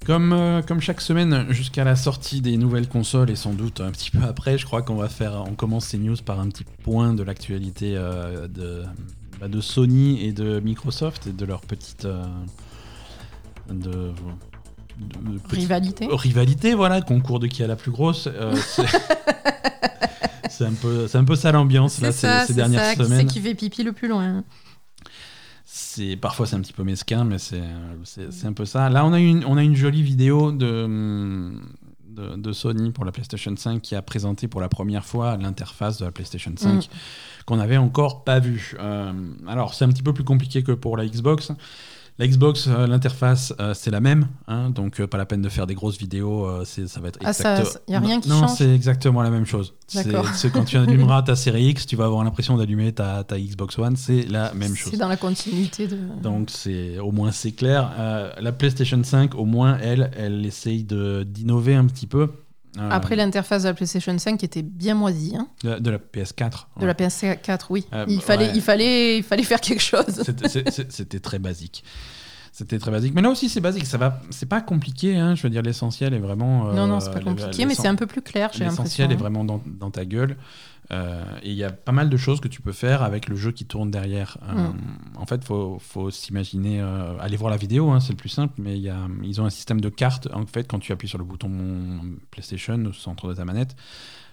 [0.05, 3.93] Comme, euh, comme chaque semaine, jusqu'à la sortie des nouvelles consoles et sans doute un
[3.93, 6.65] petit peu après, je crois qu'on va faire, on commence ces news par un petit
[6.83, 8.83] point de l'actualité euh, de,
[9.41, 12.21] bah, de Sony et de Microsoft et de leur petite euh,
[13.71, 14.13] de, de- de
[15.39, 16.09] petite- Rivalité.
[16.11, 18.29] rivalité, voilà, concours de qui a la plus grosse.
[20.51, 22.93] c'est un peu, c'est un peu ça l'ambiance là ces, dernières ça.
[22.95, 23.27] Qui c'est semaines.
[23.27, 24.43] qui fait pipi le plus loin
[25.75, 27.63] C'est parfois c'est un petit peu mesquin, mais c'est
[28.45, 28.91] un peu ça.
[28.91, 31.51] Là, on a une on a une jolie vidéo de
[32.11, 35.97] de, de Sony pour la PlayStation 5 qui a présenté pour la première fois l'interface
[35.97, 36.81] de la PlayStation 5 Mm.
[37.47, 38.75] qu'on n'avait encore pas vue.
[38.81, 39.15] Euh,
[39.49, 41.53] alors c'est un petit peu plus compliqué que pour la Xbox.
[42.19, 45.49] La Xbox, euh, l'interface, euh, c'est la même, hein, donc euh, pas la peine de
[45.49, 48.29] faire des grosses vidéos, c'est- ça va être Ah, ça- exact- y a rien qui
[48.29, 49.73] non, change c'est exactement la même chose.
[49.89, 50.29] C'est D'accord.
[50.35, 53.79] c'est quand tu allumeras ta série X, tu vas avoir l'impression d'allumer ta, ta Xbox
[53.79, 54.91] One, c'est la même chose.
[54.93, 55.97] C'est dans la continuité de.
[56.23, 57.91] Donc c'est au moins c'est clair.
[58.41, 62.29] La PlayStation 5, au moins elle, elle essaye de d'innover un petit peu.
[62.79, 65.47] Euh, Après l'interface de la PlayStation 5 était bien moisie, hein.
[65.63, 66.67] de, de la PS4.
[66.81, 67.87] de la PS4, oui.
[67.93, 68.53] Euh, il, fallait, ouais.
[68.55, 70.23] il, fallait, il fallait faire quelque chose.
[70.89, 71.85] C'était très basique.
[72.63, 73.13] C'était très basique.
[73.15, 73.87] Mais là aussi, c'est basique.
[73.87, 74.21] Ça va.
[74.31, 75.17] C'est pas compliqué.
[75.17, 75.35] Hein.
[75.35, 76.69] Je veux dire, l'essentiel est vraiment.
[76.69, 78.85] euh, non, non, c'est pas compliqué, mais c'est un peu plus clair, j'ai l'impression.
[78.85, 80.37] L'essentiel est vraiment dans, dans ta gueule.
[80.93, 83.35] Euh, et il y a pas mal de choses que tu peux faire avec le
[83.35, 84.39] jeu qui tourne derrière.
[84.49, 84.75] Euh, Mm.
[85.17, 88.55] En fait, faut, faut s'imaginer, euh, aller voir la vidéo, hein, c'est le plus simple,
[88.59, 90.29] mais il y a, ils ont un système de cartes.
[90.33, 91.51] En fait, quand tu appuies sur le bouton
[92.31, 93.75] PlayStation au centre de ta manette,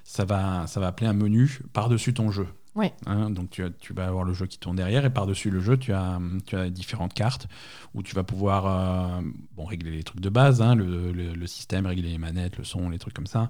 [0.04, 2.48] ça va, ça va appeler un menu par-dessus ton jeu.
[2.76, 2.94] Ouais.
[3.08, 5.60] Hein, donc tu, as- tu vas avoir le jeu qui tourne derrière et par-dessus le
[5.60, 7.48] jeu, tu as, tu as différentes cartes
[7.96, 9.22] où tu vas pouvoir euh,
[9.56, 12.64] bon, régler les trucs de base, hein, le, le- le système, régler les manettes, le
[12.64, 13.50] son, les trucs comme ça.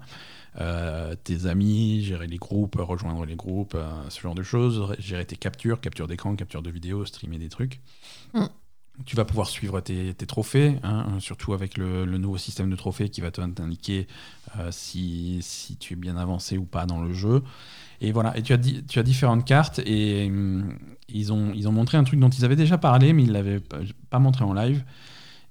[0.60, 5.24] Euh, tes amis, gérer les groupes, rejoindre les groupes, euh, ce genre de choses, gérer
[5.26, 7.80] tes captures, capture d'écran, capture de vidéo, streamer des trucs.
[8.34, 8.46] Mm.
[9.06, 12.76] Tu vas pouvoir suivre tes, tes trophées, hein, surtout avec le, le nouveau système de
[12.76, 14.06] trophées qui va te- t'indiquer
[14.70, 17.42] si, si tu es bien avancé ou pas dans le jeu.
[18.00, 20.74] Et voilà, et tu as, di- tu as différentes cartes et hum,
[21.08, 23.32] ils, ont, ils ont montré un truc dont ils avaient déjà parlé, mais ils ne
[23.34, 23.60] l'avaient
[24.08, 24.82] pas, montré en live.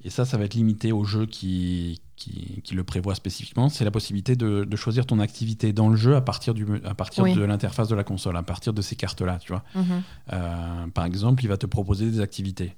[0.03, 3.67] Et ça, ça va être limité au jeu qui, qui, qui le prévoit spécifiquement.
[3.69, 6.87] C'est la possibilité de, de choisir ton activité dans le jeu à partir, du, me-
[6.87, 7.35] à partir Oui.
[7.35, 9.63] de l'interface de la console, à partir de ces cartes-là, tu vois.
[9.75, 9.83] Mhm.
[10.33, 12.75] Euh, par exemple, il va te proposer des activités.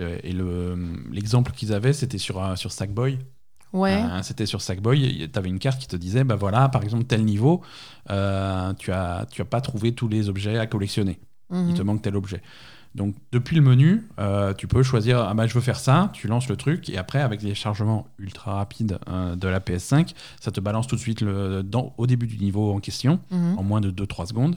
[0.00, 0.76] Euh, et le-
[1.12, 3.18] l'exemple qu'ils avaient, c'était sur, sur Sackboy.
[3.72, 4.02] Ouais.
[4.02, 7.04] Euh, C'était sur Sackboy, tu avais une carte qui te disait, bah voilà, par exemple,
[7.04, 7.60] tel niveau,
[8.10, 11.18] euh, tu as, tu as pas trouvé tous les objets à collectionner.
[11.50, 11.66] Mhm.
[11.70, 12.42] Il te manque tel objet.
[12.94, 16.26] Donc depuis le menu, euh, tu peux choisir ah bah, je veux faire ça, tu
[16.26, 18.98] lances le truc et après avec les chargements ultra rapides
[19.36, 22.72] de la PS5, ça te balance tout de suite le, dans, au début du niveau
[22.72, 23.58] en question Mhm.
[23.58, 24.56] en moins de 2-3 secondes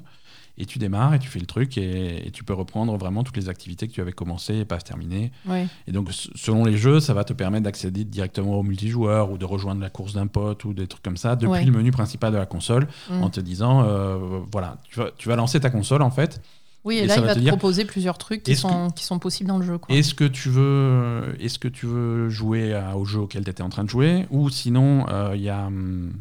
[0.62, 3.38] et tu démarres et tu fais le truc et, et tu peux reprendre vraiment toutes
[3.38, 5.32] les activités que tu avais commencé et pas terminer.
[5.48, 5.68] Ouais.
[5.88, 9.46] Et donc selon les jeux, ça va te permettre d'accéder directement au multijoueur ou de
[9.46, 11.66] rejoindre la course d'un pote ou des trucs comme ça depuis Ouais.
[11.66, 13.24] le menu principal de la console Mhm.
[13.24, 14.18] en te disant euh,
[14.52, 16.42] voilà, tu vas, tu vas lancer ta console en fait
[16.84, 19.48] Oui, Et et là, il va te proposer plusieurs trucs qui sont, qui sont possibles
[19.50, 19.80] dans le jeu.
[19.90, 23.62] Est-ce que tu veux, est-ce que tu veux jouer à- au jeu auquel tu étais
[23.64, 26.12] en train de jouer ou sinon euh, il y a hum,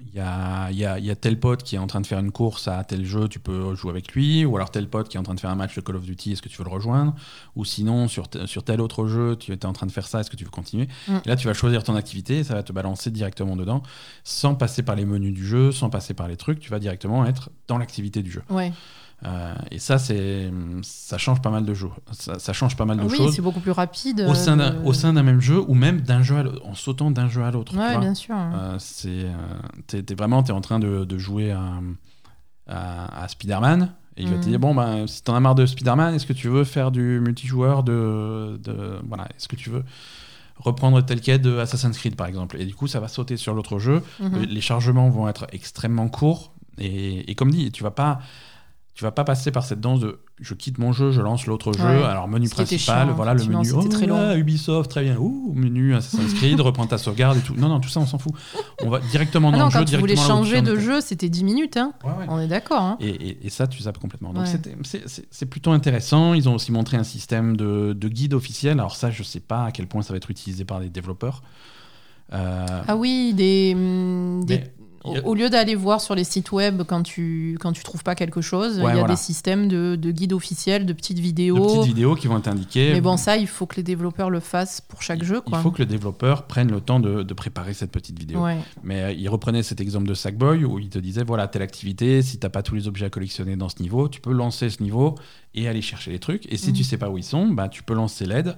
[0.00, 2.20] il y a, y, a, y a tel pote qui est en train de faire
[2.20, 5.16] une course à tel jeu, tu peux jouer avec lui, ou alors tel pote qui
[5.16, 6.64] est en train de faire un match de Call of Duty, est-ce que tu veux
[6.64, 7.14] le rejoindre?
[7.56, 10.30] Ou sinon, sur, sur tel autre jeu, tu étais en train de faire ça, est-ce
[10.30, 10.88] que tu veux continuer?
[11.08, 11.16] Mm.
[11.24, 13.82] Et Là, tu vas choisir ton activité, ça va te balancer directement dedans,
[14.22, 17.26] sans passer par les menus du jeu, sans passer par les trucs, tu vas directement
[17.26, 18.42] être dans l'activité du jeu.
[18.50, 18.72] Ouais.
[19.26, 20.48] Euh, et ça, c'est,
[20.82, 21.90] ça change pas mal de jeux.
[22.12, 24.24] Ça, ça change pas mal de Oui, choses c'est beaucoup plus rapide.
[24.28, 26.74] au sein d'un euh, au sein d'un même jeu ou même d'un jeu à en
[26.76, 27.76] sautant d'un jeu à l'autre.
[27.76, 28.36] Ouais, bien sûr.
[28.38, 29.32] Euh, c'est euh,
[29.88, 31.64] t'es, t'es vraiment t'es en train de, de jouer à,
[32.68, 34.50] à, à Spider-Man et il va te Mhm.
[34.50, 37.20] dire bon ben si t'en as marre de Spider-Man est-ce que tu veux faire du
[37.20, 39.84] multijoueur de, de voilà est-ce que tu veux
[40.56, 42.56] reprendre tel quête de Assassin's Creed par exemple?
[42.60, 44.42] Et du coup ça va sauter sur l'autre jeu Mhm.
[44.44, 48.20] les chargements vont être extrêmement courts et, et comme dit tu vas pas
[48.98, 51.72] tu vas pas passer par cette danse de je quitte mon jeu, je lance l'autre
[51.72, 51.84] jeu.
[51.84, 52.02] Ouais.
[52.02, 53.64] Alors menu Ce principal, chiant, voilà le menu.
[53.64, 54.34] c'était très long.
[54.34, 55.16] Ubisoft, très bien.
[55.18, 57.54] Ouh, menu Assassin's Creed, reprends ta sauvegarde et tout.
[57.54, 58.32] Non, non, tout ça on s'en fout.
[58.82, 59.78] On va directement Ah dans non, le jeu.
[59.78, 61.76] quand tu voulais changer de jeu, c'était 10 minutes.
[61.76, 61.92] Hein.
[62.02, 62.24] Ouais, ouais.
[62.28, 62.82] On est d'accord.
[62.82, 62.96] Hein.
[62.98, 64.32] Et, et- et ça, tu zappes complètement.
[64.32, 66.34] Donc c'est- plutôt intéressant.
[66.34, 68.80] Ils ont aussi montré un système de, de guide officiel.
[68.80, 71.44] Alors ça, je sais pas à quel point ça va être utilisé par les développeurs.
[72.32, 74.64] Euh, Ah oui, des, hum, des-
[75.04, 78.40] au, lieu d'aller voir sur les sites web quand tu quand tu trouves pas quelque
[78.40, 79.14] chose, Ouais, il y a voilà.
[79.14, 81.64] des systèmes de, de guides officiels, de petites de vidéos.
[81.64, 82.92] petites vidéos qui vont t'indiquer.
[82.92, 85.40] Mais bon, ça, il faut que les développeurs le fassent pour chaque jeu.
[85.46, 88.42] Il faut que le développeur prenne le temps de, de préparer cette petite vidéo.
[88.44, 88.58] Ouais.
[88.82, 92.22] Mais euh, il reprenait cet exemple de Sackboy où il te disait voilà, telle activité,
[92.22, 94.82] si t'as pas tous les objets à collectionner dans ce niveau, tu peux lancer ce
[94.82, 95.14] niveau
[95.54, 96.50] et aller chercher les trucs.
[96.52, 96.74] Et si Mhm.
[96.76, 98.56] tu sais pas où ils sont, bah, tu peux lancer l'aide.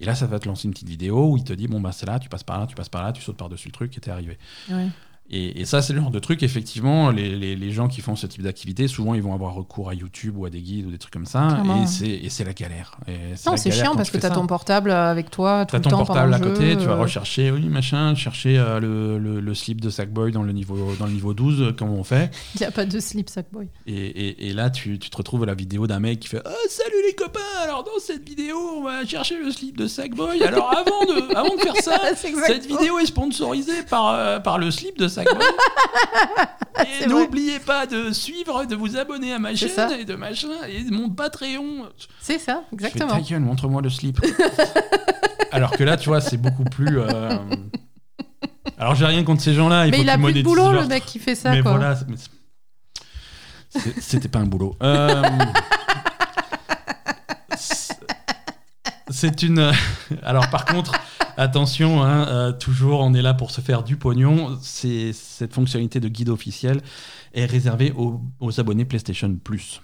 [0.00, 1.90] Et là, ça va te lancer une petite vidéo où il te dit bon, bah,
[1.92, 3.96] c'est là, tu passes par là, tu passes par là, tu sautes par-dessus le truc
[3.96, 4.38] et t'es arrivé.
[4.70, 4.86] Ouais.
[5.30, 8.16] Et, et ça, c'est le genre de truc, effectivement, les, les- les gens qui font
[8.16, 10.90] ce type d'activité, souvent, ils vont avoir recours à YouTube ou à des guides ou
[10.90, 11.48] des trucs comme ça.
[11.48, 11.84] Clairement.
[12.02, 12.96] Et c'est la galère.
[13.06, 13.12] Et
[13.46, 14.34] Non, c'est chiant parce que tu as ça.
[14.34, 16.96] ton portable avec toi tout T'as le ton temps portable à côté, jeu, tu vas
[16.96, 21.06] rechercher, oui, machin, chercher euh, le, le- le slip de Sackboy dans le niveau, dans
[21.06, 22.30] le niveau 12, euh, comme on fait.
[22.54, 23.68] Il n'y a pas de slip Sackboy.
[23.86, 26.40] Et, et- et là, tu, tu te retrouves à la vidéo d'un mec qui fait
[26.44, 30.42] Ah, Salut les copains, alors dans cette vidéo, on va chercher le slip de Sackboy.
[30.42, 32.00] Alors avant de, avant de faire ça,
[32.46, 35.17] cette vidéo est sponsorisée par, euh, par le slip de Sackboy.
[37.02, 39.98] et n'oubliez pas de suivre, de vous abonner à ma chaîne ça.
[39.98, 41.88] et de machin, et de mon Patreon.
[42.20, 43.14] C'est ça, Je fais, exactement.
[43.14, 44.20] ta gueule, montre-moi le slip.
[45.52, 47.00] Alors que là, tu vois, c'est beaucoup plus.
[47.00, 47.38] euh,
[48.78, 49.86] Alors, j'ai rien contre ces gens-là.
[49.86, 51.50] Il Mais faut il a plus de boulot, le mec qui fait ça.
[51.50, 51.72] mais quoi.
[51.72, 51.96] voilà,
[54.00, 54.76] c'était pas un boulot.
[54.82, 55.22] Euh,
[57.56, 57.96] c'est-
[59.20, 59.72] C'est une.
[60.22, 60.92] Alors par contre,
[61.36, 64.56] attention, hein, euh, toujours on est là pour se faire du pognon.
[64.62, 66.80] C'est cette fonctionnalité de guide officiel
[67.34, 69.80] est réservée aux, aux abonnés PlayStation Plus.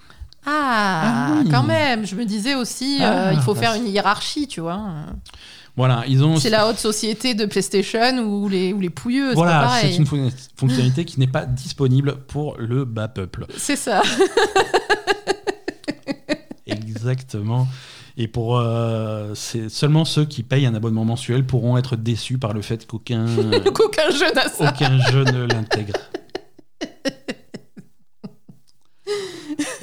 [0.46, 1.50] Ah, Ah oui.
[1.50, 2.06] quand même.
[2.06, 4.80] Je me disais aussi, Ah, euh, il faut bah, faire une hiérarchie, tu vois.
[5.76, 6.36] Voilà, ils ont.
[6.36, 9.96] C'est la haute société de PlayStation ou les, ou les pouilleux, c'est pas Voilà, c'est
[9.96, 13.46] une fon- fonctionnalité qui n'est pas disponible pour le bas peuple.
[13.56, 14.00] C'est ça.
[16.66, 17.66] Exactement.
[18.16, 22.52] Et pour euh, c'est seulement ceux qui payent un abonnement mensuel pourront être déçus par
[22.52, 23.26] le fait qu'aucun
[23.74, 24.70] Qu'aucun jeu n'a ça.
[24.70, 25.94] aucun jeu ne l'intègre.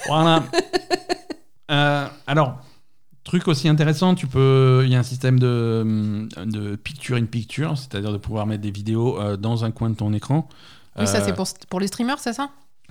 [0.07, 0.43] Voilà.
[1.69, 2.57] Euh, alors,
[3.23, 7.77] truc aussi intéressant, tu peux, il y a un système de, de picture in picture,
[7.77, 10.49] c'est-à-dire de pouvoir mettre des vidéos euh, dans un coin de ton écran.
[10.99, 12.49] Oui, ça, c'est pour, pour les streamers, c'est ça?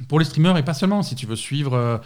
[0.09, 2.01] pour les streamers et pas seulement, si tu veux suivre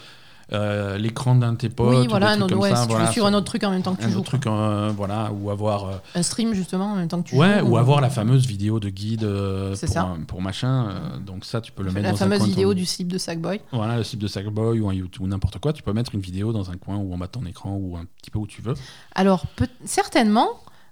[0.55, 1.89] euh, l'écran d'un de tes potes.
[1.95, 3.47] Oui, ou voilà, un autre, ouais, ça, si tu voilà, veux suivre ça- un autre
[3.47, 4.21] truc en même temps que tu un joues.
[4.21, 5.93] autre truc, euh, voilà, ou avoir, euh.
[6.15, 7.67] Un stream, justement, en même temps que tu ouais, joues.
[7.69, 9.29] ou avoir la fameuse vidéo de guide
[9.75, 10.03] C'est pour, ça.
[10.03, 10.89] un- pour machin.
[11.27, 13.19] donc ça, tu peux le mettre La dans un fameuse coin vidéo du slip de
[13.19, 13.61] Sackboy.
[13.73, 15.73] Voilà, le slip de Sackboy ou un YouTube ou n'importe quoi.
[15.73, 17.97] Tu peux mettre une vidéo dans un coin ou en bas de ton écran ou
[17.97, 18.75] un petit peu où tu veux.
[19.15, 20.49] Alors, peut- certainement,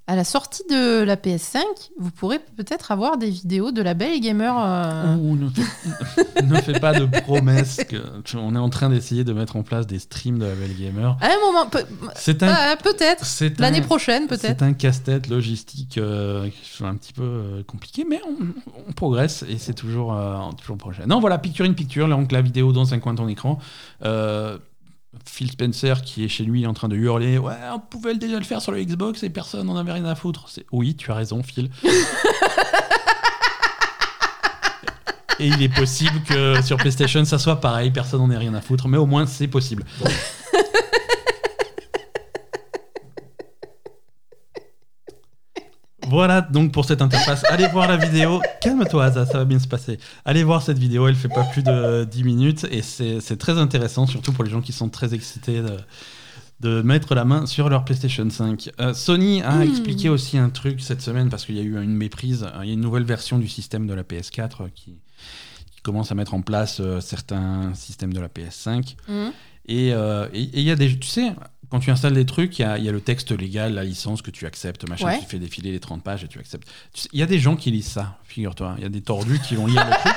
[0.08, 1.60] à la sortie de la PS5,
[1.98, 4.52] vous pourrez peut-être avoir des vidéos de la belle gamer.
[4.58, 7.80] euh, Ouh, ne, fais, ne fais pas de promesses.
[7.88, 10.54] Que, tu- on est en train d'essayer de mettre en place des streams de la
[10.56, 11.16] Belle Gamer.
[11.20, 11.70] À un moment,
[12.16, 13.24] C'est un, ah, peut-être.
[13.60, 14.58] L'année prochaine, peut-être.
[14.58, 18.92] C'est un casse-tête logistique euh, qui est un petit peu euh, compliqué, mais on, on
[18.92, 21.04] progresse et c'est toujours, euh, toujours prochain.
[21.06, 23.58] Non, voilà, picture in picture, donc la vidéo dans un coin de ton écran.
[24.04, 24.58] Euh,
[25.26, 28.44] Phil Spencer qui est chez lui en train de hurler Ouais, on pouvait déjà le
[28.44, 30.48] faire sur le Xbox et personne n'en avait rien à foutre.
[30.48, 31.70] C'est- Oui, tu as raison, Phil.
[35.38, 38.60] et il est possible que sur PlayStation ça soit pareil, personne n'en ait rien à
[38.60, 39.84] foutre, mais au moins c'est possible.
[46.12, 47.42] Voilà donc pour cette interface.
[47.50, 48.40] Allez voir la vidéo.
[48.60, 49.98] Calme-toi, ça, ça va bien se passer.
[50.24, 54.06] Allez voir cette vidéo, elle fait pas plus de 10 minutes et c'est très intéressant,
[54.06, 55.76] surtout pour les gens qui sont très excités de,
[56.60, 58.70] de mettre la main sur leur PlayStation 5.
[58.80, 59.62] Euh, Sony a Hmm.
[59.62, 62.46] expliqué aussi un truc cette semaine parce qu'il y a eu une méprise.
[62.62, 64.98] Il y a une nouvelle version du système de la PS4 qui,
[65.74, 68.96] qui commence à mettre en place euh, certains systèmes de la PS5.
[69.08, 69.32] Mhm.
[69.66, 70.98] Et euh, et- et il y a des.
[70.98, 71.32] Tu sais,
[71.72, 74.20] quand tu installes des trucs, il y a, y a le texte légal, la licence
[74.20, 75.18] que tu acceptes, machin, Ouais.
[75.20, 76.68] tu fais défiler les 30 pages et tu acceptes.
[77.14, 78.74] Il y a des gens qui lisent ça, figure-toi.
[78.76, 80.12] Il y a des tordus qui vont lire le truc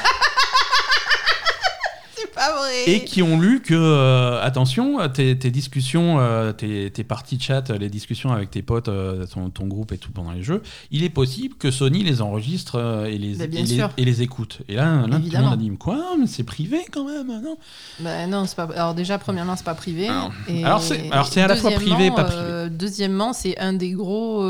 [2.50, 2.84] pas vrai.
[2.90, 7.70] et qui ont lu que, euh, attention, tes, tes discussions, euh, tes, tes parties chat,
[7.72, 11.04] les discussions avec tes potes, euh, ton, ton groupe et tout pendant les jeux, il
[11.04, 13.90] est possible que Sony les enregistre et, les, Bah, bien et, les, sûr.
[13.98, 14.60] et les écoute.
[14.68, 17.58] Et là, là tout le monde a dit Quoi Mais c'est privé quand même, non?
[18.00, 18.70] Bah non, c'est pas.
[18.76, 20.08] Alors déjà, premièrement, c'est pas privé.
[20.08, 23.92] Alors- Et alors c'est- à la fois privé et pas euh, deuxièmement, c'est un des
[23.92, 24.42] gros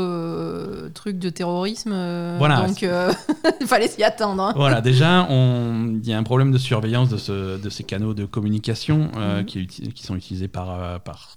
[0.94, 1.94] trucs de terrorisme.
[2.38, 2.62] Voilà.
[2.66, 2.82] Donc,
[3.60, 4.42] il fallait s'y attendre.
[4.42, 4.52] hein.
[4.56, 8.12] Voilà, déjà, on- il y a un problème de surveillance de, ce- de ces canaux
[8.14, 9.46] de communication euh, Mhm.
[9.46, 11.36] qui, sont utilisés par, euh, par,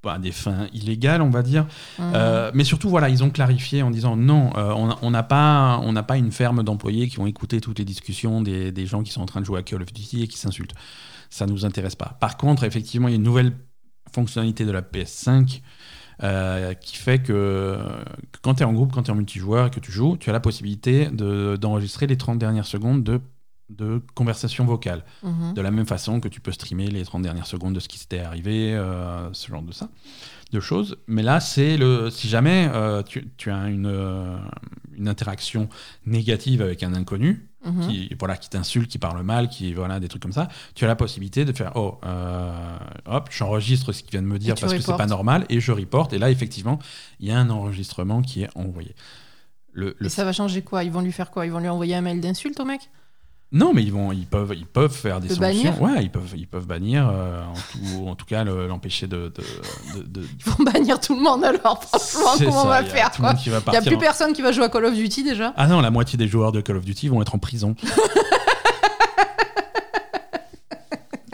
[0.00, 1.64] par des fins illégales, on va dire.
[1.98, 2.12] Mhm.
[2.14, 4.72] Euh, mais surtout, voilà, ils ont clarifié en disant non, euh,
[5.02, 8.40] on n'a pas, on n'a pas une ferme d'employés qui vont écouter toutes les discussions
[8.40, 10.38] des, des gens qui sont en train de jouer à Call of Duty et qui
[10.38, 10.74] s'insultent.
[11.30, 12.16] Ça nous intéresse pas.
[12.20, 13.52] Par contre, effectivement, il y a une nouvelle
[14.14, 15.60] fonctionnalité de la PS5
[16.22, 17.78] euh, qui fait que,
[18.32, 20.16] que quand tu es en groupe, quand tu es en multijoueur et que tu joues,
[20.16, 23.20] tu as la possibilité de- d'enregistrer les 30 dernières secondes de,
[23.70, 25.04] de conversation vocale.
[25.22, 25.54] Mhm.
[25.54, 27.98] De la même façon que tu peux streamer les 30 dernières secondes de ce qui
[27.98, 29.88] s'était arrivé, euh, ce genre de ça,
[30.52, 30.96] de choses.
[31.06, 32.08] Mais là, c'est le.
[32.10, 34.36] Si jamais euh, tu, tu as une, euh,
[34.96, 35.68] une interaction
[36.06, 37.88] négative avec un inconnu, Mhm.
[37.88, 40.46] qui voilà qui t'insulte, qui parle mal, qui voilà des trucs comme ça,
[40.76, 41.98] tu as la possibilité de faire oh
[43.06, 45.72] hop j'enregistre ce qu'il vient de me dire parce que c'est pas normal et je
[45.72, 46.78] reporte et là effectivement
[47.18, 48.94] il y a un enregistrement qui est envoyé.
[49.72, 50.84] Le, le- Et ça va changer quoi?
[50.84, 51.46] Ils vont lui faire quoi?
[51.46, 52.80] Ils vont lui envoyer un mail d'insulte au mec?
[53.50, 55.70] Non, mais ils vont, ils peuvent, ils peuvent faire des Le sanctions.
[55.72, 59.06] bannir Ouais, ils peuvent, ils peuvent bannir, euh, en, tout, en tout cas le- l'empêcher
[59.06, 59.32] de.
[59.34, 61.82] de, de- de- Ils vont bannir tout le monde alors.
[61.82, 63.22] Franchement, comment on va y faire Il
[63.70, 65.80] n'y a plus en- personne qui va jouer à Call of Duty déjà Ah non,
[65.80, 67.74] la moitié des joueurs de Call of Duty vont être en prison.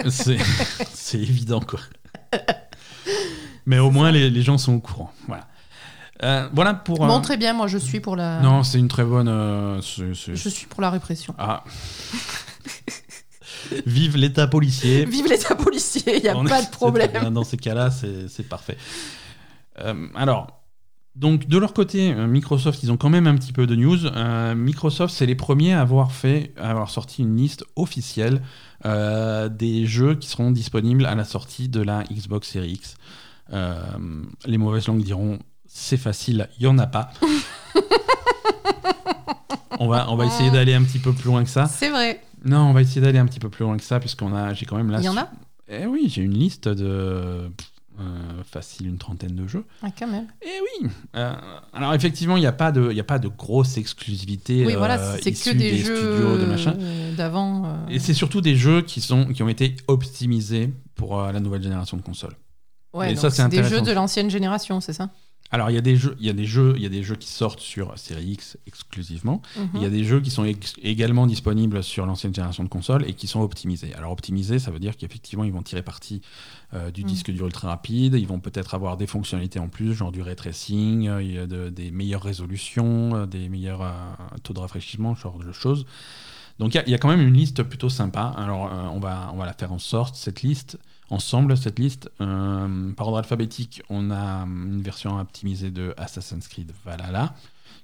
[0.09, 0.39] c'est
[0.93, 1.81] c'est évident, quoi.
[3.67, 5.11] Mais au moins, les, les gens sont au courant.
[5.27, 5.47] Voilà.
[6.23, 6.99] Euh, voilà pour.
[6.99, 8.41] Bon, euh, très bien, moi je suis pour la.
[8.41, 9.29] Non, c'est une très bonne.
[9.29, 11.35] euh, c'est- c'est- Je suis pour la répression.
[11.39, 11.65] Ah.
[13.87, 15.05] Vive l'État policier.
[15.07, 17.11] Vive l'état policier, il n'y a On est- pas de c'est problème.
[17.11, 17.31] très bien.
[17.31, 18.77] Dans ces cas-là, c'est c'est parfait.
[19.81, 20.62] Euh, alors,
[21.17, 24.07] donc de leur côté, euh, Microsoft, ils ont quand même un petit peu de news.
[24.07, 28.43] Euh, Microsoft, c'est les premiers à avoir fait, à avoir sorti une liste officielle
[28.85, 32.97] euh, des jeux qui seront disponibles à la sortie de la Xbox Series X.
[33.53, 33.75] Euh,
[34.47, 35.39] les mauvaises langues diront
[35.77, 37.11] c'est facile, il y en a pas.
[39.81, 41.66] on va, on va essayer d'aller un petit peu plus loin que ça.
[41.66, 42.22] C'est vrai.
[42.45, 44.66] Non, on va essayer d'aller un petit peu plus loin que ça, puisqu'on a, j'ai
[44.66, 44.99] quand même là.
[45.01, 45.29] Il y en a
[45.68, 49.64] Eh oui, j'ai une liste de euh, facile une trentaine de jeux.
[49.83, 50.27] Ah, quand même.
[50.43, 50.91] Eh oui.
[51.16, 51.35] Euh,
[51.72, 54.64] alors effectivement, il n'y a pas de, il a pas de grosse exclusivité.
[54.64, 56.75] Oui, euh, voilà, c'est que des, des jeux studios de machin.
[56.79, 57.64] euh, d'avant.
[57.66, 57.77] euh.
[57.89, 61.62] Et c'est surtout des jeux qui sont, qui ont été optimisés pour euh, la nouvelle
[61.62, 62.37] génération de consoles.
[62.93, 65.11] Ouais, et donc ça, c'est des jeux de l'ancienne génération, c'est ça?
[65.51, 67.05] Alors il y a des jeux, il y a des jeux, il y a des
[67.05, 69.41] jeux qui sortent sur Série X exclusivement.
[69.57, 69.69] Mhm.
[69.75, 70.45] Il y a des jeux qui sont
[70.83, 73.95] également disponibles sur l'ancienne génération de consoles et qui sont optimisés.
[73.95, 76.23] Alors optimisés, ça veut dire qu'effectivement, ils vont tirer parti
[76.73, 77.07] euh, du Mm.
[77.07, 80.35] disque dur ultra rapide, ils vont peut-être avoir des fonctionnalités en plus, genre du ray
[80.35, 83.83] tracing, euh, il y a de- des meilleures résolutions, euh, des meilleurs
[84.43, 85.87] taux de rafraîchissement, ce genre de choses.
[86.59, 88.35] Donc il y y, a quand même une liste plutôt sympa.
[88.37, 90.79] Alors on, va, on va la faire en sorte, cette liste,
[91.11, 92.11] ensemble, cette liste.
[92.21, 97.35] Euh, par ordre alphabétique, on a une version optimisée de Assassin's Creed Valhalla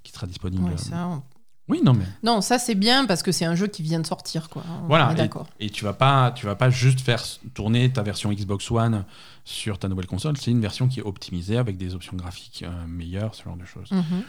[0.02, 0.64] qui sera disponible.
[0.64, 1.22] Ouais, ça, on-
[1.68, 4.06] Oui, non mais Non, ça c'est bien parce que c'est un jeu qui vient de
[4.06, 4.64] sortir, quoi.
[4.82, 5.46] On Voilà, et, d'accord.
[5.60, 7.22] et tu vas pas, tu vas pas juste faire
[7.54, 9.04] tourner ta version Xbox One
[9.44, 10.36] sur ta nouvelle console.
[10.36, 13.64] C'est une version qui est optimisée avec des options graphiques euh, meilleures, ce genre de
[13.66, 13.90] choses.
[13.92, 14.22] Mhm.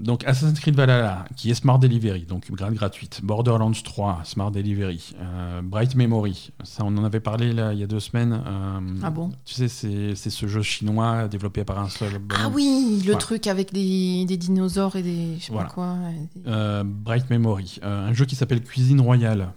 [0.00, 3.20] Donc Assassin's Creed Valhalla, qui est Smart Delivery, donc grade gratuite.
[3.22, 5.14] Borderlands 3, Smart Delivery.
[5.20, 8.32] Euh, Bright Memory, ça on en avait parlé là, il y a deux semaines.
[8.46, 9.30] Euh, Ah bon?
[9.44, 12.12] Tu sais, c'est c'est ce jeu chinois développé par un seul.
[12.42, 15.36] Ah oui, le truc avec des, des dinosaures et des.
[15.38, 15.68] Je sais Voilà.
[15.68, 15.96] pas quoi.
[16.34, 19.52] des- Euh, Bright Memory, Euh, un jeu qui s'appelle Cuisine Royale.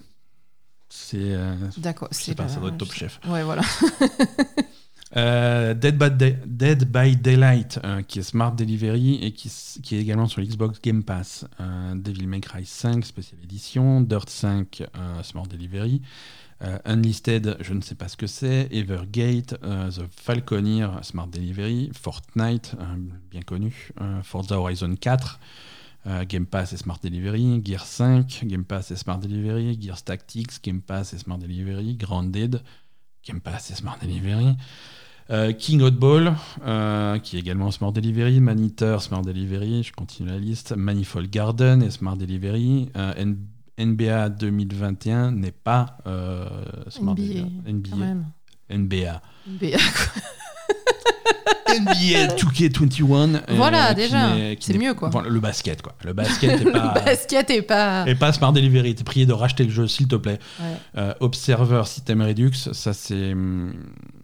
[0.89, 1.17] C'est.
[1.21, 2.07] euh, D'accord.
[2.11, 3.19] sais pas, ça doit être Top Chef.
[3.27, 3.61] Ouais, voilà.
[5.15, 10.81] Euh, Dead, by Daylight, euh, qui est Smart Delivery et qui, est également sur Xbox
[10.81, 11.45] Game Pass.
[11.59, 14.01] Euh, Devil May Cry 5, Special Edition.
[14.01, 16.01] Dirt 5, euh, Smart Delivery.
[16.85, 18.69] Unlisted, je ne sais pas ce que c'est.
[18.71, 21.91] Evergate, The Falconeer, Smart Delivery.
[21.93, 22.75] Fortnite,
[23.29, 23.91] bien connu.
[24.23, 25.39] Forza Horizon 4.
[26.07, 30.61] euh, Game Pass et Smart Delivery, Gear 5, Game Pass et Smart Delivery, Gears Tactics,
[30.63, 32.61] Game Pass et Smart Delivery, Grounded,
[33.25, 34.55] Game Pass et Smart Delivery,
[35.31, 40.37] euh, King Oddball, euh, qui est également Smart Delivery, Maniteur, Smart Delivery, je continue la
[40.37, 43.33] liste, Manifold Garden et Smart Delivery, euh,
[43.77, 46.47] NBA 2021 n'est pas euh,
[46.89, 47.51] Smart NBA, Delivery.
[47.73, 48.21] NBA.
[48.69, 49.21] NBA.
[49.47, 49.77] NBA.
[51.67, 53.35] NBA 2K21.
[53.35, 55.09] euh, Voilà, déjà, c'est mieux, quoi.
[55.27, 55.95] Le basket, quoi.
[56.03, 56.93] Le basket n'est pas.
[57.05, 58.05] Basket est pas.
[58.07, 60.39] Et pas Smart Delivery, t'es prié de racheter le jeu, s'il te plaît.
[60.59, 60.65] Ouais.
[60.97, 63.73] Euh, Observer System Redux, ça c'est hum,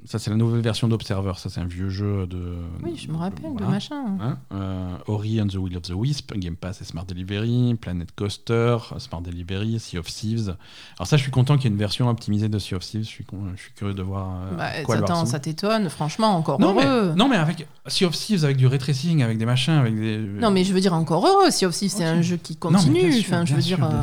[0.05, 2.55] ça c'est la nouvelle version d'Observer, ça c'est un vieux jeu de.
[2.83, 3.67] Oui, je me rappelle de voilà.
[3.67, 4.17] machin.
[4.19, 8.09] Hein, euh, Ori and the Will of the Wisp, Game Pass et Smart Delivery, Planet
[8.15, 10.55] Coaster, Smart Delivery, Sea of Thieves.
[10.97, 13.03] Alors ça, je suis content qu'il y ait une version optimisée de Sea of Thieves.
[13.03, 16.35] Je suis, con- je suis curieux de voir euh, Bah, quoi attends, ça t'étonne, franchement,
[16.35, 17.09] encore non heureux.
[17.11, 19.95] mais, non mais avec Sea of Thieves avec du ray tracing, avec des machins, avec
[19.99, 20.17] des.
[20.17, 21.49] Non, mais je veux dire encore heureux.
[21.49, 23.11] Sea of Thieves, c'est un jeu qui continue.
[23.13, 23.85] sûr, enfin, je veux sûr, dire.
[23.87, 24.01] euh.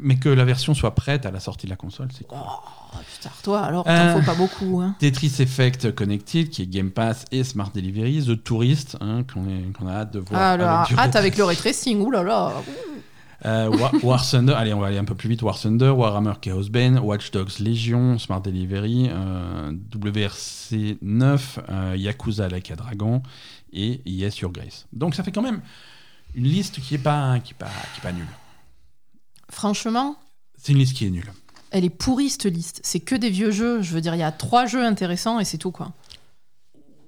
[0.00, 2.38] Mais que la version soit prête à la sortie de la console, c'est cool.
[2.40, 4.12] Oh, putain, toi, alors, Euh.
[4.14, 4.80] t'en faut pas beaucoup.
[4.80, 4.94] Hein.
[5.00, 9.92] Tetris Effect Connected, qui est Game Pass et Smart Delivery, The Tourist, hein, qu'on a
[9.92, 10.40] hâte de voir.
[10.60, 12.00] Ah, hâte avec le ray tracing.
[12.00, 12.52] Ouh là là.
[13.44, 15.42] Euh, War, War Thunder, allez, on va aller un peu plus vite.
[15.42, 22.48] War Thunder, Warhammer Chaos Bane, Watch Dogs Legion, Smart Delivery, euh, WRC 9, euh, Yakuza
[22.48, 23.22] Like a Dragon
[23.72, 24.86] et Yes Your Grace.
[24.92, 25.60] Donc ça fait quand même
[26.34, 28.26] une liste qui est pas, qui est pas, qui est pas nulle.
[29.50, 30.16] Franchement,
[30.56, 31.32] C'est une liste qui est nulle.
[31.70, 32.80] elle est pourrie cette liste.
[32.82, 33.82] C'est que des vieux jeux.
[33.82, 35.92] Je veux dire, il y a trois jeux intéressants et c'est tout quoi.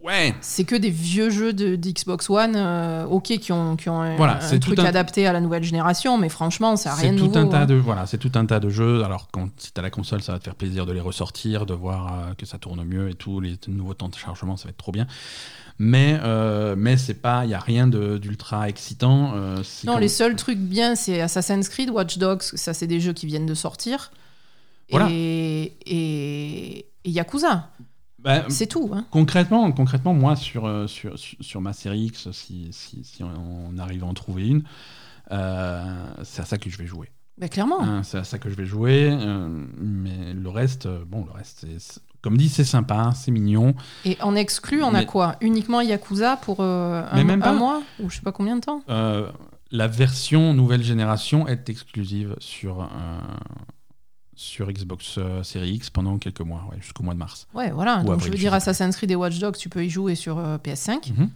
[0.03, 0.35] Ouais.
[0.41, 4.17] C'est que des vieux jeux de, d'Xbox One, euh, ok, qui ont, qui ont un,
[4.17, 7.19] Voilà, un truc un- adapté à la nouvelle génération, mais franchement, ça a rien de
[7.19, 7.39] tout nouveau.
[7.39, 7.67] un tas hein.
[7.67, 9.05] de voilà, c'est tout un tas de jeux.
[9.05, 11.75] Alors quand si t'as la console, ça va te faire plaisir de les ressortir, de
[11.75, 13.41] voir euh, que ça tourne mieux et tout.
[13.41, 15.07] Les nouveaux temps de chargement, ça va être trop bien.
[15.79, 19.33] Mais euh, mais c'est pas, il y a rien de- d'ultra excitant.
[19.35, 23.13] Non, comme- les seuls trucs bien, c'est Assassin's Creed, Watch Dogs, ça c'est des jeux
[23.13, 24.13] qui viennent de sortir.
[24.91, 25.09] Voilà.
[25.11, 27.69] Et, et, et Yakuza,
[28.23, 28.91] Bah, c'est tout.
[28.93, 29.07] Hein.
[29.11, 34.05] concrètement, concrètement, moi sur euh, sur, sur, ma série X, si, si, si on arrive
[34.05, 34.63] à en trouver une,
[35.33, 37.09] euh, c'est à ça que je vais jouer.
[37.39, 37.81] Ben, clairement.
[37.83, 39.09] Hein, c'est à ça que je vais jouer.
[39.11, 39.49] euh,
[39.79, 43.75] mais le reste, bon, le reste, c'est- comme dit, c'est sympa, c'est mignon.
[44.05, 45.37] Et en exclu, on a quoi?
[45.41, 47.51] Uniquement Yakuza pour euh, un, même pas.
[47.51, 47.83] un mois?
[47.99, 48.83] Ou je sais pas combien de temps?
[49.73, 52.91] La version nouvelle génération est exclusive sur,
[54.41, 57.47] sur Xbox euh, Series X pendant quelques mois, ouais, jusqu'au mois de mars.
[57.53, 58.01] Ouais, voilà.
[58.01, 60.39] Ou Donc je veux dire, Assassin's Creed et Watch Dogs, tu peux y jouer sur
[60.39, 61.13] euh, PS5.
[61.13, 61.31] Mhm.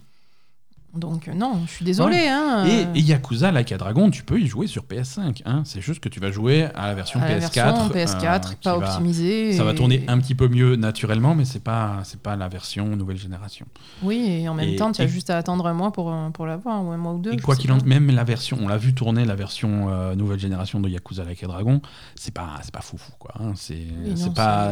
[0.95, 2.27] Donc euh, non, je suis désolé.
[2.27, 5.41] Hein, Et, euh, et Yakuza Like a Dragon, tu peux y jouer sur PS5.
[5.45, 5.61] Hein.
[5.65, 7.39] C'est juste que tu vas jouer à la version à la PS4.
[7.63, 9.53] version PS4, euh, qui pas va- optimisée.
[9.53, 12.47] Ça va et- tourner un petit peu mieux naturellement, mais c'est pas c'est pas la
[12.47, 13.65] version nouvelle génération.
[14.03, 16.45] Oui, et en même Et- temps, tu as juste à attendre un mois pour, pour
[16.45, 17.33] l'avoir, ou un mois ou deux.
[17.33, 17.85] Et quoi qu'il en pas.
[17.85, 21.43] même la version, on l'a vu tourner la version euh, nouvelle génération de Yakuza Like
[21.43, 21.81] a Dragon,
[22.15, 23.33] c'est pas c'est pas foufou quoi.
[23.39, 23.51] hein.
[23.55, 23.85] C'est
[24.33, 24.71] pas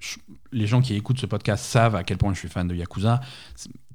[0.00, 0.16] je-
[0.52, 3.20] les gens qui écoutent ce podcast savent à quel point je suis fan de Yakuza.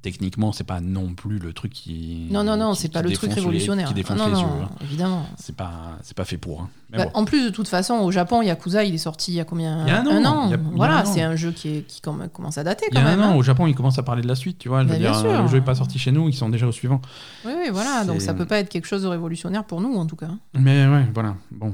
[0.02, 3.22] Techniquement, c'est pas non plus le truc qui Non, non, non, c'est pas le truc
[3.30, 3.88] défonce les- révolutionnaire.
[3.88, 4.62] qui défonce Ah, non, les non, yeux.
[4.64, 4.68] hein.
[4.82, 5.26] évidemment.
[5.38, 6.60] C'est pas c'est pas fait pour.
[6.60, 6.68] hein.
[6.92, 7.10] Mais Bah, bon.
[7.20, 9.82] En plus, de toute façon, au Japon, Yakuza, il est sorti il y a combien
[9.86, 12.58] Il y a un an, a- Voilà, c'est un jeu qui, est, qui comm- commence
[12.58, 13.34] à dater Il y quand a un an, hein.
[13.36, 14.82] au Japon, ils commencent à parler de la suite, tu vois.
[14.82, 15.40] Je Bah, dire, sûr.
[15.40, 17.00] le jeu est pas sorti chez nous, ils sont déjà au suivant.
[17.46, 18.04] Oui, oui, voilà.
[18.04, 20.28] Donc ça peut pas être quelque chose de révolutionnaire pour nous, en tout cas.
[20.52, 21.34] Mais ouais, voilà.
[21.50, 21.72] Bon.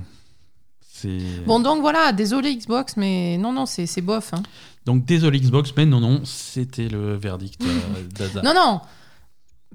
[1.46, 4.32] Bon, donc voilà, désolé Xbox, mais non, non, c'est bof.
[4.34, 4.42] hein.
[4.86, 8.42] Donc désolé Xbox, mais non, non, c'était le verdict euh, d'Aza.
[8.42, 8.80] Non, non,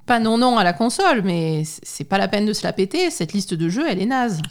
[0.06, 3.10] pas non, non à la console, mais c'est pas la peine de se la péter.
[3.12, 4.42] Cette liste de jeux, elle est naze.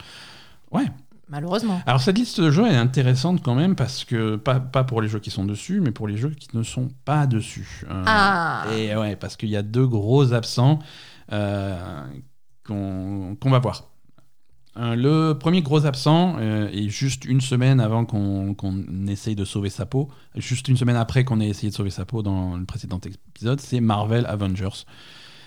[0.70, 0.86] Ouais.
[1.30, 1.80] Malheureusement.
[1.86, 5.08] Alors cette liste de jeux est intéressante quand même parce que pas, pas pour les
[5.08, 7.82] jeux qui sont dessus, mais pour les jeux qui ne sont pas dessus.
[7.90, 8.66] Euh, Ah.
[8.76, 10.80] Et ouais, parce qu'il y a deux gros absents
[11.32, 12.04] euh,
[12.66, 13.84] qu'on qu'on va voir.
[14.76, 18.54] Euh, le premier gros absent euh, est juste une semaine avant qu'on
[19.08, 22.04] essaye de sauver sa peau, juste une semaine après qu'on ait essayé de sauver sa
[22.04, 24.84] peau dans le précédent épisode, c'est Marvel Avengers.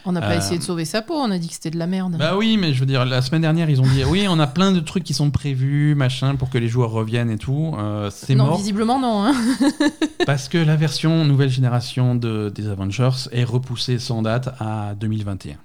[0.05, 1.77] On n'a pas Euh, essayé de sauver sa peau, on a dit que c'était de
[1.77, 2.15] la merde.
[2.17, 4.47] Bah oui, mais je veux dire, la semaine dernière, ils ont dit oui, on a
[4.47, 7.75] plein de trucs qui sont prévus, machin, pour que les joueurs reviennent et tout.
[7.77, 9.25] Euh, c'est non, mort visiblement non.
[9.25, 9.33] hein.
[10.25, 15.55] parce que la version nouvelle génération de, des Avengers est repoussée sans date à 2021.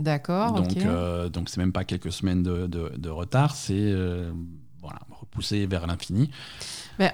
[0.00, 4.32] D'accord, donc, euh, donc c'est même pas quelques semaines de, de- de retard, c'est euh,
[4.80, 6.30] voilà, repoussé vers l'infini.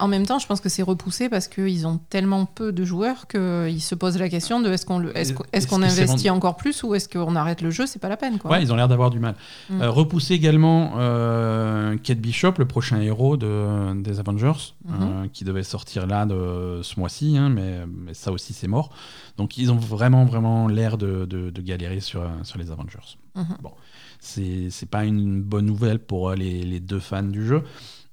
[0.01, 3.27] En même temps, je pense que c'est repoussé parce qu'ils ont tellement peu de joueurs
[3.29, 6.95] qu'ils se posent la question de est-ce qu'on Est-ce que c'est investit encore plus ou
[6.95, 8.39] est-ce qu'on arrête le jeu C'est pas la peine.
[8.39, 8.51] Quoi.
[8.51, 9.35] Ouais, ils ont l'air d'avoir du mal.
[9.71, 9.83] Mm.
[9.83, 14.95] Euh, repousser également euh, Kate Bishop, le prochain héros de, des Avengers, Mhm.
[15.01, 18.91] euh, qui devait sortir là de ce mois-ci, hein, mais, mais ça aussi c'est mort.
[19.37, 23.19] Donc ils ont vraiment vraiment l'air de, de- de galérer sur, sur les Avengers.
[23.35, 23.57] Mhm.
[23.63, 23.73] Bon,
[24.21, 27.63] c'est c'est pas une bonne nouvelle pour les, les deux fans du jeu.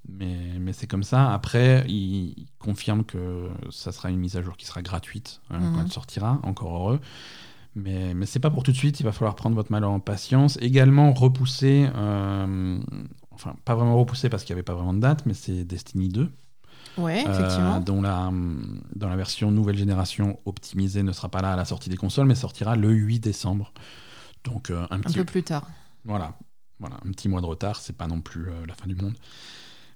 [0.10, 1.34] Mais, mais c'est comme ça.
[1.34, 5.60] Après, ils confirment que ça sera une mise à jour qui sera gratuite Mhm.
[5.76, 6.40] quand elle sortira.
[6.44, 7.00] Encore heureux.
[7.76, 10.00] Mais, mais c'est pas pour tout de suite, il va falloir prendre votre mal en
[10.00, 10.58] patience.
[10.62, 12.80] Également repousser, euh,
[13.32, 16.10] enfin pas vraiment repousser parce qu'il n'y avait pas vraiment de date, mais c'est Destiny
[16.10, 16.30] 2,
[17.00, 17.80] Ouais, euh, effectivement.
[17.80, 18.30] dont la,
[18.96, 22.28] dans la version nouvelle génération optimisée ne sera pas là à la sortie des consoles,
[22.28, 23.74] mais sortira le 8 décembre.
[24.44, 25.66] Donc euh, un Un petit, peu plus tard.
[26.06, 26.38] voilà,
[26.80, 29.16] voilà, un petit mois de retard, c'est pas non plus la fin du monde.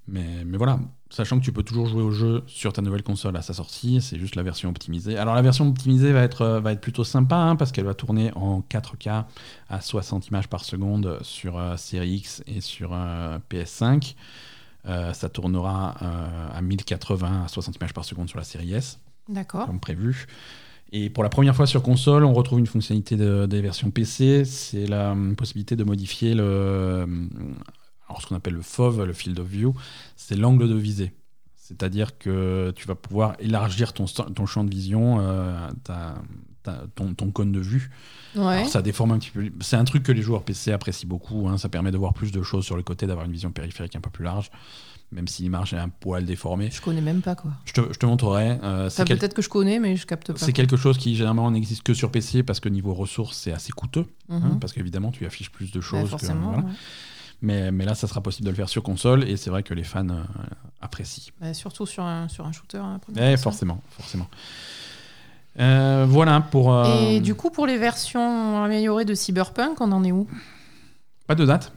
[0.10, 0.80] Mais, mais voilà,
[1.10, 4.00] sachant que tu peux toujours jouer au jeu sur ta nouvelle console à sa sortie,
[4.02, 5.18] c'est juste la version optimisée.
[5.18, 7.94] Alors la version optimisée va être, euh, va être plutôt sympa hein, parce qu'elle va
[7.94, 9.26] tourner en 4K
[9.70, 14.16] à 60 images par seconde sur euh, Series X et sur euh, PS5.
[14.88, 15.96] Euh, ça tournera
[16.56, 19.66] à 1080 à 60 images par seconde sur la série S D'accord.
[19.66, 20.28] comme prévu.
[20.94, 24.46] Et pour la première fois sur console, on retrouve une fonctionnalité de- des versions PC,
[24.46, 27.06] c'est la possibilité de modifier le,
[28.08, 29.74] alors ce qu'on appelle le FOV, le field of view,
[30.16, 31.14] c'est l'angle de visée.
[31.56, 34.06] C'est-à-dire que tu vas pouvoir élargir ton,
[34.46, 36.16] champ de vision, euh, ta-
[36.64, 37.92] ta- ton, ton cône de vue.
[38.38, 38.44] Ouais.
[38.60, 39.50] Alors, ça déforme un petit peu.
[39.60, 41.50] C'est un truc que les joueurs PC apprécient beaucoup.
[41.50, 41.58] hein.
[41.58, 44.00] Ça permet de voir plus de choses sur le côté, d'avoir une vision périphérique un
[44.00, 44.50] peu plus large,
[45.12, 46.70] même si l'image est un poil déformée.
[46.72, 47.52] Je connais même pas quoi.
[47.66, 48.60] Je te, je te montrerai.
[48.64, 50.38] euh, c'est Enfin, quel- Peut-être que je connais, mais je capte pas.
[50.40, 53.74] c'est quelque chose qui généralement n'existe que sur PC parce que niveau ressources c'est assez
[53.74, 54.42] coûteux, Mhm.
[54.46, 56.04] hein, parce qu'évidemment tu affiches plus de Bah, choses.
[56.04, 56.52] que- forcément.
[56.54, 56.64] voilà.
[56.68, 56.74] ouais.
[57.42, 59.74] Mais, mais là ça sera possible de le faire sur console et c'est vrai que
[59.74, 60.24] les fans euh,
[60.82, 61.32] apprécient.
[61.40, 62.78] Bah, surtout sur un, sur un shooter.
[62.80, 64.28] hein, Eh, forcément, forcément.
[65.60, 66.74] Euh, voilà pour.
[66.74, 70.28] euh, Et du coup, pour les versions améliorées de Cyberpunk, on en est où?
[71.26, 71.74] Pas de date.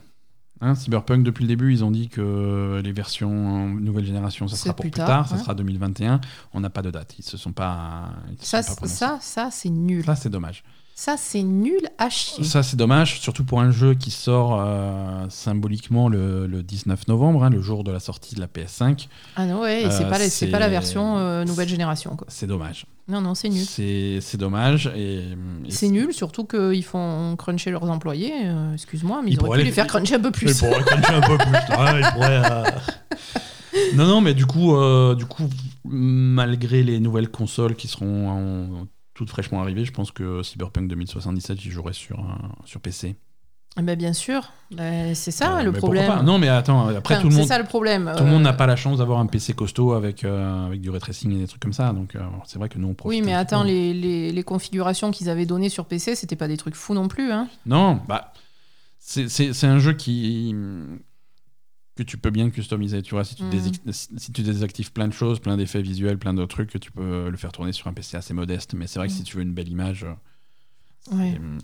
[0.63, 4.75] Hein, Cyberpunk, depuis le début, ils ont dit que les versions nouvelle génération, ça sera
[4.75, 6.21] pour plus tard, ça sera 2021.
[6.53, 7.15] On n'a pas de date.
[7.17, 8.09] Ils se sont pas.
[8.31, 8.97] ils se ça, sont pas prononcés.
[8.97, 10.05] ça, ça c'est nul.
[10.05, 10.63] Ça, c'est dommage.
[11.03, 12.43] Ça, c'est nul à chier.
[12.43, 17.43] Ça, c'est dommage, surtout pour un jeu qui sort euh, symboliquement le, le 19 novembre,
[17.43, 19.07] hein, le jour de la sortie de la PS5.
[19.35, 21.67] Ah non, ouais, et c'est Euh, pas, la- c'est c'est- pas la version euh, nouvelle
[21.67, 22.15] génération.
[22.15, 22.27] Quoi.
[22.29, 22.85] C'est dommage.
[23.07, 23.65] Non, non, c'est nul.
[23.65, 24.91] C'est c'est dommage.
[24.95, 25.23] Et,
[25.65, 28.33] et C'est nul, surtout qu'ils font cruncher leurs employés.
[28.45, 30.55] euh, Excuse-moi, mais Ils ils, auraient pourraient pu les- les faire cruncher un peu plus.
[30.59, 32.21] pourrait cruncher un peu plus.
[32.21, 32.63] Euh.
[33.95, 35.49] Non, non, mais du coup, euh, du coup,
[35.83, 38.87] malgré les nouvelles consoles qui seront en-
[39.21, 42.25] toutes fraîchement arrivées, je pense que Cyberpunk 2077, j'y jouerai sur,
[42.65, 43.15] sur PC.
[43.77, 46.23] Ah bah, bien sûr, Bah, c'est ça Euh, le problème.
[46.23, 47.47] Non, mais attends, après Enfin, tout le c'est monde.
[47.47, 48.11] ça le problème.
[48.17, 50.81] Tout le monde Euh, n'a pas la chance d'avoir un PC costaud avec, euh, avec
[50.81, 51.93] du ray tracing et des trucs comme ça.
[51.93, 52.17] Donc,
[52.47, 53.21] c'est vrai que nous, on profite.
[53.21, 56.57] Oui, mais attends, les, les, les configurations qu'ils avaient données sur PC, c'était pas des
[56.57, 57.31] trucs fous non plus.
[57.31, 57.47] Hein.
[57.67, 58.33] Non, bah,
[58.99, 60.53] c'est un jeu qui
[61.95, 63.01] que tu peux bien customiser.
[63.01, 63.81] Tu vois, si tu, désac-
[64.17, 67.29] si- tu désactives plein de choses, plein d'effets visuels, plein de trucs, que tu peux
[67.29, 68.73] le faire tourner sur un PC assez modeste.
[68.73, 71.35] Mais c'est vrai que si tu veux une belle image, euh, Ouais.
[71.37, 71.57] hum,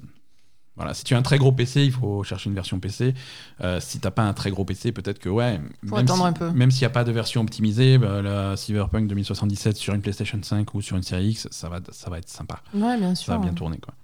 [0.75, 3.15] voilà, si tu as un très gros PC, il faut chercher une version PC.
[3.61, 5.59] Euh, si t'as pas un très gros PC, peut-être que ouais.
[5.88, 6.51] Faut même attendre si- un peu.
[6.51, 10.38] Même s'il n'y a pas de version optimisée, bah, la Cyberpunk 2077 sur une PlayStation
[10.43, 12.61] 5 ou sur une série X, ça va, ça va être sympa.
[12.75, 13.25] Ouais, bien sûr.
[13.28, 13.95] Ça va bien tourner, quoi.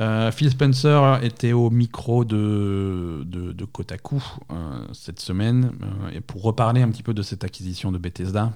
[0.00, 6.20] Euh, Phil Spencer était au micro de, de, de Kotaku euh, cette semaine euh, et
[6.20, 8.52] pour reparler un petit peu de cette acquisition de Bethesda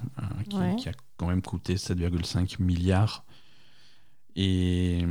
[0.49, 0.75] qui, Ouais.
[0.77, 3.25] qui a quand même coûté 7,5 milliards.
[4.37, 5.05] Et,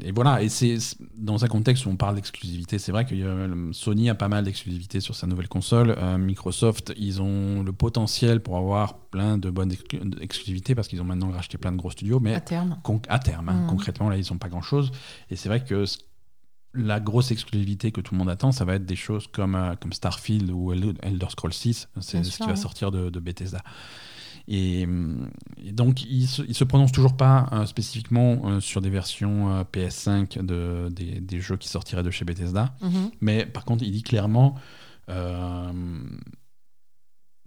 [0.00, 0.76] et voilà, et c'est
[1.16, 4.44] dans un contexte où on parle d'exclusivité, c'est vrai que euh, Sony a pas mal
[4.44, 5.96] d'exclusivité sur sa nouvelle console.
[5.98, 11.00] Euh, Microsoft, ils ont le potentiel pour avoir plein de bonnes exclu- exclusivités parce qu'ils
[11.00, 12.78] ont maintenant racheté plein de gros studios, mais À terme.
[13.08, 13.48] À terme.
[13.48, 13.62] hein.
[13.62, 13.66] Mhm.
[13.66, 14.92] Concrètement, là, ils n'ont pas grand-chose.
[15.30, 15.84] Et c'est vrai que
[16.78, 19.74] la grosse exclusivité que tout le monde attend, ça va être des choses comme, euh,
[19.80, 21.88] comme Starfield ou El- Elder Scrolls 6.
[22.00, 23.62] C'est ce qui va sortir de, de Bethesda.
[24.48, 24.86] Et,
[25.64, 28.90] et donc, ils ne se, ils se prononcent toujours pas euh, spécifiquement euh, sur des
[28.90, 32.74] versions euh, PS5 de, des, des jeux qui sortiraient de chez Bethesda.
[32.80, 33.10] Mhm.
[33.20, 34.54] Mais par contre, il dit clairement.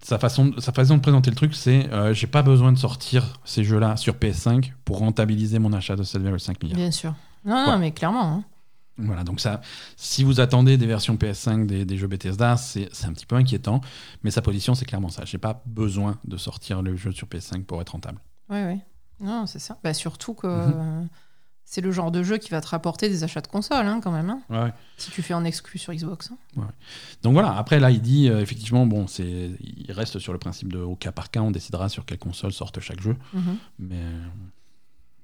[0.02, 3.40] sa façon, sa façon de présenter le truc, c'est euh, j'ai pas besoin de sortir
[3.44, 6.78] ces jeux-là sur PS5 pour rentabiliser mon achat de 7,5 milliards.
[6.78, 7.14] Bien sûr.
[7.46, 7.80] Non, non, Ouais.
[7.80, 8.24] mais clairement.
[8.34, 8.44] hein.
[9.06, 9.62] Voilà, donc ça,
[9.96, 13.82] si vous attendez des versions PS5 des, des jeux Bethesda, c'est un petit peu inquiétant,
[14.24, 15.24] mais sa position c'est clairement ça.
[15.26, 18.20] J'ai pas besoin de sortir le jeu sur PS5 pour être rentable.
[18.50, 18.80] Ouais, ouais.
[19.22, 19.78] Non, c'est ça.
[19.84, 20.74] Bah, surtout que Mhm.
[20.76, 21.04] euh,
[21.72, 24.12] C'est le genre de jeu qui va te rapporter des achats de console, hein, quand
[24.12, 24.32] même.
[24.32, 24.74] hein, Ouais.
[24.98, 26.32] si tu fais en exclu sur Xbox.
[26.58, 26.68] hein.
[27.22, 30.74] Donc voilà, après là, il dit euh, effectivement, bon, c'est, il reste sur le principe
[30.74, 33.16] de au cas par cas, on décidera sur quelle console sorte chaque jeu.
[33.36, 33.58] Mhm.
[33.78, 34.28] Mais euh,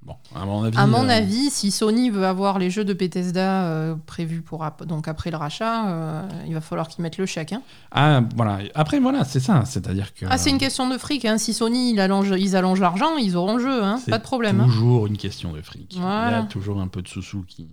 [0.05, 0.77] bon, à mon avis.
[0.77, 4.63] À mon euh, avis, si Sony veut avoir les jeux de Bethesda euh, prévus pour
[4.63, 7.53] ap- donc après le rachat, euh, il va falloir qu'ils mettent le chèque.
[7.53, 7.61] hein.
[7.91, 8.59] Ah voilà.
[8.75, 10.25] Après voilà, c'est ça, c'est-à-dire que.
[10.29, 11.25] Ah, c'est une question de fric.
[11.25, 11.37] hein.
[11.37, 13.83] Si Sony il allonge, ils allongent l'argent, ils auront le jeu.
[13.83, 13.99] hein.
[14.09, 14.59] Pas de problème.
[14.61, 14.65] hein.
[14.65, 15.93] Toujours une question de fric.
[15.95, 17.67] Il y a toujours un peu de sous-sous qui,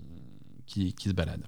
[0.66, 1.42] qui, qui se balade.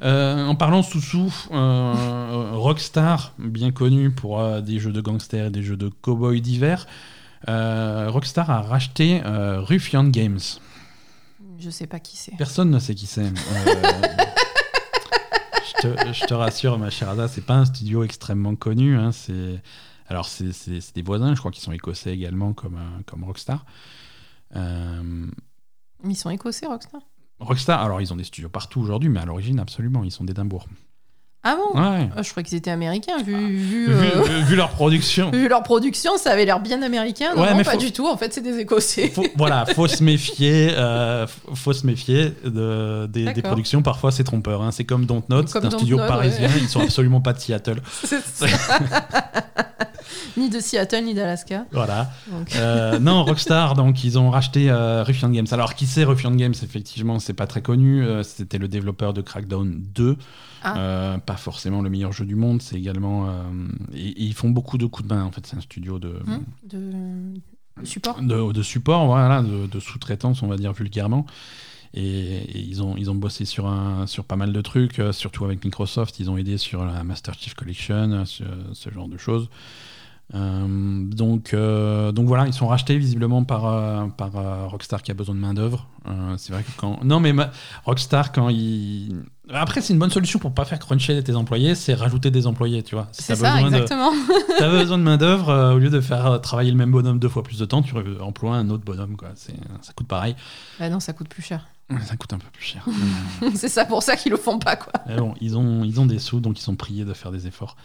[0.00, 5.50] Euh, en parlant sous-sous, euh, Rockstar, bien connu pour euh, des jeux de gangsters et
[5.50, 6.86] des jeux de cow-boys divers,
[7.46, 10.40] Rockstar a racheté euh, Ruffian Games.
[11.58, 12.36] Je sais pas qui c'est.
[12.36, 13.22] Personne ne sait qui c'est.
[13.26, 13.32] Euh,
[15.66, 18.96] je, te, je te rassure, ma chère Ada, c'est pas un studio extrêmement connu.
[18.96, 19.60] hein, c'est
[20.08, 23.66] alors c'est des voisins, je crois qu'ils sont écossais également comme euh, comme Rockstar.
[24.56, 25.26] Euh,
[26.04, 27.02] Ils sont écossais, Rockstar?
[27.40, 30.66] Rockstar, alors ils ont des studios partout aujourd'hui, mais à l'origine absolument, ils sont d'Édimbourg.
[31.44, 32.08] Ah bon Ouais.
[32.16, 35.30] Ah, Je croyais qu'ils étaient américains, vu, vu, Vu, euh, vu leur production.
[35.30, 37.34] vu leur production, ça avait l'air bien américain.
[37.36, 38.08] Non, Ouais, non, mais pas faut- du tout.
[38.08, 39.08] En fait, c'est des écossais.
[39.08, 43.82] Faut, voilà, faut se méfier, euh, faut se méfier de, des, productions.
[43.82, 44.62] Parfois, c'est trompeur.
[44.62, 44.72] hein.
[44.72, 46.48] C'est comme Dontnod, c'est un studio parisien.
[46.48, 46.54] ouais.
[46.60, 47.80] Ils sont absolument pas de Seattle.
[50.36, 51.64] Ni de Seattle, ni d'Alaska.
[51.72, 52.10] Voilà.
[52.56, 55.46] Euh, non, Rockstar, donc ils ont racheté euh, Ruffian Games.
[55.50, 56.54] Alors, qui c'est Ruffian Games?
[56.62, 58.04] Effectivement, c'est pas très connu.
[58.04, 60.16] Euh, C'était le développeur de Crackdown 2.
[60.62, 60.78] Ah.
[60.78, 62.62] Euh, pas forcément le meilleur jeu du monde.
[62.62, 63.28] C'est également.
[63.28, 63.32] euh,
[63.94, 65.24] et, et ils font beaucoup de coups de main.
[65.24, 66.78] En fait, c'est un studio de, hum, de,
[67.80, 68.20] de support.
[68.22, 71.26] de, de support, voilà, de, de sous-traitance, on va dire vulgairement.
[71.94, 75.12] Et, et ils, ont, ils ont bossé sur, un, sur pas mal de trucs, euh,
[75.12, 76.20] surtout avec Microsoft.
[76.20, 78.44] Ils ont aidé sur la Master Chief Collection, ce,
[78.74, 79.48] ce genre de choses.
[80.34, 84.32] Euh, donc, euh, donc voilà, ils sont rachetés visiblement par, euh, par
[84.70, 85.86] Rockstar qui a besoin de main-d'œuvre.
[86.38, 87.02] C'est vrai que quand.
[87.04, 87.50] Non, mais ma-
[87.84, 89.22] Rockstar, quand il.
[89.52, 92.82] Après, c'est une bonne solution pour pas faire cruncher tes employés, c'est rajouter des employés,
[92.82, 93.08] tu vois.
[93.12, 94.10] Si C'est ça, besoin de- exactement.
[94.58, 97.28] T'as besoin de main-d'œuvre, euh, au lieu de faire euh, travailler le même bonhomme deux
[97.28, 99.28] fois plus de temps, tu emploies un autre bonhomme, quoi.
[99.34, 100.34] C'est, ça coûte pareil.
[100.78, 101.66] Bah non, ça coûte plus cher.
[102.04, 102.84] Ça coûte un peu plus cher.
[103.54, 104.92] c'est ça pour ça qu'ils le font pas, quoi.
[105.06, 107.46] Mais bon, ils ont, ils ont des sous, donc ils sont priés de faire des
[107.46, 107.76] efforts.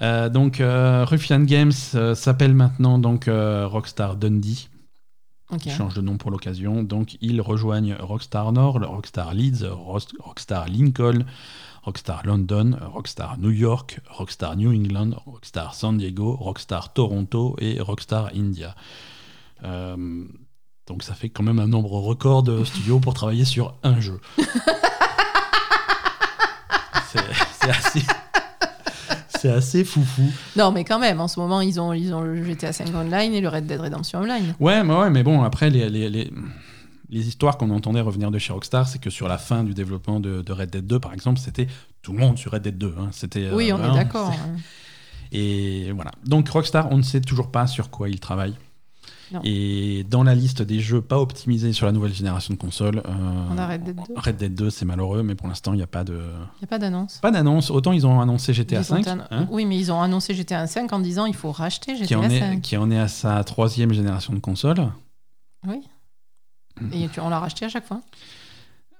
[0.00, 4.68] Euh, donc, euh, Ruffian Games euh, s'appelle maintenant donc Rockstar Dundee.
[5.50, 5.66] Ok.
[5.66, 6.82] Ils changent de nom pour l'occasion.
[6.82, 11.26] Donc, ils rejoignent Rockstar Nord, le Rockstar Leeds, Rockstar Lincoln,
[11.82, 18.30] Rockstar London, Rockstar New York, Rockstar New England, Rockstar San Diego, Rockstar Toronto et Rockstar
[18.34, 18.74] India.
[19.62, 24.20] Donc, ça fait quand même un nombre record de studios pour travailler sur un jeu.
[27.62, 28.02] C'est assez.
[29.42, 30.22] C'est assez foufou.
[30.56, 33.34] Non, mais quand même, en ce moment, ils ont, ils ont le GTA 5 Online
[33.34, 34.54] et le Red Dead Redemption Online.
[34.60, 36.30] Ouais, mais ouais, mais bon, après, les, les, les,
[37.10, 40.20] les histoires qu'on entendait revenir de chez Rockstar, c'est que sur la fin du développement
[40.20, 41.66] de, de Red Dead 2, par exemple, c'était
[42.02, 42.94] tout le monde sur Red Dead 2.
[43.00, 43.08] hein.
[43.10, 44.32] C'était, euh, Oui, on vraiment, est d'accord.
[45.32, 46.12] Et voilà.
[46.24, 48.56] Donc Rockstar, on ne sait toujours pas sur quoi ils travaillent.
[49.32, 49.40] Non.
[49.44, 53.46] Et dans la liste des jeux pas optimisés sur la nouvelle génération de consoles, euh,
[53.50, 54.14] On a Red Dead 2.
[54.16, 56.20] Red Dead 2, c'est malheureux, mais pour l'instant, il n'y a pas de.
[56.60, 57.18] Il a pas d'annonce.
[57.22, 57.70] Pas d'annonce.
[57.70, 60.34] Autant ils ont annoncé GTA Ils ont 5, annon- hein, oui, mais ils ont annoncé
[60.34, 62.60] GTA 5 en disant il faut racheter qui, GTA en est, 5.
[62.60, 64.86] qui en est à sa troisième génération de consoles.
[65.66, 65.80] Oui.
[66.92, 68.00] Et tu- on l'a racheté à chaque fois.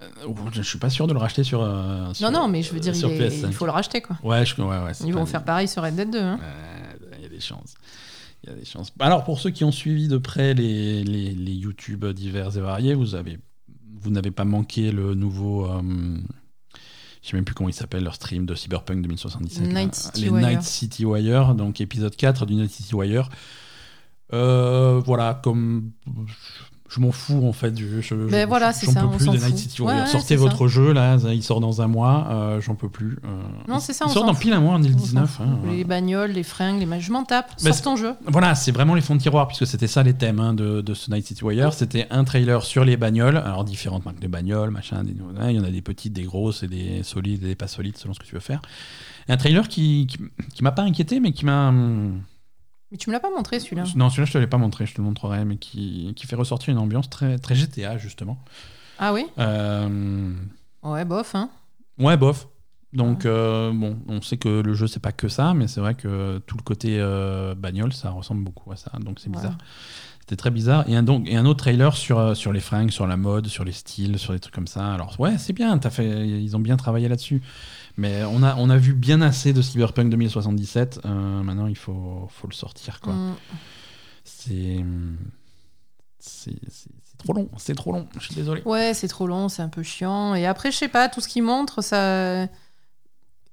[0.02, 0.06] Euh,
[0.52, 1.62] Je suis pas sûr de le racheter sur.
[1.62, 3.46] euh, sur- non, non, mais je veux dire, il, est- PS5.
[3.48, 4.16] il faut le racheter, quoi.
[4.22, 6.18] Ouais, je, ouais, ouais, c'est Ils vont faire pareil sur Red Dead 2.
[6.20, 6.38] hein.
[6.42, 7.74] Euh, Il y a des chances.
[8.44, 8.92] Il y a des chances.
[8.98, 12.94] Alors, pour ceux qui ont suivi de près les, les, les YouTube divers et variés,
[12.94, 13.38] vous avez
[14.00, 15.66] vous n'avez pas manqué le nouveau.
[15.66, 15.80] euh,
[17.22, 19.62] je sais même plus comment il s'appelle leur stream de Cyberpunk 2077.
[19.72, 19.94] Night.
[19.94, 20.48] City les Wire.
[20.48, 23.28] Night City Wire, donc épisode 4 du Night City Wire.
[24.32, 25.92] Euh, voilà, comme
[26.94, 27.76] je m'en fous en fait.
[27.78, 29.56] Je, je, je- voilà, c'est ça, peux on plus des Night.
[29.56, 30.74] City Ouais, Sortez votre ça.
[30.74, 32.26] jeu là, il sort dans un mois.
[32.30, 33.18] euh, j'en peux plus.
[33.24, 33.42] euh.
[33.68, 35.30] Non, c'est ça, Il on sort dans pile un mois en On s'en 2019.
[35.30, 35.46] fout.
[35.48, 35.58] hein.
[35.70, 37.00] Les bagnoles, les fringues, les.
[37.00, 37.50] Je m'en tape.
[37.64, 38.14] Mais Sors ton jeu.
[38.26, 40.94] Voilà, c'est vraiment les fonds de tiroir, puisque c'était ça les thèmes hein, de, de
[40.94, 41.72] ce Night City Wire.
[41.72, 45.14] C'était un trailer sur les bagnoles, alors différentes marques de bagnoles, machin, des,
[45.48, 47.96] il y en a des petites, des grosses, et des solides, et des pas solides,
[47.96, 48.60] selon ce que tu veux faire.
[49.28, 50.18] Un trailer qui, qui,
[50.54, 51.68] qui m'a pas inquiété, mais qui m'a.
[51.68, 52.20] hum,
[52.92, 53.84] Mais tu me l'as pas montré, celui-là.
[53.96, 56.36] Non, celui-là, je te l'ai pas montré, je te le montrerai, mais qui, qui fait
[56.36, 58.38] ressortir une ambiance très, très GTA, justement.
[58.98, 60.34] Ah oui Euh,
[60.82, 61.48] Ouais, bof, hein.
[61.98, 62.48] Ouais, bof.
[62.92, 65.94] Donc, euh, bon, on sait que le jeu, c'est pas que ça, mais c'est vrai
[65.94, 69.36] que tout le côté euh, bagnole, ça ressemble beaucoup à ça, donc c'est Ouais.
[69.36, 69.56] bizarre.
[70.20, 70.84] C'était très bizarre.
[70.88, 73.64] Et un, donc, et un autre trailer sur, sur les fringues, sur la mode, sur
[73.64, 74.92] les styles, sur des trucs comme ça.
[74.92, 77.40] Alors, ouais, c'est bien, as fait, ils ont bien travaillé là-dessus.
[77.96, 81.00] Mais on a, on a vu bien assez de Cyberpunk 2077.
[81.04, 83.12] euh, maintenant, il faut, faut le sortir, quoi.
[83.12, 83.34] Mm.
[84.24, 84.84] C'est.
[87.18, 88.62] trop long, c'est trop long, je suis désolé.
[88.64, 90.34] Ouais, c'est trop long, c'est un peu chiant.
[90.34, 92.46] Et après, je sais pas, tout ce qu'ils montrent, ça.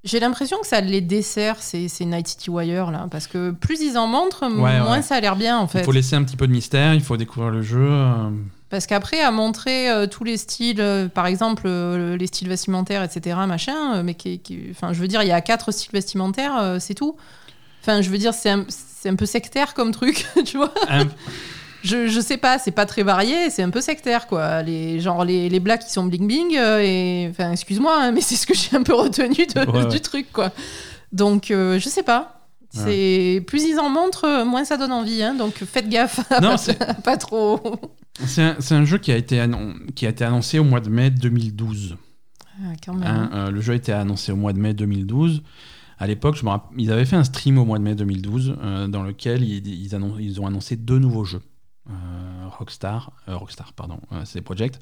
[0.05, 3.07] J'ai l'impression que ça les dessert, ces, ces Night City Wire, là.
[3.11, 5.01] Parce que plus ils en montrent, Ouais, moins ouais.
[5.01, 5.79] ça a l'air bien, en fait.
[5.79, 7.89] Il faut laisser un petit peu de mystère, il faut découvrir le jeu.
[8.69, 13.01] Parce qu'après, à montrer euh, tous les styles, euh, par exemple, euh, les styles vestimentaires,
[13.03, 16.77] etc., machin, mais qui, qui- enfin, je veux dire, il y a quatre styles vestimentaires,
[16.79, 17.15] c'est tout.
[17.81, 18.65] Enfin, je veux dire, c'est un,
[19.05, 20.71] un peu sectaire comme truc, tu vois.
[20.89, 21.07] un-
[21.81, 24.61] Je, je sais pas, c'est pas très varié, c'est un peu sectaire, quoi.
[24.61, 26.51] Les, genre, les, les blacks qui sont bling-bling,
[26.83, 27.27] et...
[27.31, 30.27] Enfin, excuse-moi, hein, mais c'est ce que j'ai un peu retenu de- Ouais, du truc,
[30.31, 30.51] quoi.
[31.13, 32.35] Donc, je sais pas.
[32.71, 35.23] C'est Plus ils en montrent, moins ça donne envie.
[35.23, 36.49] Hein, donc, faites gaffe Non,
[37.03, 37.61] pas trop...
[38.25, 41.09] C'est un, jeu qui a, été annon- qui a été annoncé au mois de mai
[41.09, 41.97] 2012.
[42.61, 43.07] Ah, quand même.
[43.07, 43.29] hein.
[43.33, 45.43] Euh, le jeu a été annoncé au mois de mai 2012.
[45.97, 46.41] À l'époque,
[46.77, 49.95] ils avaient fait un stream au mois de mai 2012 euh, dans lequel ils, ils,
[49.95, 51.41] annon- ils ont annoncé deux nouveaux jeux.
[51.89, 51.93] Euh,
[52.57, 54.79] Rockstar, Rockstar, pardon, c'est Project.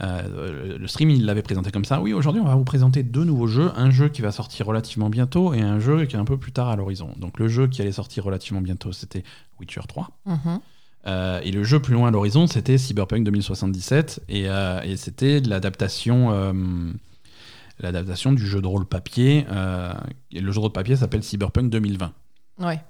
[0.00, 2.00] Euh, le stream, il l'avait présenté comme ça.
[2.00, 3.70] Oui, aujourd'hui, on va vous présenter deux nouveaux jeux.
[3.76, 6.52] Un jeu qui va sortir relativement bientôt et un jeu qui est un peu plus
[6.52, 7.10] tard à l'horizon.
[7.16, 9.24] Donc, le jeu qui allait sortir relativement bientôt, c'était
[9.60, 10.10] Witcher 3.
[10.26, 10.60] Mhm.
[11.06, 15.40] Euh, et le jeu plus loin à l'horizon, c'était Cyberpunk 2077, et, euh, et c'était
[15.40, 16.52] l'adaptation, euh,
[17.80, 19.46] l'adaptation du jeu de rôle papier.
[20.32, 22.12] et le jeu de rôle papier s'appelle Cyberpunk 2020.
[22.60, 22.80] Ouais.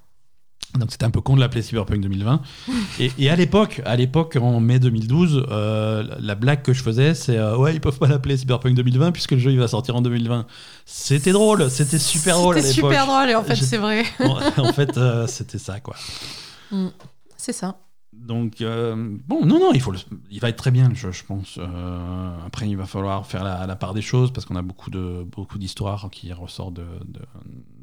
[0.79, 2.43] Donc c'était un peu con de l'appeler Cyberpunk 2020.
[3.01, 6.83] et, et à l'époque, à l'époque, en mai 2012, euh, la- la blague que je
[6.83, 9.97] faisais, c'est ouais, ils peuvent pas l'appeler Cyberpunk 2020 puisque le jeu il va sortir
[9.97, 10.47] en 2020.
[10.85, 14.05] C'était drôle, c'était super drôle C'était super drôle, et en fait, c'est vrai.
[14.59, 14.99] en, fait,
[15.29, 15.95] c'était ça quoi.
[16.71, 16.89] Mm.
[17.37, 17.79] C'est ça.
[18.13, 18.97] Donc, euh,
[19.29, 19.99] bon, non, non, il, faut le-
[20.31, 21.57] il va être très bien le jeu, je pense.
[21.59, 24.91] Euh, après, il va falloir faire la, la part des choses parce qu'on a beaucoup
[24.91, 27.21] de beaucoup d'histoires qui ressortent de, de,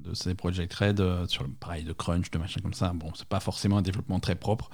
[0.09, 2.91] de ces Project Red, euh, sur le pareil de crunch, de machin comme ça.
[2.93, 4.69] Bon, c'est pas forcément un développement très propre.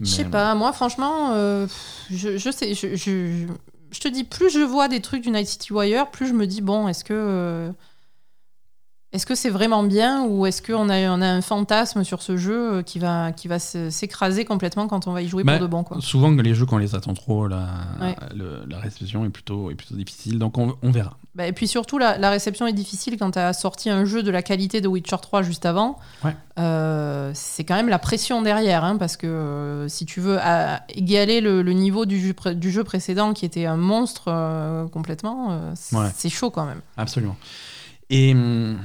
[0.00, 1.66] Je sais pas, moi, franchement, euh,
[2.10, 3.46] je, je sais, je, je,
[3.90, 6.46] je te dis, plus je vois des trucs du Night City Wire, plus je me
[6.46, 7.72] dis, bon, est-ce que.
[9.12, 12.36] Est-ce que c'est vraiment bien ou est-ce qu'on a, on a un fantasme sur ce
[12.36, 15.54] jeu euh, qui va, qui va se- s'écraser complètement quand on va y jouer Bah,
[15.54, 15.96] pour de bon quoi?
[16.00, 17.68] Souvent, les jeux, quand on les attend trop, la,
[18.00, 18.14] Ouais.
[18.36, 20.38] le- la réception est plutôt, est plutôt difficile.
[20.38, 21.16] Donc, on, on verra.
[21.34, 24.22] Bah, et puis surtout, la, la réception est difficile quand tu as sorti un jeu
[24.22, 25.98] de la qualité de Witcher 3 juste avant.
[26.24, 26.36] Ouais.
[26.58, 30.82] Euh, c'est quand même la pression derrière, hein, parce que euh, si tu veux à-
[30.90, 35.48] égaler le, le niveau du jeu, du jeu précédent qui était un monstre euh, complètement,
[35.92, 36.08] Ouais.
[36.14, 36.80] c'est chaud quand même.
[36.96, 37.36] Absolument.
[38.10, 38.32] Et.
[38.32, 38.78] hum,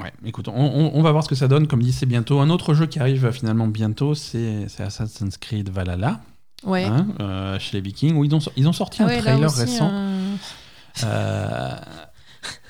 [0.00, 1.66] Ouais, écoute, on, on- on va voir ce que ça donne.
[1.66, 2.38] Comme dit, c'est bientôt.
[2.38, 6.20] Un autre jeu qui arrive euh, finalement bientôt, c'est Assassin's Creed Valhalla,
[6.64, 6.84] Ouais.
[6.84, 9.22] hein, euh, chez les Vikings, où ils ont, ils ont sorti Ah un ouais, là
[9.22, 9.90] trailer aussi, récent.
[9.92, 10.36] euh,
[11.04, 11.74] Euh,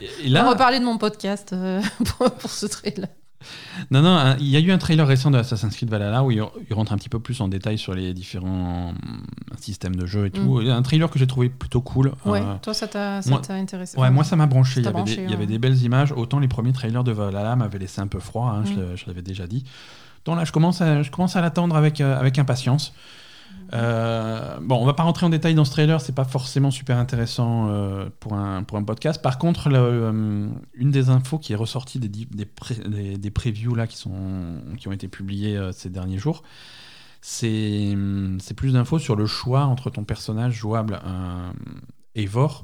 [0.01, 1.55] et- et On va là, reparler de mon podcast
[2.19, 3.09] pour, pour ce trailer.
[3.91, 6.43] non, non, il y a eu un trailer récent de Assassin's Creed Valhalla où il,
[6.71, 9.23] rentre un petit peu plus en détail sur les différents hum,
[9.59, 10.61] systèmes de jeu et tout.
[10.65, 12.13] Un trailer que j'ai trouvé plutôt cool.
[12.25, 12.31] Mm.
[12.31, 13.21] Ouais, Euh, toi, ça t'a
[13.51, 13.99] intéressé.
[13.99, 14.81] Ouais, moi ça m'a branché.
[14.81, 15.47] Il y, avait des, branché, il y avait ouais.
[15.47, 16.13] des belles images.
[16.13, 18.97] Autant les premiers trailers de Valhalla m'avaient laissé un peu froid, hein, je Mm.
[18.97, 19.65] je l'avais déjà dit.
[20.25, 22.93] Donc là, je commence à, je commence à l'attendre avec, euh, avec impatience.
[23.73, 26.97] Euh, bon, on va pas rentrer en détail dans ce trailer, c'est pas forcément super
[26.97, 29.21] intéressant euh, pour, un, podcast.
[29.21, 34.93] Par contre, euh, une des infos qui est ressortie des, des, previews là, qui, ont
[34.93, 36.43] été publiées ces derniers jours,
[37.21, 41.01] c'est hum, c'est plus d'infos sur le choix entre ton personnage jouable.
[41.05, 41.53] Un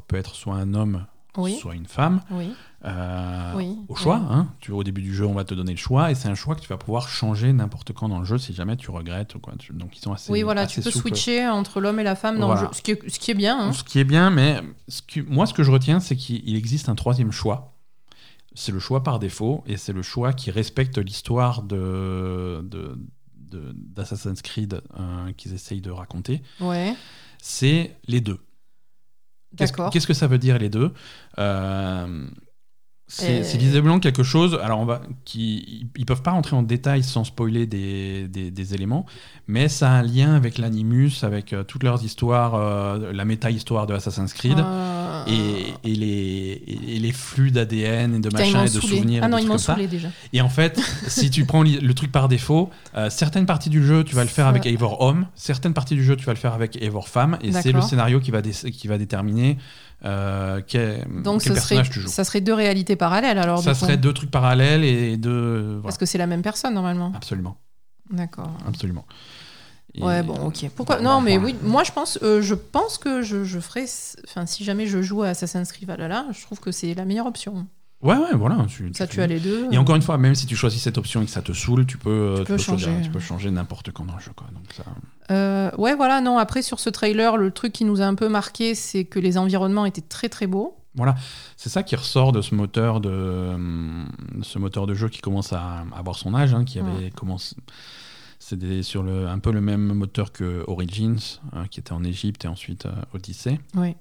[0.08, 1.06] peut être soit un homme,
[1.36, 2.20] Oui, soit une femme.
[2.30, 2.50] oui.
[2.84, 4.16] euh, Oui, au choix.
[4.30, 4.48] Hein.
[4.60, 6.54] Tu, au début du jeu, on va te donner le choix, et c'est un choix
[6.54, 9.34] que tu vas pouvoir changer n'importe quand dans le jeu si jamais tu regrettes.
[9.34, 9.54] ou Quoi.
[9.72, 10.30] Donc ils sont assez.
[10.30, 11.08] Oui, voilà, assez tu peux souples.
[11.08, 12.62] switcher entre l'homme et la femme dans Voilà.
[12.62, 13.58] le jeu, ce qui est, ce qui est bien.
[13.58, 13.72] hein.
[13.72, 16.54] Ce qui est bien, mais ce que- moi, ce que je retiens, c'est qu'il il
[16.56, 17.72] existe un troisième choix.
[18.54, 22.96] C'est le choix par défaut, et c'est le choix qui respecte l'histoire de, de-
[23.50, 26.42] de- d'Assassin's Creed euh, qu'ils essayent de raconter.
[26.60, 26.94] Ouais,
[27.42, 28.38] C'est les deux.
[29.56, 29.90] Qu'est-ce que- d'accord.
[29.92, 30.92] Qu'est-ce que ça veut dire les deux?
[31.38, 32.26] Euh,
[33.06, 34.58] C'est c'est visiblement quelque chose.
[34.62, 38.74] Alors on va, qui, ils peuvent pas rentrer en détail sans spoiler des, des- des
[38.74, 39.04] éléments,
[39.46, 43.86] mais ça a un lien avec l'animus, avec euh, toutes leurs histoires, euh, la méta-histoire
[43.86, 44.58] de Assassin's Creed.
[44.58, 49.20] Euh, Et, et les, et les flux d'ADN et de machin et de souvenirs.
[49.22, 50.08] Ah et non, ils m'ont saoulé déjà.
[50.34, 54.04] Et en fait, si tu prends le truc par défaut, euh, certaines parties du jeu,
[54.04, 56.52] tu vas le faire avec Eivor homme, certaines parties du jeu, tu vas le faire
[56.52, 59.56] avec Eivor femme, et c'est le scénario qui va, dé- qui va déterminer
[60.04, 62.08] euh, quel, Donc quel ce serait, personnage tu joues.
[62.08, 63.62] ça serait deux réalités parallèles alors.
[63.62, 65.64] Ça serait deux trucs parallèles et deux.
[65.74, 65.82] voilà.
[65.82, 67.12] Parce que c'est la même personne normalement.
[67.14, 67.56] Absolument,
[68.10, 68.50] D'accord.
[68.66, 69.06] absolument.
[69.94, 70.70] Et- Ouais, bon, ok.
[70.74, 73.84] Pourquoi Non, bon, mais oui, moi je pense, euh, je pense que je, je ferai.
[74.26, 77.26] Enfin, si jamais je joue à Assassin's Creed Valhalla, je trouve que c'est la meilleure
[77.26, 77.66] option.
[78.04, 78.64] Ouais, ouais, voilà.
[78.68, 79.66] tu- Ça, tu tu as les deux.
[79.72, 81.86] Et encore une fois, même si tu choisis cette option et que ça te saoule,
[81.86, 82.90] tu peux, euh, peux changer.
[83.02, 84.32] tu peux changer n'importe quand dans le jeu.
[84.36, 84.46] Quoi.
[84.52, 84.84] Donc ça...
[85.30, 88.28] Euh, ouais, voilà, non, après sur ce trailer, le truc qui nous a un peu
[88.28, 90.76] marqué, c'est que les environnements étaient très très beaux.
[90.96, 91.16] Voilà,
[91.56, 94.06] c'est ça qui ressort de ce moteur de, hum,
[94.42, 97.56] ce moteur de jeu qui commence à avoir son âge, hein, qui avait commencé.
[98.46, 101.18] C'est sur le, un peu le même moteur que Origins,
[101.54, 103.58] euh, qui était en Égypte et ensuite euh, Odyssey.
[103.74, 103.96] Oui.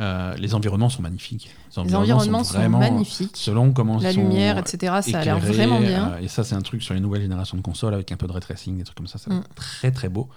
[0.00, 1.54] Euh, les environnements sont magnifiques.
[1.70, 3.36] Les environnements sont, vraiment, magnifiques.
[3.36, 6.16] Selon comment La lumière, etc., ça a l'air vraiment bien.
[6.16, 8.32] et ça, c'est un truc sur les nouvelles générations de consoles avec un peu de
[8.32, 9.18] ray tracing, des trucs comme ça.
[9.18, 9.44] Ça va Mm.
[9.54, 10.30] très très beau.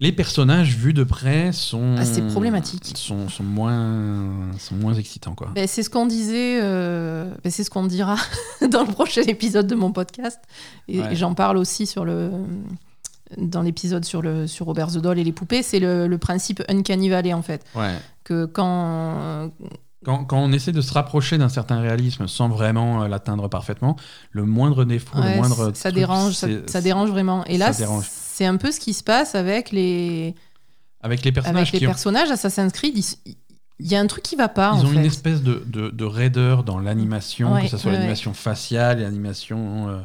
[0.00, 1.94] Les personnages vus de près sont.
[1.96, 2.92] Ah, c'est problématique.
[2.96, 5.50] Sont, sont moins, sont moins excitants, quoi.
[5.54, 8.16] Ben, c'est ce qu'on disait, euh, ben, c'est ce qu'on dira
[8.70, 10.40] dans le prochain épisode de mon podcast.
[10.88, 11.12] Et, Ouais.
[11.12, 12.30] et j'en parle aussi sur le,
[13.38, 15.62] dans l'épisode sur, le, sur Robert Doll et les poupées.
[15.62, 17.64] C'est le, le principe Uncanny Valley, en fait.
[17.76, 17.94] Ouais.
[18.24, 19.50] Que quand.
[20.04, 23.96] Quand, quand on essaie de se rapprocher d'un certain réalisme sans vraiment euh, l'atteindre parfaitement,
[24.32, 25.70] le moindre défaut, ouais, le moindre.
[25.74, 27.42] ça truc, dérange, ça, ça dérange vraiment.
[27.46, 27.72] Et là.
[28.34, 30.34] C'est un peu ce qui se passe avec les,
[31.00, 32.96] Avec les personnages avec les qui ont, personnages Assassin's Creed.
[32.98, 33.34] ils-
[33.80, 35.90] Il y a un truc qui va pas, ils en ont une espèce de, de,
[35.90, 39.98] de raideur dans l'animation, Ouais, que ce soit ouais, l'animation faciale, l'animation euh,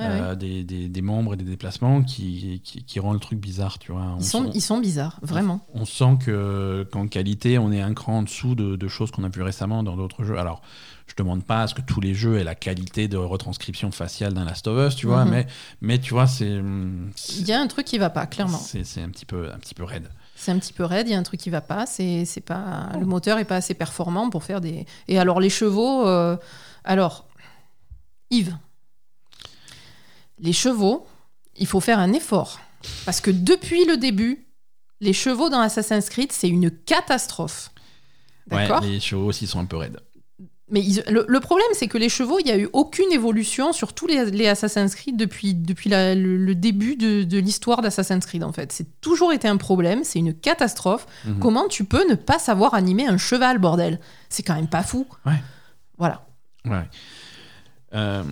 [0.00, 3.78] euh, Des, des, des membres et des déplacements qui, qui, qui rend le truc bizarre,
[3.78, 4.02] tu vois.
[4.02, 5.60] On Ils sont, sent- ils sont bizarres, vraiment.
[5.72, 9.24] on sent que qu'en qualité, on est un cran en dessous de, de choses qu'on
[9.24, 10.38] a vu récemment dans d'autres jeux.
[10.38, 10.60] Alors,
[11.06, 14.34] je demande pas à ce que tous les jeux aient la qualité de retranscription faciale
[14.34, 15.30] d'un Last of Us, tu vois, Mhm.
[15.30, 15.46] mais,
[15.80, 16.48] mais tu vois, c'est
[17.38, 18.58] Il y a un truc qui va pas, clairement.
[18.58, 20.08] c'est un petit peu un petit peu raide.
[20.34, 21.86] C'est un petit peu raide, il y a un truc qui va pas.
[21.86, 24.84] C'est pas le moteur est pas assez performant pour faire des.
[25.08, 26.36] Et alors les chevaux, euh,
[26.84, 27.26] alors
[28.30, 28.56] Yves,
[30.38, 31.06] les chevaux,
[31.56, 32.60] il faut faire un effort
[33.04, 34.46] parce que depuis le début,
[35.00, 37.70] les chevaux dans Assassin's Creed c'est une catastrophe.
[38.50, 38.80] Ouais, D'accord?
[38.82, 40.00] les chevaux aussi sont un peu raides.
[40.68, 43.72] Mais ils- le, le problème, c'est que les chevaux, il n'y a eu aucune évolution
[43.72, 47.82] sur tous les, les Assassin's Creed depuis, depuis la- le, le début de, de l'histoire
[47.82, 48.72] d'Assassin's Creed, en fait.
[48.72, 51.06] C'est toujours été un problème, c'est une catastrophe.
[51.24, 51.38] Mhm.
[51.38, 54.00] Comment tu peux ne pas savoir animer un cheval, bordel?
[54.28, 55.06] C'est quand même pas fou.
[55.24, 55.40] Ouais.
[55.98, 56.26] Voilà.
[56.64, 56.88] Ouais.
[57.94, 58.24] Euh,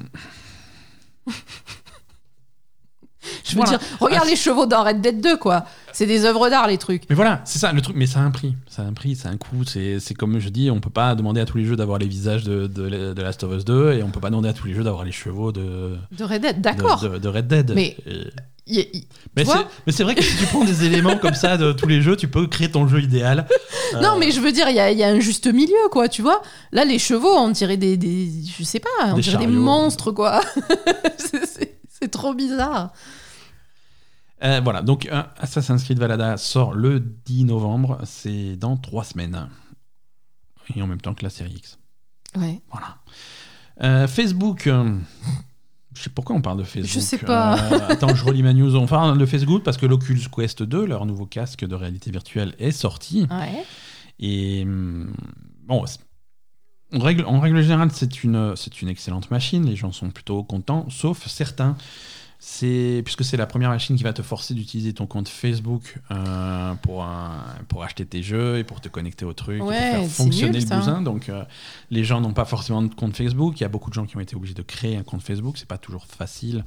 [3.45, 3.79] Je veux Voilà.
[3.79, 5.65] dire, regarde Ah, les chevaux dans Red Dead 2, quoi.
[5.93, 7.05] C'est des œuvres d'art, les trucs.
[7.09, 7.95] Mais voilà, c'est ça le truc.
[7.97, 8.55] Mais ça a un prix.
[8.69, 9.65] Ça a un prix, ça a un coût.
[9.65, 12.09] C'est c'est comme je dis, on peut pas demander à tous les jeux d'avoir les
[12.09, 14.67] visages de, de, de Last of Us 2 et on peut pas demander à tous
[14.67, 17.01] les jeux d'avoir les chevaux de, De Red Dead, de, d'accord.
[17.01, 17.73] de- de Red Dead.
[17.75, 17.97] Mais-
[18.67, 19.05] Et-
[19.37, 19.53] Mais c'est
[19.87, 22.17] mais c'est vrai que si tu prends des éléments comme ça de tous les jeux,
[22.17, 23.47] tu peux créer ton jeu idéal.
[23.95, 26.23] Euh, Non, mais je veux dire, il y y a un juste milieu, quoi, tu
[26.23, 26.41] vois.
[26.73, 30.11] Là, les chevaux, on dirait des, des- je sais pas, on Des dirait des monstres,
[30.11, 30.41] quoi.
[31.19, 32.93] C'est- c'est trop bizarre.
[34.43, 39.49] Euh, voilà, donc euh, Assassin's Creed Valhalla sort le 10 novembre, c'est dans trois semaines.
[40.75, 41.79] Et en même temps que la série X.
[42.37, 42.61] Ouais.
[42.71, 42.97] Voilà.
[43.83, 44.65] Euh, Facebook.
[44.65, 46.93] je sais pourquoi on parle de Facebook.
[46.93, 47.59] Je sais pas.
[47.59, 48.75] Euh, attends, je relis ma news.
[48.75, 52.55] On parle de Facebook parce que l'Oculus Quest 2, leur nouveau casque de réalité virtuelle,
[52.59, 53.27] est sorti.
[53.31, 53.65] Ouais.
[54.19, 55.15] Et hum,
[55.63, 55.85] bon,
[56.93, 59.65] en règle, en règle générale, c'est une, c'est une excellente machine.
[59.67, 61.77] Les gens sont plutôt contents, sauf certains.
[62.47, 66.75] C'est puisque c'est la première machine qui va te forcer d'utiliser ton compte Facebook euh,
[66.83, 70.01] pour un- pour acheter tes jeux et pour te connecter au truc, et pour faire
[70.11, 71.01] fonctionner nul, le bousin.
[71.01, 71.43] Donc euh,
[71.91, 73.59] les gens n'ont pas forcément de compte Facebook.
[73.59, 75.57] Il y a beaucoup de gens qui ont été obligés de créer un compte Facebook.
[75.57, 76.65] C'est pas toujours facile.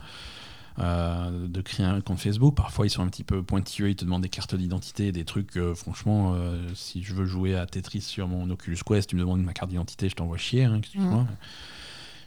[0.79, 2.55] Euh, de créer un compte Facebook.
[2.55, 5.57] Parfois, ils sont un petit peu pointilleux, ils te demandent des cartes d'identité, des trucs.
[5.57, 9.21] euh, franchement, euh, si je veux jouer à Tetris sur mon Oculus Quest, tu me
[9.21, 11.25] demandes ma carte d'identité, je t'envoie chier, hein, excuse-moi.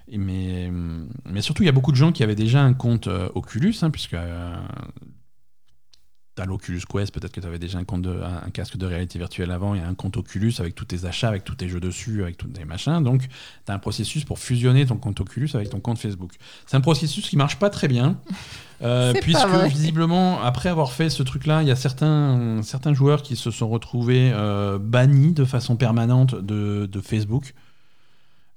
[0.09, 0.71] Et mais,
[1.25, 3.91] mais surtout, il y a beaucoup de gens qui avaient déjà un compte Oculus, hein,
[3.91, 4.17] puisque
[6.37, 8.87] t'as l'Oculus Quest, peut-être que tu avais déjà un, compte de- un, un casque de
[8.87, 11.55] réalité virtuelle avant, il y a un compte Oculus avec tous tes achats, avec tous
[11.57, 13.03] tes jeux dessus, avec tous tes machins.
[13.03, 13.29] Donc, tu
[13.73, 16.33] as un processus pour fusionner ton compte Oculus avec ton compte Facebook.
[16.67, 18.19] C'est un processus qui marche pas très bien.
[18.83, 23.37] euh, puisque visiblement, après avoir fait ce truc-là, il y a certains, certains joueurs qui
[23.37, 27.55] se sont retrouvés euh, bannis de façon permanente de, de Facebook.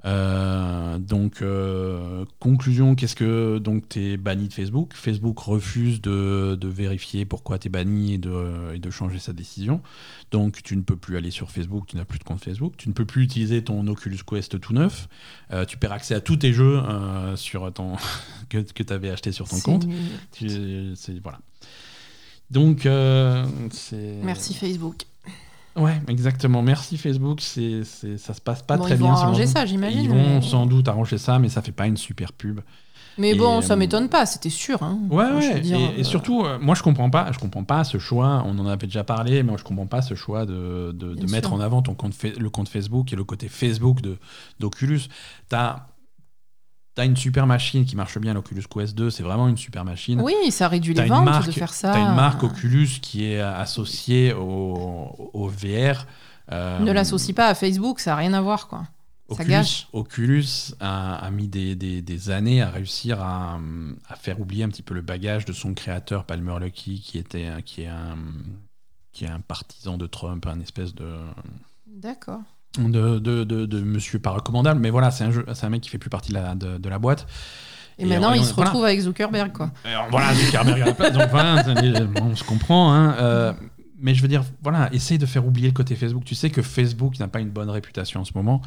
[0.06, 4.92] Euh, donc, euh, conclusion, qu'est-ce que donc t'es banni de Facebook?
[4.94, 9.82] Facebook refuse de, de vérifier pourquoi t'es banni et de, et de changer sa décision.
[10.32, 12.90] Donc, tu ne peux plus aller sur Facebook, tu n'as plus de compte Facebook, tu
[12.90, 15.08] ne peux plus utiliser ton Oculus Quest tout neuf.
[15.52, 17.96] Euh, tu perds accès à tous tes jeux euh, sur ton
[18.50, 19.88] que, que tu avais acheté sur ton compte.
[20.32, 20.94] Tu-
[21.24, 21.40] voilà.
[22.52, 24.20] Donc, euh, c'est.
[24.22, 25.04] Merci Facebook.
[25.76, 26.62] Ouais, exactement.
[26.62, 27.42] Merci Facebook.
[27.42, 29.16] C'est, c'est, ça se passe pas Bon, très ils vont bien.
[29.16, 31.98] arranger ça, j'imagine, Ils vont mais- sans doute arranger ça, mais ça fait pas une
[31.98, 32.60] super pub.
[33.20, 34.82] Mais Et, bon, ça euh, m'étonne pas, c'était sûr.
[34.82, 34.98] Hein.
[35.12, 35.60] Ouais, ouais.
[35.62, 37.32] dire, et, et euh, surtout, euh, moi, je comprends pas.
[37.32, 38.44] Je comprends pas ce choix.
[38.48, 41.32] On en avait déjà parlé, mais moi, je comprends pas ce choix de, de, de
[41.32, 44.18] mettre en avant ton compte, le compte Facebook et le côté Facebook de
[44.60, 45.02] d'Oculus.
[45.48, 45.86] T'as
[47.02, 49.10] as une super machine qui marche bien, l'Oculus Quest 2.
[49.10, 50.22] C'est vraiment une super machine.
[50.22, 51.92] Oui, ça réduit T'as les ventes marque, de faire ça.
[51.92, 56.06] t'as une marque Oculus qui est associée au, au VR.
[56.52, 58.84] euh, Ne l'associe pas à Facebook, ça n'a rien à voir, quoi.
[59.30, 59.88] Ça Oculus, gâche.
[59.94, 60.46] Oculus
[60.80, 63.58] a, a mis des, des- des années à réussir à,
[64.10, 67.50] à faire oublier un petit peu le bagage de son créateur Palmer Luckey, qui était
[67.66, 68.18] qui est un
[69.14, 71.08] qui est un partisan de Trump, un espèce de
[71.88, 72.42] D'accord.
[72.78, 74.80] De, de, de- de monsieur pas recommandable.
[74.80, 76.90] Mais voilà, c'est un jeu, un mec qui fait plus partie de la, de, de
[76.90, 77.28] la boîte.
[78.00, 78.70] Et, Et maintenant, on- il on- se voilà.
[78.72, 79.72] retrouve avec Zuckerberg, quoi.
[79.86, 81.14] Alors, voilà, Zuckerberg à la place.
[81.14, 82.92] Donc voilà, c'est- bon, on se comprend.
[82.94, 83.54] hein, euh,
[84.00, 86.24] mais je veux dire, voilà, essaye de faire oublier le côté Facebook.
[86.26, 88.62] Tu sais que Facebook n'a pas une bonne réputation en ce moment.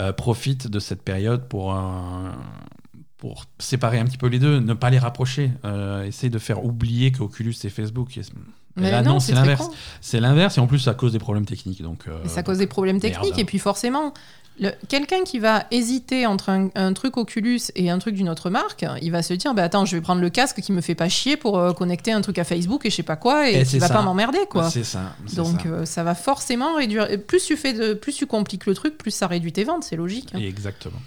[0.00, 2.30] Euh, profite de cette période pour, euh,
[3.18, 5.52] pour séparer un petit peu les deux, ne pas les rapprocher.
[5.66, 8.16] Euh, essaye de faire oublier qu'Oculus c'est Facebook.
[8.16, 8.22] Et
[8.76, 9.68] Mais là, non, non, c'est l'inverse.
[10.00, 11.82] C'est l'inverse, et en plus, ça cause des problèmes techniques.
[11.82, 13.14] Donc, euh, ça cause des problèmes merde.
[13.14, 13.38] techniques.
[13.38, 14.14] Et puis forcément,
[14.88, 18.84] quelqu'un qui va hésiter entre un, un truc Oculus et un truc d'une autre marque,
[19.02, 21.08] il va se dire bah, Attends, je vais prendre le casque qui me fait pas
[21.10, 23.58] chier pour euh, connecter un truc à Facebook et je sais pas quoi, et, Et
[23.60, 23.94] qui c'est va ça.
[23.94, 24.38] pas m'emmerder.
[24.48, 24.70] quoi.
[24.70, 25.14] c'est ça.
[25.36, 25.68] Donc ça.
[25.68, 27.08] euh, ça va forcément réduire.
[27.26, 29.96] Plus tu fais de, plus tu compliques le truc, plus ça réduit tes ventes, c'est
[29.96, 30.30] logique.
[30.34, 30.38] hein.
[30.38, 31.00] Exactement.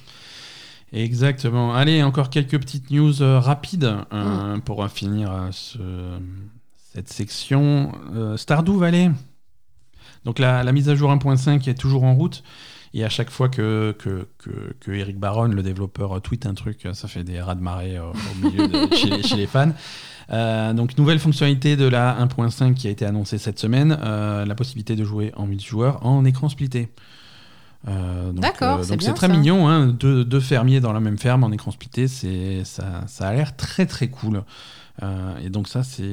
[0.94, 1.74] Exactement.
[1.74, 5.80] Allez, encore quelques petites news rapides euh, pour finir ce-
[6.96, 7.92] cette section.
[8.16, 9.12] Euh, Stardew Valley.
[10.24, 12.44] Donc la, la mise à jour 1.5 est toujours en route.
[12.94, 16.88] Et à chaque fois que, que, que, que Eric Baron, le développeur, tweet un truc,
[16.94, 19.74] ça fait des rats de marée euh, au milieu de- chez, les, chez les fans.
[20.32, 24.56] Euh, donc nouvelle fonctionnalité de la 1.5 qui a été annoncée cette semaine, euh, la
[24.56, 26.90] possibilité de jouer en multijoueur en écran splitté.
[27.88, 29.34] Euh, D'accord, euh, c'est c'est très ça.
[29.34, 33.34] mignon, hein, deux, deux fermiers dans la même ferme en écran splitté, ça, ça a
[33.34, 34.44] l'air très très cool.
[35.04, 36.04] Euh, et donc ça euh, c'est-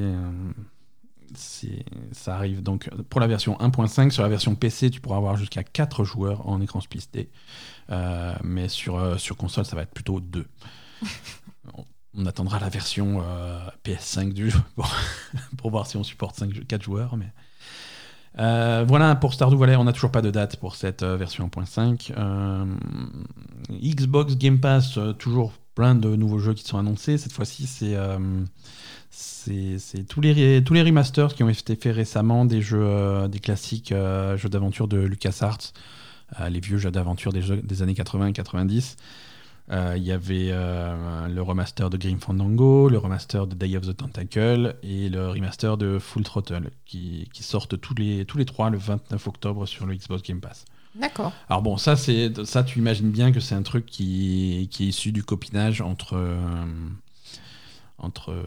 [1.35, 5.63] ça arrive donc pour la version 1.5 sur la version PC tu pourras avoir jusqu'à
[5.63, 7.31] 4 joueurs en écran splitté
[7.91, 10.47] Euh, mais sur, euh, sur console ça va être plutôt 2
[11.75, 11.85] on,
[12.15, 14.95] on attendra la version euh, PS5 du jeu pour,
[15.59, 17.33] pour voir si on supporte 5, 4 joueurs mais
[18.39, 21.47] euh, voilà pour Stardew Valley, on n'a toujours pas de date pour cette euh, version
[21.49, 22.13] 1.5.
[22.17, 22.65] Euh,
[23.71, 27.19] Xbox Game Pass, toujours plein de nouveaux jeux qui sont annoncés.
[27.19, 27.97] Cette fois-ci, c'est
[29.15, 33.41] c'est tous les tous les remasters qui ont été faits récemment des jeux euh, des
[33.41, 35.73] classiques euh, jeux d'aventure de LucasArts,
[36.41, 38.97] euh, les vieux jeux d'aventure des, des années 80 et 90.
[39.71, 43.97] Euh, Il y avait le remaster de Grim Fandango, le remaster de Day of the
[43.97, 48.71] Tentacle et le remaster de Full Throttle qui, qui sortent tous les, tous les trois
[48.71, 50.65] le 29 octobre sur le Xbox Game Pass.
[50.95, 51.33] D'accord.
[51.49, 54.89] Alors bon, ça, c'est, ça tu imagines bien que c'est un truc qui, qui est
[54.89, 56.17] issu du copinage entre,
[58.03, 58.43] entre euh,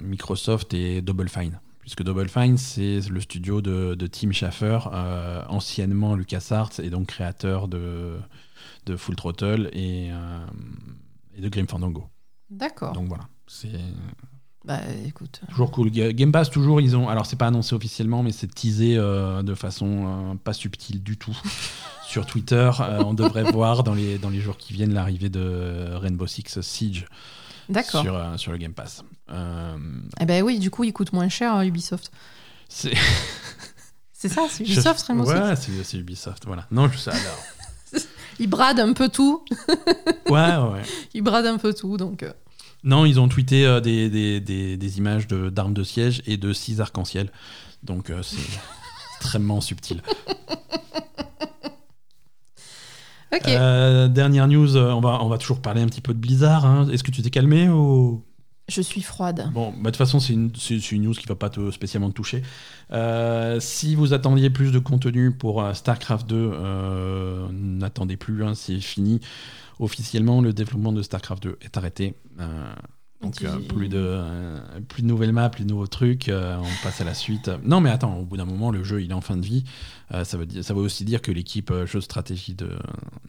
[0.00, 1.60] Microsoft et Double Fine.
[1.80, 7.06] Puisque Double Fine, c'est le studio de, de Tim Schafer, euh, anciennement LucasArts et donc
[7.08, 8.18] créateur de,
[8.86, 10.46] de Full Throttle et, euh,
[11.36, 12.04] et de Grim Fandango.
[12.50, 12.92] D'accord.
[12.92, 13.70] Donc voilà, c'est
[14.64, 15.40] Bah écoute.
[15.48, 15.90] toujours cool.
[15.90, 17.08] Ga- Game Pass, toujours, ils ont.
[17.08, 21.16] Alors, c'est pas annoncé officiellement, mais c'est teasé euh, de façon euh, pas subtile du
[21.16, 21.36] tout.
[22.06, 25.94] Sur Twitter, Euh, on devrait voir dans les, dans les jours qui viennent l'arrivée de
[25.94, 27.06] Rainbow Six Siege.
[27.84, 29.02] Sur, euh, sur le Game Pass.
[29.30, 29.76] Euh,
[30.20, 32.10] Eh ben oui, du coup, il coûte moins cher à Ubisoft.
[32.68, 32.94] c'est
[34.12, 35.24] C'est ça, c'est Ubisoft, Rainbow.
[35.24, 36.66] Ouais, c'est Ubisoft, voilà.
[36.70, 37.38] Non, je sais alors.
[38.38, 39.44] Il brade un peu tout.
[40.28, 40.82] Ouais, ouais.
[41.14, 42.22] Il brade un peu tout, donc.
[42.22, 42.32] euh,
[42.84, 46.36] Non, ils ont tweeté euh, des, des, des, des images de- d'armes de, siège et
[46.38, 47.30] de six arcs-en-ciel.
[47.82, 48.36] Donc, euh, c'est
[49.16, 50.02] extrêmement subtil.
[53.56, 56.64] Euh, dernière news, euh, on va, on va toujours parler un petit peu de Blizzard.
[56.66, 56.88] hein.
[56.90, 58.24] Est-ce que tu t'es calmé ou...
[58.68, 59.50] Je suis froide.
[59.52, 61.70] Bon, bah, de toute façon, c'est une, c'est- c'est une news qui va pas te
[61.72, 62.42] spécialement te toucher.
[62.92, 68.54] Euh, si vous attendiez plus de contenu pour euh, StarCraft 2, euh, n'attendez plus, hein,
[68.54, 69.20] c'est fini.
[69.80, 72.14] Officiellement, le développement de StarCraft 2 est arrêté.
[73.22, 76.82] Donc euh, plus, de, euh, plus de nouvelles maps, plus de nouveaux trucs, euh, on
[76.84, 77.50] passe à la suite.
[77.64, 79.64] Non mais attends, au bout d'un moment, le jeu il est en fin de vie.
[80.24, 82.70] Ça, veut dire, ça veut aussi dire que l'équipe jeu stratégie de,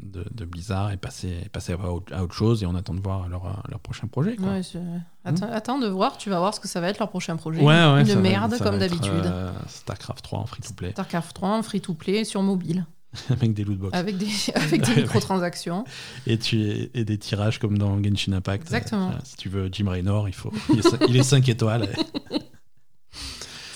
[0.01, 2.95] de, de Blizzard est passée, est passée à, autre, à autre chose et on attend
[2.95, 4.35] de voir leur, leur prochain projet.
[4.35, 4.47] quoi.
[4.53, 4.79] Ouais, je-
[5.23, 7.59] attends, attends de voir, tu vas voir ce que ça va être leur prochain projet.
[7.59, 9.31] Ouais, ouais, Une va- merde, comme d'habitude.
[9.67, 12.85] StarCraft 3 en free-to-play StarCraft 3 en free-to-play sur mobile,
[13.29, 15.83] avec des lootbox avec des, avec des microtransactions.
[16.27, 18.63] et, tu, et des tirages comme dans Genshin Impact.
[18.63, 19.09] Exactement.
[19.11, 21.89] Euh, si tu veux Jim Raynor, il faut il est, cin- il est 5 étoiles.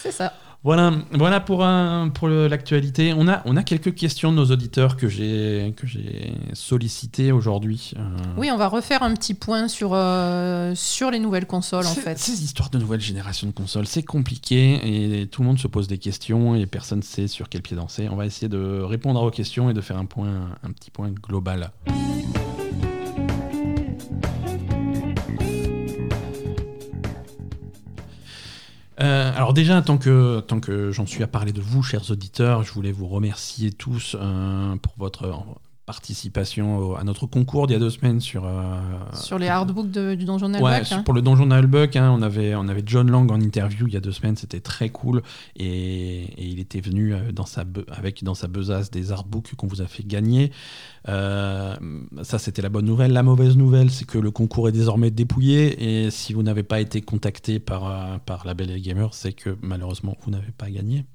[0.01, 0.33] C'est ça.
[0.65, 3.13] Voilà, voilà pour, un, pour l'actualité.
[3.15, 7.91] On a, on a quelques questions de nos auditeurs que j'ai, que j'ai sollicitées aujourd'hui.
[7.97, 8.01] Euh,
[8.35, 12.17] Oui, on va refaire un petit point sur, euh, sur les nouvelles consoles, en fait.
[12.17, 15.87] Ces histoires de nouvelle génération de consoles, c'est compliqué et tout le monde se pose
[15.87, 18.09] des questions et personne ne sait sur quel pied danser.
[18.09, 20.89] On va essayer de répondre à vos questions et de faire un, point, un petit
[20.89, 21.69] point global.
[29.01, 32.63] Euh, alors déjà, tant que, tant que j'en suis à parler de vous, chers auditeurs,
[32.63, 35.33] je voulais vous remercier tous euh, pour votre
[35.85, 38.45] participation au- à notre concours d'il y a deux semaines sur...
[38.45, 38.79] euh,
[39.13, 41.03] Sur les hardbooks de- du Donjon Ouais, Nullbuck, sur- hein.
[41.03, 43.97] pour le donjon d'Albuck, hein, on, avait, on avait John Lang en interview il y
[43.97, 45.21] a deux semaines, c'était très cool.
[45.57, 49.53] Et, et il était venu euh, dans sa, be- avec dans sa besace des artbooks
[49.55, 50.51] qu'on vous a fait gagner.
[51.07, 51.75] Euh,
[52.23, 53.11] ça, c'était la bonne nouvelle.
[53.13, 56.05] La mauvaise nouvelle, c'est que le concours est désormais dépouillé.
[56.05, 59.33] Et si vous n'avez pas été contacté par, euh, par la Belle et Gamer, c'est
[59.33, 61.05] que malheureusement, vous n'avez pas gagné.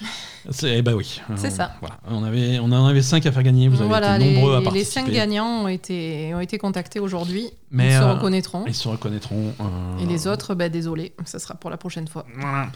[0.48, 1.20] C'est, eh ben oui.
[1.36, 1.72] C'est Euh, ça.
[1.80, 1.98] Voilà.
[2.08, 3.68] On, avait, on en avait cinq à faire gagner.
[3.68, 5.00] Vous avez voilà, été nombreux à les, les participer.
[5.02, 7.50] cinq gagnants ont été, ont été contactés aujourd'hui.
[7.70, 8.64] Mais, Ils se reconnaîtront.
[8.66, 9.52] Ils se reconnaîtront.
[9.60, 12.24] euh, Et les autres, bah, désolé, ça sera pour la prochaine fois.
[12.38, 12.68] Voilà.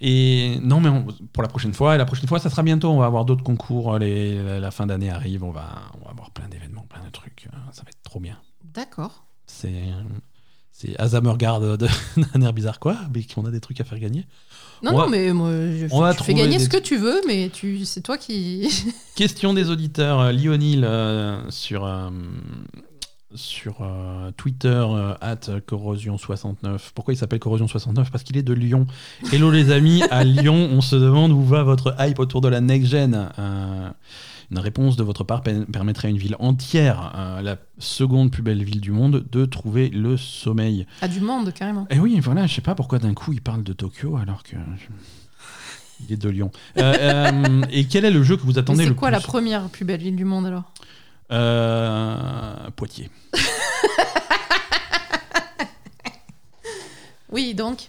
[0.00, 2.90] Et non, mais on- pour la prochaine fois, et la prochaine fois, ça sera bientôt.
[2.90, 3.96] On va avoir d'autres concours.
[4.00, 5.44] Les, la fin d'année arrive.
[5.44, 5.66] On va,
[6.00, 7.48] on va avoir plein d'événements, plein de trucs.
[7.52, 8.38] Euh, Ça va être trop bien.
[8.74, 9.24] D'accord.
[9.46, 9.72] C'est,
[10.72, 10.98] c'est
[12.34, 12.96] d'un air bizarre, quoi?
[13.14, 14.26] Mais qu'on a des trucs à faire gagner.
[14.82, 16.96] Non, On non, va- mais moi, je, on tu fais gagner des ce que tu
[16.96, 18.68] veux, mais tu, c'est toi qui.
[19.14, 20.20] Question des auditeurs.
[20.20, 21.84] Euh, Lionel euh, sur.
[21.84, 22.10] euh,
[23.36, 24.86] sur euh, Twitter,
[25.20, 25.34] at
[25.66, 26.78] corrosion69.
[26.94, 28.08] Pourquoi il s'appelle corrosion69?
[28.12, 28.86] Parce qu'il est de Lyon.
[29.32, 32.60] Hello les amis, à Lyon, on se demande où va votre hype autour de la
[32.60, 33.30] next-gen.
[34.54, 38.42] Une réponse de votre part per- permettrait à une ville entière, euh, la seconde plus
[38.44, 40.86] belle ville du monde, de trouver le sommeil.
[41.02, 41.88] à du monde, carrément.
[41.90, 44.54] Et oui, voilà, je sais pas pourquoi d'un coup il parle de Tokyo alors que.
[44.54, 44.94] je-
[46.06, 46.52] Il est de Lyon.
[46.78, 49.14] Euh, euh, et quel est le jeu que vous attendez c'est le quoi plus?
[49.16, 50.62] la première plus belle ville du monde alors?
[51.32, 53.10] Euh, Poitiers.
[57.30, 57.88] Oui, donc?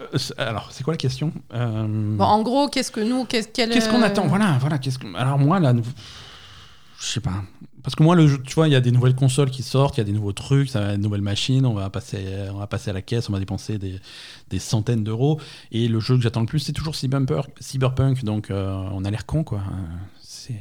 [0.00, 1.32] Euh, alors, c'est quoi la question?
[1.54, 3.70] Euh, Bon, en gros, qu'est-ce que nous, qu'est-ce qu'elle.
[3.70, 4.78] Qu'est-ce qu'on euh, attend Voilà, voilà.
[4.78, 5.06] Qu'est-ce que...
[5.16, 5.72] Alors moi, là,
[7.00, 7.42] je sais pas.
[7.82, 9.96] Parce que moi, le jeu, tu vois, il y a des nouvelles consoles qui sortent,
[9.96, 12.18] il y a des nouveaux trucs, ça des nouvelles machines, on va passer,
[12.52, 13.98] on va passer à la caisse, on va dépenser des,
[14.50, 15.40] des centaines d'euros.
[15.70, 19.26] Et le jeu que j'attends le plus, c'est toujours Cyberpunk, donc euh, on a l'air
[19.26, 19.58] con, quoi.
[19.60, 20.60] Euh, C'est...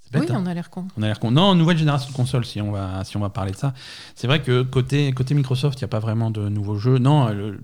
[0.00, 0.42] c'est bête, Oui, hein.
[0.42, 0.88] on a l'air con.
[0.98, 1.30] On a l'air con.
[1.30, 3.72] Non, nouvelle génération de consoles, si on va, si on va parler de ça.
[4.16, 6.98] C'est vrai que côté, côté Microsoft, il n'y a pas vraiment de nouveaux jeux.
[6.98, 7.60] Non, le,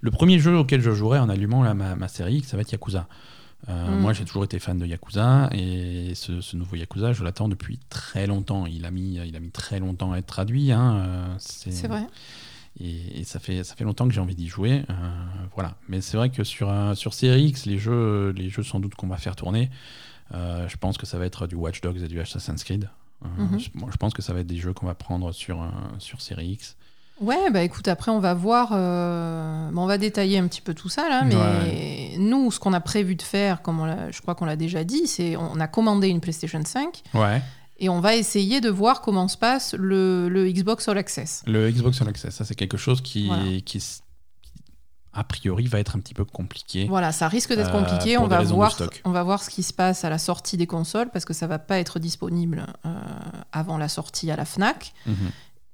[0.00, 2.62] le premier jeu auquel je jouerai en allumant là, ma, ma série X, ça va
[2.62, 3.06] être Yakuza.
[3.68, 4.00] Euh, Mm.
[4.00, 7.78] Moi, j'ai toujours été fan de Yakuza et ce, ce nouveau Yakuza, je l'attends depuis
[7.90, 8.64] très longtemps.
[8.66, 10.72] Il a mis, il a mis très longtemps à être traduit.
[10.72, 10.94] hein.
[11.06, 12.06] Euh, C'est vrai.
[12.80, 14.84] Et, et ça, fait, ça fait longtemps que j'ai envie d'y jouer.
[14.88, 14.94] euh,
[15.54, 15.74] voilà.
[15.88, 19.08] Mais c'est vrai que sur, sur Série X, les jeux, les jeux sans doute qu'on
[19.08, 19.68] va faire tourner,
[20.32, 22.88] euh, je pense que ça va être du Watch Dogs et du Assassin's Creed.
[23.24, 23.58] Euh, Mhm.
[23.60, 25.62] je, pense que ça va être des jeux qu'on va prendre sur,
[25.98, 26.76] sur Série X.
[27.20, 30.72] Ouais, bah écoute, après on va voir, euh, bon, on va détailler un petit peu
[30.72, 32.14] tout ça là, mais Ouais.
[32.18, 35.06] nous, ce qu'on a prévu de faire, comme on je crois qu'on l'a déjà dit,
[35.06, 37.42] c'est on a commandé une PlayStation 5 Ouais.
[37.78, 41.42] et on va essayer de voir comment se passe le, le Xbox All Access.
[41.46, 43.42] Le Xbox All Access, ça c'est quelque chose qui, Voilà.
[43.66, 43.82] qui,
[45.12, 46.86] a priori, va être un petit peu compliqué.
[46.88, 48.16] Voilà, ça risque d'être Euh, compliqué.
[48.16, 51.10] On va, voir, on va voir ce qui se passe à la sortie des consoles
[51.10, 52.94] parce que ça va pas être disponible euh,
[53.52, 54.94] avant la sortie à la Fnac.
[55.06, 55.14] Mhm.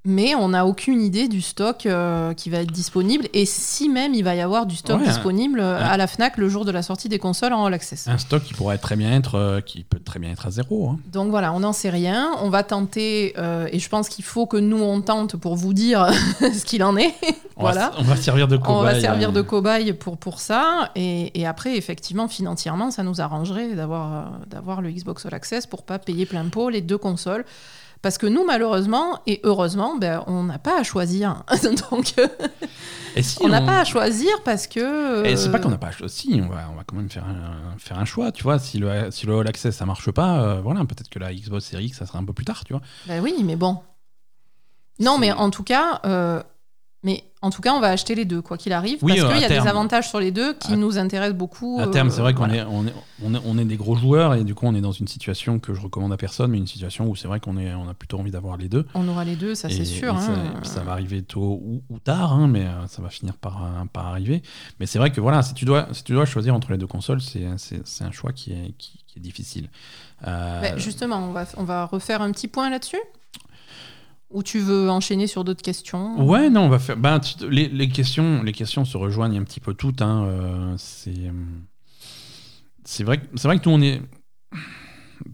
[0.09, 4.15] Mais on n'a aucune idée du stock euh, qui va être disponible et si même
[4.15, 6.65] il va y avoir du stock Ouais, disponible euh, un- à la Fnac le jour
[6.65, 8.07] de la sortie des consoles en All Access.
[8.07, 10.91] Un stock qui pourrait très bien être, euh, qui peut très bien être à zéro.
[10.91, 10.99] hein.
[11.13, 12.31] Donc voilà, on n'en sait rien.
[12.41, 15.75] On va tenter, euh, et je pense qu'il faut que nous on tente pour vous
[15.75, 16.07] dire
[16.41, 17.13] ce qu'il en est.
[17.57, 17.87] On, va, voilà.
[17.89, 18.77] s- on va servir de cobaye.
[18.77, 20.91] On va servir de cobaye pour, pour ça.
[20.95, 25.83] Et, et après, effectivement, financièrement, ça nous arrangerait d'avoir d'avoir le Xbox All Access pour
[25.83, 27.45] pas payer plein pot les deux consoles.
[28.03, 31.43] Parce que nous, malheureusement et heureusement, ben, on n'a pas à choisir.
[31.91, 32.29] Donc, euh,
[33.17, 35.25] Et si on n'a on- pas à choisir parce que.
[35.25, 37.11] Et c'est pas euh, qu'on n'a pas choisi, si, on va, on va quand même
[37.11, 38.59] faire un, faire un choix, tu vois.
[38.59, 41.65] Si le, si le All Access ça marche pas, euh, voilà, peut-être que la Xbox
[41.65, 42.83] Series X ça sera un peu plus tard, tu vois.
[43.07, 43.79] Ben oui, mais bon.
[45.01, 46.43] Non, mais en tout cas, euh,
[47.07, 49.33] mais en tout cas, on va acheter les deux, quoi qu'il arrive, Oui, parce euh,
[49.33, 49.63] qu'il y a terme.
[49.65, 51.79] des avantages sur les deux qui À- nous intéressent beaucoup.
[51.81, 52.63] À terme, euh, c'est vrai qu'on voilà.
[52.63, 52.93] est, on est,
[53.23, 55.61] on est, on est des gros joueurs et du coup on est dans une situation
[55.61, 58.19] que je recommande à personne, mais une situation où c'est vrai qu'on on a plutôt
[58.19, 58.85] envie d'avoir les deux.
[58.95, 60.15] On aura les deux, ça c'est sûr.
[60.17, 60.53] et ça, hein.
[60.57, 63.35] et puis ça va arriver tôt ou, ou tard, hein, mais euh, ça va finir
[63.37, 64.43] par, euh, par arriver.
[64.81, 66.89] Mais c'est vrai que voilà, si tu dois, si tu dois choisir entre les deux
[66.89, 69.71] consoles, c'est, un choix qui est, qui, qui est difficile.
[70.27, 72.97] Euh, Ben, justement, on va, on va refaire un petit point là-dessus.
[74.31, 76.25] Ou tu veux enchaîner sur d'autres questions?
[76.27, 76.97] Ouais, non, on va faire.
[76.97, 80.03] Ben, les, questions, les questions se rejoignent un petit peu toutes.
[80.03, 81.33] hein, euh, c'est, euh,
[82.85, 84.03] c'est vrai, que- c'est vrai que nous on est.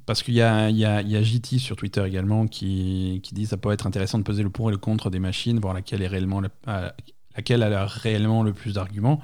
[0.07, 3.35] Parce qu'il y a, il y, a, y a JT sur Twitter également qui, qui
[3.35, 5.75] dit ça peut être intéressant de peser le pour et le contre des machines, voir
[5.75, 6.51] laquelle est réellement le-
[7.37, 9.21] laquelle a réellement le plus d'arguments.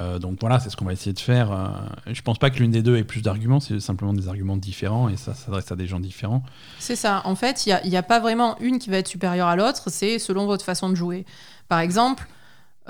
[0.00, 1.50] Euh, donc voilà, c'est ce qu'on va essayer de faire.
[1.50, 1.66] Euh,
[2.06, 5.08] je pense pas que l'une des deux ait plus d'arguments, c'est simplement des arguments différents
[5.08, 6.42] et ça s'adresse à des gens différents.
[6.78, 7.22] C'est ça.
[7.24, 10.18] En fait, il n'y a, pas vraiment une qui va être supérieure à l'autre, c'est
[10.18, 11.26] selon votre façon de jouer.
[11.68, 12.28] Par exemple,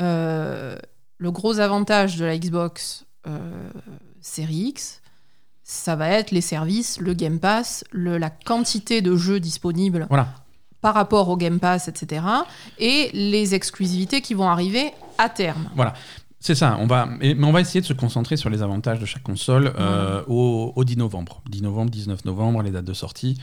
[0.01, 0.77] euh,
[1.19, 3.39] le gros avantage de la Xbox euh,
[4.21, 5.01] Series X,
[5.65, 10.29] ça va être les services, le Game Pass, le- la quantité de jeux disponibles Voilà.
[10.81, 12.23] par rapport au Game Pass, etc.
[12.79, 15.69] Et les exclusivités qui vont arriver à terme.
[16.41, 19.07] C'est ça, on va, mais on va essayer de se concentrer sur les avantages de
[19.07, 21.43] chaque console euh, au, au 10 novembre.
[21.51, 23.39] 10 novembre, 19 novembre, les dates de sortie.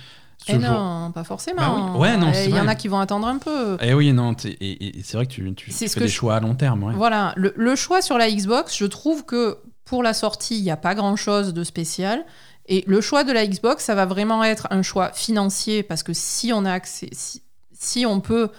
[0.45, 1.57] Ce Et jour- non, pas forcément.
[1.61, 1.99] Bah oui.
[1.99, 3.77] Ouais, non, c'est Il y en a qui vont attendre un peu.
[3.81, 6.13] Eh oui, non, et, et- et c'est vrai que tu, ce fais que des je-
[6.13, 6.83] choix à long terme.
[6.83, 6.93] ouais.
[6.93, 10.71] Voilà, le, le choix sur la Xbox, je trouve que pour la sortie, il n'y
[10.71, 12.25] a pas grand-chose de spécial.
[12.67, 16.13] Et le choix de la Xbox, ça va vraiment être un choix financier, parce que
[16.13, 17.41] si on a accès, si,
[17.73, 18.49] si on peut,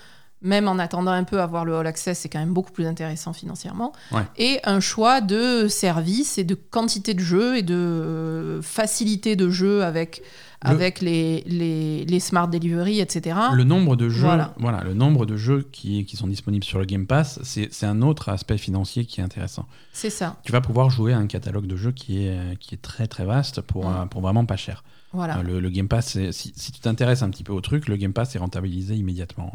[0.42, 3.32] même en attendant un peu avoir le All Access, c'est quand même beaucoup plus intéressant
[3.32, 3.92] financièrement.
[4.12, 4.22] Ouais.
[4.36, 9.82] Et un choix de service et de quantité de jeux et de facilité de jeu
[9.82, 10.22] avec,
[10.62, 13.36] Le- avec les, les, les smart delivery, etc.
[13.54, 14.54] Le nombre de jeux, Voilà.
[14.58, 14.84] voilà.
[14.84, 18.28] le nombre de jeux qui, qui sont disponibles sur le Game Pass, c'est un autre
[18.28, 19.66] aspect financier qui est intéressant.
[19.92, 20.36] C'est ça.
[20.44, 23.24] Tu vas pouvoir jouer à un catalogue de jeux qui est, qui est très très
[23.24, 24.84] vaste pour, euh, pour vraiment pas cher.
[25.12, 25.38] Voilà.
[25.38, 27.96] Euh, Le, le Game Pass, si, si tu t'intéresses un petit peu au truc, le
[27.96, 29.50] Game Pass est rentabilisé immédiatement.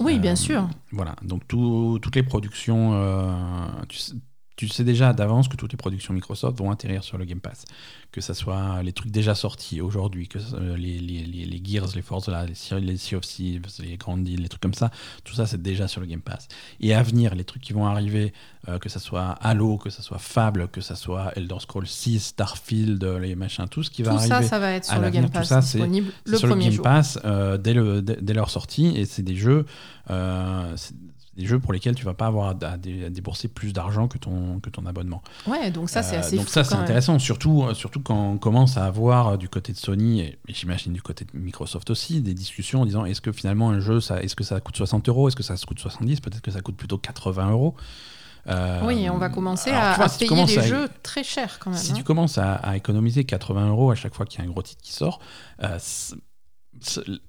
[0.00, 0.68] Oui, bien Euh, sûr.
[0.92, 3.32] Voilà, donc tout- toutes les productions, euh,
[3.88, 4.12] tu, sais,
[4.56, 7.64] tu sais déjà d'avance que toutes les productions Microsoft vont atterrir sur le Game Pass.
[8.12, 10.38] Que ce soit les trucs déjà sortis aujourd'hui, que
[10.76, 14.18] les, les, les, les Gears, les Forza, les, Sea- les Sea of Thieves, les Grand
[14.18, 14.90] Deal, les trucs comme ça,
[15.24, 16.48] tout ça c'est déjà sur le Game Pass.
[16.80, 18.34] Et à venir, les trucs qui vont arriver,
[18.68, 22.20] euh, que ce soit Halo, que ce soit Fable, que ce soit Elder Scrolls 6,
[22.22, 24.34] Starfield, euh, les machins, tout ce qui va Tout arriver.
[24.34, 26.64] ça, ça va être sur le Game tout Pass ça, c'est- disponible le sur premier
[26.64, 26.84] le Game jour.
[26.84, 29.64] Pass euh, dès, le, dès, dès leur sortie et c'est des jeux
[30.10, 30.76] euh,
[31.42, 34.08] des jeux pour lesquels tu vas pas avoir à, à dé- à débourser plus d'argent
[34.08, 35.22] que ton, que ton abonnement.
[35.46, 38.30] Ouais, donc ça, c'est Euh, assez donc fou ça c'est intéressant, surtout, euh, surtout quand
[38.32, 41.38] on commence à avoir euh, du côté de Sony et, et j'imagine du côté de
[41.38, 44.60] Microsoft aussi des discussions en disant est-ce que finalement un jeu, ça, est-ce que ça
[44.60, 47.74] coûte 60 euros, est-ce que ça coûte 70, peut-être que ça coûte plutôt 80 euros.
[48.48, 50.88] Euh, Oui, on va commencer alors, à, vois, à si tu payer des à- jeux
[51.04, 51.78] très chers quand même.
[51.78, 51.94] si hein.
[51.96, 54.62] tu commences à, à économiser 80 euros à chaque fois qu'il y a un gros
[54.62, 55.20] titre qui sort,
[55.62, 55.78] euh,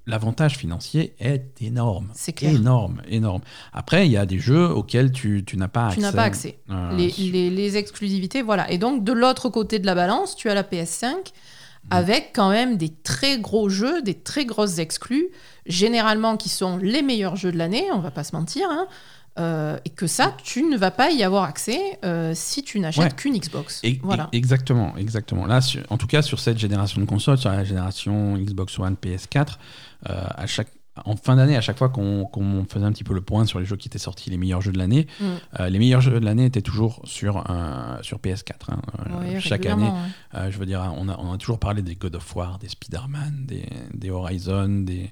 [0.08, 2.10] l'avantage financier est énorme.
[2.14, 2.56] C'est clair.
[2.56, 3.42] Énorme, énorme.
[3.72, 5.96] Après, il y a des jeux auxquels tu, tu n'as pas accès.
[5.98, 6.60] Tu n'as pas accès.
[6.70, 8.70] Euh, les, sur- les- les exclusivités, voilà.
[8.72, 11.14] Et donc, de l'autre côté de la balance, tu as la PS5
[11.86, 11.88] Mm.
[11.92, 15.28] avec quand même des très gros jeux, des très grosses exclus,
[15.66, 18.88] généralement qui sont les meilleurs jeux de l'année, on va pas se mentir, hein.
[19.40, 23.04] Euh, et que ça, tu ne vas pas y avoir accès euh, si tu n'achètes
[23.04, 23.12] Ouais.
[23.16, 23.80] qu'une Xbox.
[23.84, 24.30] Et- voilà.
[24.32, 25.48] et- exactement, exactement.
[25.48, 28.96] Là, sur- en tout cas, sur cette génération de consoles, sur la génération Xbox One,
[28.96, 29.58] PS4,
[30.10, 30.68] euh, à chaque,
[31.06, 32.30] en fin d'année, à chaque fois qu'on
[32.70, 34.72] faisait un petit peu le point sur les jeux qui étaient sortis, les meilleurs jeux
[34.72, 35.26] de l'année, Mm.
[35.62, 38.70] euh, les meilleurs jeux de l'année étaient toujours sur, euh, sur PS4.
[38.70, 38.82] hein.
[39.24, 39.90] Euh, chaque année,
[40.36, 40.52] ouais.
[40.52, 43.46] Je veux dire, on a, on a toujours parlé des God of War, des Spider-Man,
[43.48, 43.66] des,
[43.96, 45.12] des Horizon, des.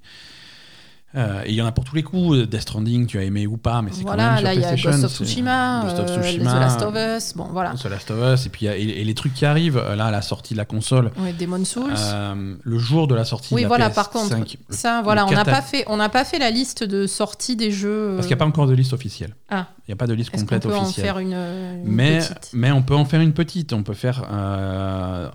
[1.14, 2.48] Euh, et il y en a pour tous les coups.
[2.48, 4.62] Death Stranding, tu as aimé ou pas, mais c'est quand Voilà, même sur là, il
[4.62, 7.44] y a PlayStation, Ghost of Tsushima, Ghost of euh, Tsushima, The Last of Us, bon,
[7.52, 7.74] voilà.
[7.74, 9.96] The Last of Us, et puis y a- et, et les trucs qui arrivent euh,
[9.98, 11.12] là à la sortie de la console.
[11.20, 11.92] Ouais, Demon's Souls.
[11.98, 15.02] euh, le jour de la sortie Oui, de la voilà, PS5, par contre, le- ça,
[15.04, 18.14] voilà, on n'a pas fait, on n'a pas fait la liste de sortie des jeux.
[18.16, 19.36] parce qu'il n'y a pas encore de liste officielle.
[19.50, 19.68] Ah.
[19.88, 21.06] Il n'y a pas de liste complète peut en officielle.
[21.08, 22.52] faire une, une mais, petite?
[22.54, 23.74] mais on peut en faire une petite.
[23.74, 25.28] On peut faire euh,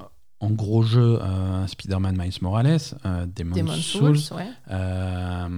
[0.47, 4.19] en gros jeu euh, Spider-Man Miles Morales, euh, Demon's, Demon's Souls.
[4.19, 4.47] Souls, ouais.
[4.71, 5.49] Euh,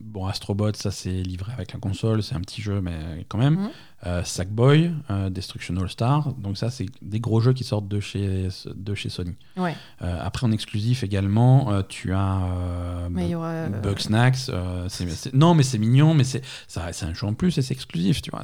[0.00, 3.54] bon, Astrobot, ça c'est livré avec la console, c'est un petit jeu, mais quand même.
[3.54, 3.70] Mhm.
[4.04, 8.00] Euh, Sackboy, euh, Destruction All Star, donc ça c'est des gros jeux qui sortent de
[8.00, 9.36] chez, de chez Sony.
[9.56, 9.76] Ouais.
[10.02, 12.40] Euh, après en exclusif également, tu as
[14.88, 16.42] c'est- c'est- non, mais c'est mignon, mais c'est
[17.04, 18.42] un jeu en plus et c'est exclusif, tu vois.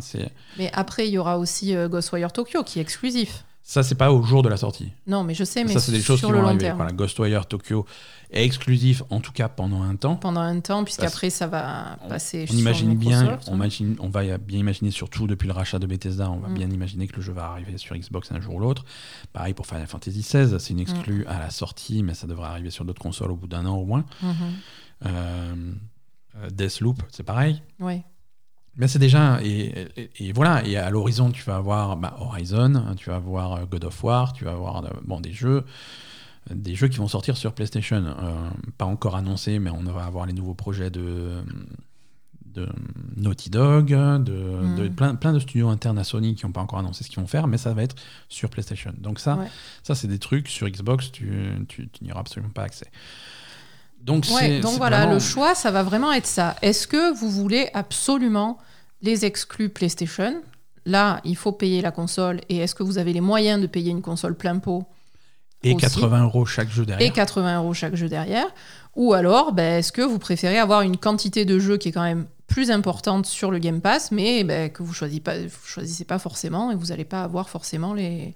[0.59, 3.45] Mais après, il y aura aussi Ghostwire Tokyo qui est exclusif.
[3.71, 4.93] Ça, c'est pas au jour de la sortie.
[5.07, 6.65] Non, mais je sais, mais ça, c'est des choses qui sur le vont long arriver.
[6.65, 6.77] terme.
[6.79, 7.85] Voilà, Ghostwire Tokyo
[8.31, 10.17] est exclusif, en tout cas pendant un temps.
[10.17, 14.39] Pendant un temps, puisqu'après, ça va passer On sur imagine bien, on, imagine, on va
[14.39, 16.55] bien imaginer surtout depuis le rachat de Bethesda, on va Mm.
[16.55, 18.87] bien imaginer que le jeu va arriver sur Xbox un jour ou l'autre.
[19.35, 21.31] Pareil pour Final Fantasy XVI, c'est une exclue Mm.
[21.31, 23.85] à la sortie, mais ça devrait arriver sur d'autres consoles au bout d'un an au
[23.85, 24.05] moins.
[24.23, 24.33] Mhm.
[25.05, 25.55] Euh,
[26.37, 27.63] euh, Deathloop, c'est pareil.
[27.81, 28.03] Ouais.
[28.79, 32.95] Mais c'est déjà et, et- et voilà et à l'horizon tu vas avoir bah, Horizon,
[32.97, 35.65] tu vas avoir euh, God of War, tu vas avoir euh, bon des jeux.
[36.51, 38.03] des jeux qui vont sortir sur PlayStation.
[38.07, 41.43] Euh, pas encore annoncés, mais on va avoir les nouveaux projets de,
[42.55, 42.67] de
[43.17, 44.23] Naughty Dog, de,
[44.77, 44.95] de Mm.
[44.95, 47.27] plein, plein de studios internes à Sony qui n'ont pas encore annoncé ce qu'ils vont
[47.27, 47.97] faire, mais ça va être
[48.31, 48.93] sur PlayStation.
[48.97, 49.47] Donc ça, Ouais.
[49.83, 51.29] ça c'est des trucs sur Xbox, tu,
[51.69, 52.87] tu, tu n'y auras absolument pas accès.
[54.01, 56.57] Donc, Ouais, donc voilà, vraiment- le choix, ça va vraiment être ça.
[56.63, 58.59] Est-ce que vous voulez absolument
[59.03, 60.41] les exclus PlayStation?
[60.87, 62.41] Là, il faut payer la console.
[62.49, 64.85] Et est-ce que vous avez les moyens de payer une console plein pot
[65.63, 65.83] Et aussi.
[65.83, 67.07] 80 euros chaque jeu derrière.
[67.07, 68.47] et 80 euros chaque jeu derrière
[68.97, 72.03] Ou alors, ben, est-ce que vous préférez avoir une quantité de jeux qui est quand
[72.03, 76.05] même plus importante sur le Game Pass, mais ben, que vous choisissez pas, vous choisissez
[76.07, 78.35] pas forcément et vous n'allez pas avoir forcément les.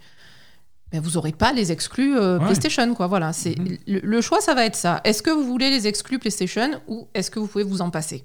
[0.93, 2.45] Ben, vous n'aurez pas les exclus euh, Ouais.
[2.47, 3.07] PlayStation, quoi.
[3.07, 3.79] Voilà, c'est Mhm.
[3.87, 5.01] le, le choix, ça va être ça.
[5.05, 8.25] Est-ce que vous voulez les exclus PlayStation ou est-ce que vous pouvez vous en passer?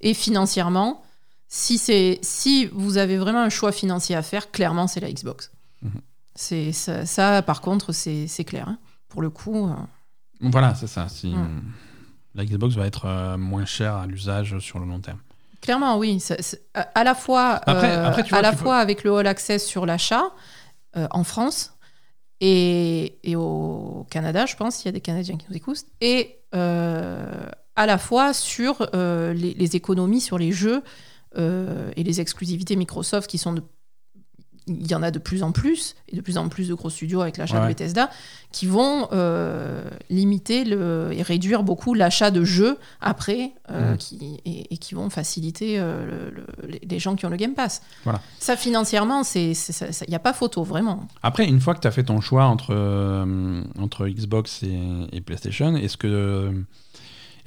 [0.00, 1.02] Et financièrement,
[1.48, 5.50] si c'est si vous avez vraiment un choix financier à faire, clairement, c'est la Xbox.
[5.82, 6.00] Mhm.
[6.34, 8.68] C'est ça, ça, par contre, c'est clair.
[8.68, 8.78] hein.
[9.08, 9.66] Pour le coup.
[9.68, 9.72] euh,
[10.40, 11.08] Voilà, c'est ça.
[11.08, 11.62] Si, Mm.
[12.34, 15.18] La Xbox va être euh, moins chère à l'usage sur le long terme.
[15.60, 16.22] Clairement, oui.
[16.74, 20.22] À à la fois, Après- à la peux- fois avec le All Access sur l'achat
[20.94, 21.72] en France
[22.40, 27.46] et, au Canada, je pense, il y a des Canadiens qui nous écoutent, et euh,
[27.76, 30.82] à la fois sur euh, les, les économies sur les jeux
[31.36, 33.62] euh, et les exclusivités Microsoft qui sont de
[34.68, 36.90] il y en a de plus en plus, et de plus en plus de gros
[36.90, 37.62] studios avec l'achat Ouais.
[37.62, 38.10] de Bethesda,
[38.52, 43.96] qui vont euh, limiter le, et réduire beaucoup l'achat de jeux après, euh, Mhm.
[43.98, 47.54] qui, et, et qui vont faciliter euh, le- le- les- gens qui ont le Game
[47.54, 47.82] Pass.
[48.04, 48.20] Voilà.
[48.38, 49.54] Ça, financièrement, il
[50.08, 51.06] n'y a pas photo, vraiment.
[51.22, 52.74] Après, une fois que tu as fait ton choix entre,
[53.78, 54.78] entre Xbox et,
[55.12, 56.52] et PlayStation, est-ce que,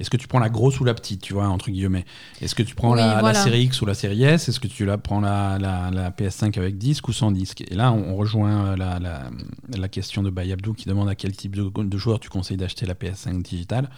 [0.02, 2.04] est-ce que tu prends la grosse ou la petite, tu vois, entre guillemets?
[2.40, 4.48] Est-ce que tu prends Oui, la, série X ou la série S?
[4.48, 7.62] Est-ce que tu la prends la, la, la PS5 avec disque ou sans disque?
[7.70, 11.54] Et là, on, on rejoint euh, la, question de Bayabdou qui demande à quel type
[11.54, 13.90] de, de joueur tu conseilles d'acheter la PS5 digitale.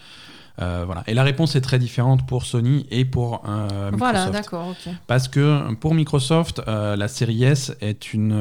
[0.61, 1.03] Euh, voilà.
[1.07, 3.97] Et la réponse est très différente pour Sony et pour euh, Microsoft.
[3.97, 4.75] Voilà, d'accord.
[5.07, 8.31] Parce que pour Microsoft, euh, la série S est une,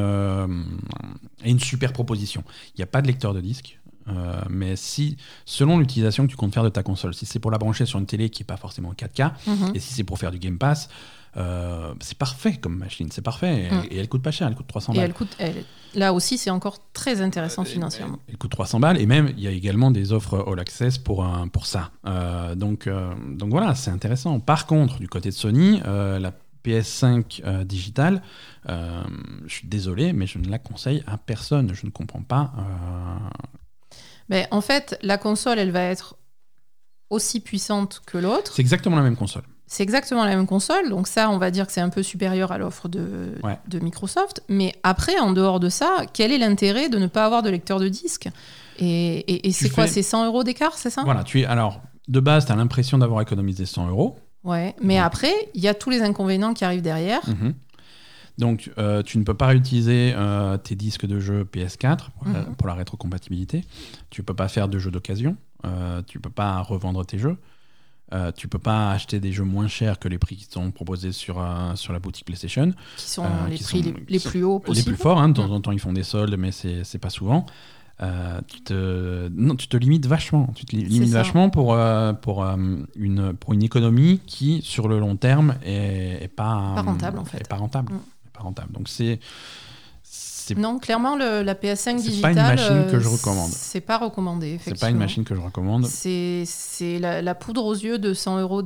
[1.42, 2.44] est une super proposition.
[2.76, 3.78] Il n'y a pas de lecteur de disque.
[4.08, 7.50] Euh, mais si, selon l'utilisation que tu comptes faire de ta console, si c'est pour
[7.50, 9.72] la brancher sur une télé qui n'est pas forcément 4K, Mhm.
[9.74, 10.88] et si c'est pour faire du Game Pass,
[11.36, 13.68] euh, c'est parfait comme machine, c'est parfait.
[13.90, 15.04] Et, et elle coûte pas cher, elle coûte 300 Et balles.
[15.06, 15.64] elle coûte, elle-
[15.94, 18.18] là aussi, c'est encore très intéressant Euh, financièrement.
[18.28, 21.24] Elle coûte 300 balles et même il y a également des offres All Access pour,
[21.24, 21.90] un- pour ça.
[22.56, 24.38] Donc, donc voilà, c'est intéressant.
[24.38, 26.32] Par contre, du côté de Sony, la
[26.64, 28.22] PS5 euh, digitale,
[28.70, 29.02] euh,
[29.46, 31.74] je suis désolé, mais je ne la conseille à personne.
[31.74, 32.52] Je ne comprends pas.
[32.58, 33.28] euh,
[34.28, 36.16] Mais en fait, la console, elle va être
[37.10, 38.52] aussi puissante que l'autre.
[38.54, 39.42] C'est exactement la même console.
[39.66, 42.52] C'est exactement la même console, donc ça, on va dire que c'est un peu supérieur
[42.52, 43.58] à l'offre de, Ouais.
[43.66, 44.42] de Microsoft.
[44.48, 47.80] Mais après, en dehors de ça, quel est l'intérêt de ne pas avoir de lecteur
[47.80, 48.28] de disque?
[48.78, 51.02] Et, et- et c'est quoi C'est 100 euros d'écart, c'est ça?
[51.04, 54.18] Voilà, tu es alors de base, tu as l'impression d'avoir économisé 100 euros.
[54.44, 54.74] Ouais.
[54.82, 55.00] Mais Ouais.
[55.00, 57.22] après, il y a tous les inconvénients qui arrivent derrière.
[57.28, 57.54] Mhm.
[58.38, 62.40] Donc, euh, tu ne peux pas réutiliser euh, tes disques de jeu PS4 pour, la,
[62.40, 62.54] Mhm.
[62.56, 63.64] pour la rétrocompatibilité.
[64.10, 65.36] Tu peux pas faire de jeux d'occasion.
[65.64, 67.36] Euh, tu peux pas revendre tes jeux.
[68.12, 71.10] Euh, tu peux pas acheter des jeux moins chers que les prix qui sont proposés
[71.12, 71.42] sur,
[71.76, 72.72] sur la boutique PlayStation.
[72.96, 74.94] qui sont les qui prix sont- les, les plus hauts Les possibles.
[74.94, 77.46] plus forts, hein, de temps en temps ils font des soldes, mais c'est pas souvent.
[78.02, 80.50] Euh, tu, te, non, tu te limites vachement.
[80.56, 82.56] Tu te li- limites vachement pour, euh, pour, euh,
[82.96, 87.24] une, pour une économie qui, sur le long terme, est, est pas, Pas rentable, en
[87.24, 87.38] fait.
[87.40, 87.92] est pas rentable.
[87.92, 87.98] Mm.
[88.34, 88.72] Pas rentable.
[88.72, 89.18] Donc c'est
[90.56, 92.36] Non, clairement, le- la PS5 C'est pas digitale.
[92.36, 93.50] une machine que je euh, recommande.
[93.50, 95.86] C'est pas recommandé, c'est pas une machine que je recommande.
[95.86, 96.44] C'est
[97.00, 98.60] la, la poudre aux yeux de 100 euros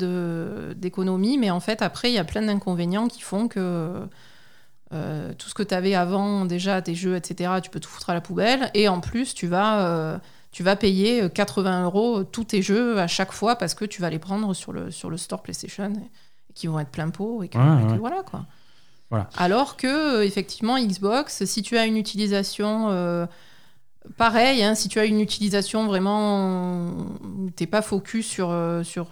[0.74, 4.02] d'économie, mais en fait, après, il y a plein d'inconvénients qui font que
[4.92, 8.10] euh, tout ce que tu avais avant, déjà, tes jeux, etc., tu peux tout foutre
[8.10, 8.70] à la poubelle.
[8.74, 10.18] Et en plus, tu vas, euh,
[10.50, 14.10] tu vas payer 80 euros tous tes jeux à chaque fois parce que tu vas
[14.10, 15.98] les prendre sur le, sur le store PlayStation et,
[16.50, 17.42] et qui vont être plein pot.
[17.44, 17.98] Et que, Ouais, et que ouais.
[17.98, 18.46] voilà, quoi.
[19.10, 19.28] Voilà.
[19.36, 22.88] Alors que, euh, effectivement, Xbox, si tu as une utilisation.
[22.90, 23.26] euh,
[24.16, 29.06] Pareil, hein, si tu as une utilisation vraiment où t'es pas focus sur, euh, sur,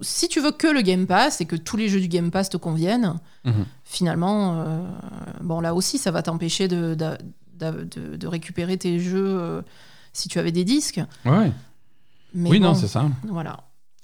[0.00, 2.48] si tu veux que le Game Pass et que tous les jeux du Game Pass
[2.48, 3.66] te conviennent, Mhm.
[3.84, 4.78] finalement, euh,
[5.42, 9.62] bon là aussi ça va t'empêcher de, de, de récupérer tes jeux euh,
[10.14, 11.00] si tu avais des disques.
[11.26, 11.52] Ouais.
[12.32, 13.04] Mais oui, bon, non, c'est ça.
[13.24, 13.60] voilà.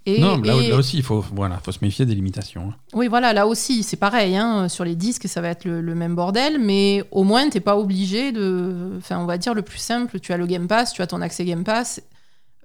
[0.06, 2.68] Et, non, là, et- là aussi, il faut, voilà, faut se méfier des limitations.
[2.70, 2.74] hein.
[2.92, 4.36] oui, voilà, là aussi, c'est pareil.
[4.36, 7.60] hein, sur les disques, ça va être le, le même bordel, mais au moins, t'es
[7.60, 8.92] pas obligé de.
[8.98, 11.20] Enfin, on va dire le plus simple tu as le Game Pass, tu as ton
[11.22, 12.02] accès Game Pass.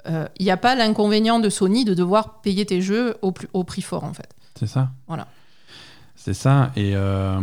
[0.07, 3.63] Il n'y a pas l'inconvénient de Sony de devoir payer tes jeux au, plus, au
[3.63, 4.29] prix fort, en fait.
[4.57, 4.89] C'est ça.
[5.07, 5.27] Voilà.
[6.15, 6.71] C'est ça.
[6.75, 7.39] Et euh,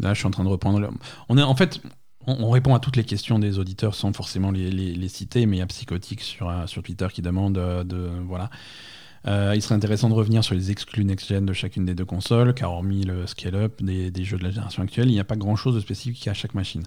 [0.00, 0.80] là, je suis en train de reprendre.
[0.80, 0.88] le-
[1.28, 1.80] On est en fait,
[2.26, 5.46] on, on répond à toutes les questions des auditeurs sans forcément les, les- les citer,
[5.46, 8.10] mais il y a Psychotic sur, euh, sur Twitter qui demande euh, de.
[8.26, 8.50] Voilà.
[9.28, 12.54] Euh, il serait intéressant de revenir sur les exclus next-gen de chacune des deux consoles,
[12.54, 15.36] car hormis le scale-up des, des jeux de la génération actuelle, il n'y a pas
[15.36, 16.82] grand-chose de spécifique à chaque machine.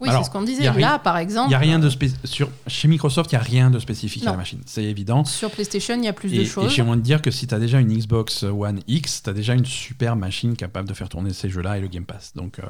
[0.00, 0.68] Oui, c'est ce qu'on disait.
[0.68, 3.40] rien- Là, par exemple, Il y a rien de spé- sur Chez Microsoft, il n'y
[3.40, 5.24] a rien de spécifique à la machine, c'est évident.
[5.24, 6.72] sur PlayStation, il y a plus Et, de et choses.
[6.72, 9.32] j'ai envie de dire que si tu as déjà une Xbox One X, tu as
[9.32, 12.32] déjà une super machine capable de faire tourner ces jeux-là et le Game Pass.
[12.34, 12.62] Donc, euh,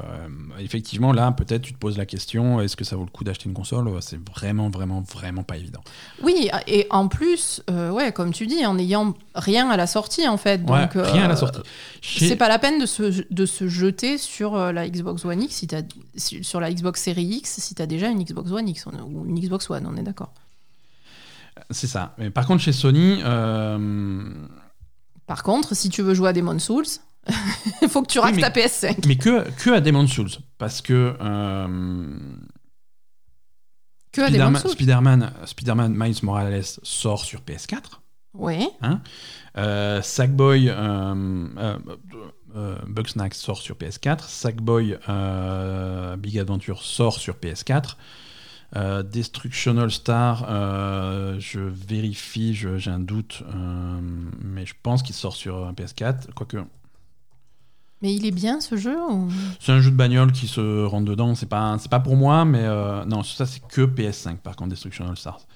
[0.60, 3.46] effectivement, là, peut-être tu te poses la question est-ce que ça vaut le coup d'acheter
[3.48, 3.90] une console?
[4.00, 5.80] C'est vraiment, vraiment, vraiment pas évident.
[6.22, 10.26] Oui, et en plus, euh, ouais, comme tu dis, en n'ayant rien à la sortie,
[10.28, 10.60] en fait.
[10.68, 11.60] Ouais, Donc, rien à la euh, sortie.
[12.00, 15.42] Chez- C'est pas la peine de se, de se jeter sur euh, la Xbox One
[15.42, 15.64] X,
[16.16, 19.24] si- sur la Xbox Series X, si tu as déjà une Xbox One X ou
[19.26, 20.32] une Xbox One, on est d'accord.
[21.70, 22.14] C'est ça.
[22.18, 24.28] Mais par contre, chez Sony, euh,
[25.26, 26.84] Par contre, si tu veux jouer à Demon's Souls,
[27.82, 29.06] il faut que tu raques mais- ta PS5.
[29.06, 30.30] mais que, que à Demon's Souls.
[30.58, 32.18] Parce que euh,
[34.12, 34.70] Que à Demon's Spider-Man, Souls.
[34.72, 38.00] Spider-Man, Spider-Man Miles Morales sort sur PS4.
[38.34, 38.68] Oui,
[39.56, 40.68] Euh, Sackboy
[42.54, 44.28] euh, euh, euh, Bugsnax sort sur PS4.
[44.28, 47.96] Sackboy euh, Big Adventure sort sur PS4.
[48.76, 54.00] Euh, Destruction All Star, euh, je vérifie, je- j'ai un doute, euh,
[54.42, 56.32] mais je pense qu'il sort sur euh, PS4.
[56.34, 56.56] Quoique,
[58.02, 61.04] mais il est bien ce jeu ou- c'est un jeu de bagnole qui se rentre
[61.06, 61.34] dedans.
[61.36, 64.70] C'est pas, c'est pas pour moi, mais euh, non, ça c'est que PS5 par contre,
[64.70, 65.46] Destruction All Stars.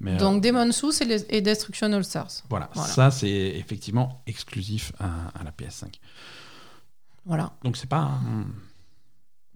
[0.00, 2.28] Mais, euh, Donc Demon's Souls et, et Destruction All Stars.
[2.50, 2.88] voilà, voilà.
[2.88, 5.06] ça c'est effectivement exclusif à,
[5.40, 5.86] à la PS5.
[7.28, 7.52] Voilà.
[7.62, 8.10] Donc c'est pas.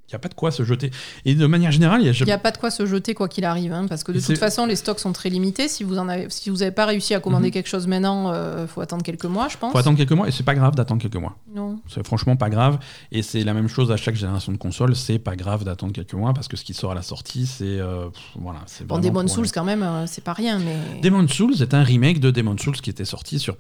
[0.09, 0.91] Il n'y a pas de quoi se jeter.
[1.25, 2.25] Et de manière générale, il y a.
[2.27, 4.37] N'y a pas de quoi se jeter quoi qu'il arrive, hein, parce que de toute
[4.37, 5.69] façon, les stocks sont très limités.
[5.69, 7.53] Si vous en avez, si vous n'avez pas réussi à commander Mhm.
[7.53, 8.31] quelque chose maintenant,
[8.61, 9.73] il faut attendre quelques mois, je pense.
[9.73, 11.39] faut attendre quelques mois et c'est pas grave d'attendre quelques mois.
[11.55, 11.81] Non.
[11.89, 12.79] C'est franchement pas grave.
[13.11, 14.95] Et c'est la même chose à chaque génération de console.
[14.97, 17.65] C'est pas grave d'attendre quelques mois parce que ce qui sort à la sortie, c'est.
[17.81, 21.01] euh, voilà, Bon, pour- Souls quand même, euh, c'est pas rien, mais.
[21.01, 23.57] Demon's Souls est un remake de Demon's Souls qui était sorti sur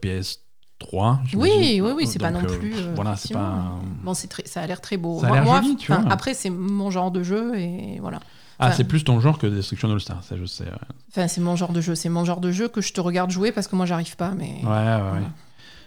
[0.90, 1.18] PS3.
[1.34, 2.74] Oui, oui, oui, c'est pas non euh, plus.
[2.76, 3.78] euh, voilà, c'est pas.
[4.02, 5.20] Bon, c'est très, ça a l'air très beau.
[5.20, 6.02] Ça a Moi- joli, tu vois.
[6.10, 8.20] Après, c'est mon genre de jeu et voilà.
[8.58, 10.64] Ah, enfin- c'est plus ton genre que Destruction All Star, ça je sais.
[10.64, 10.70] ouais.
[11.10, 11.94] Enfin, c'est mon genre de jeu.
[11.94, 14.32] C'est mon genre de jeu que je te regarde jouer parce que moi, j'arrive pas.
[14.36, 15.20] Mais Ouais, ouais,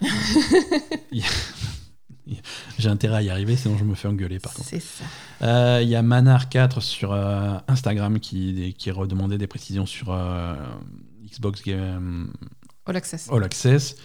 [0.02, 1.22] ouais.
[2.80, 4.68] J'ai intérêt à y arriver, sinon je me fais engueuler par contre.
[4.68, 5.04] c'est ça.
[5.44, 10.56] Euh, Il y a Manar4 sur euh, Instagram qui, qui redemandait des précisions sur euh,
[11.32, 12.34] Xbox Game
[12.88, 13.30] All Access.
[13.32, 13.96] All Access.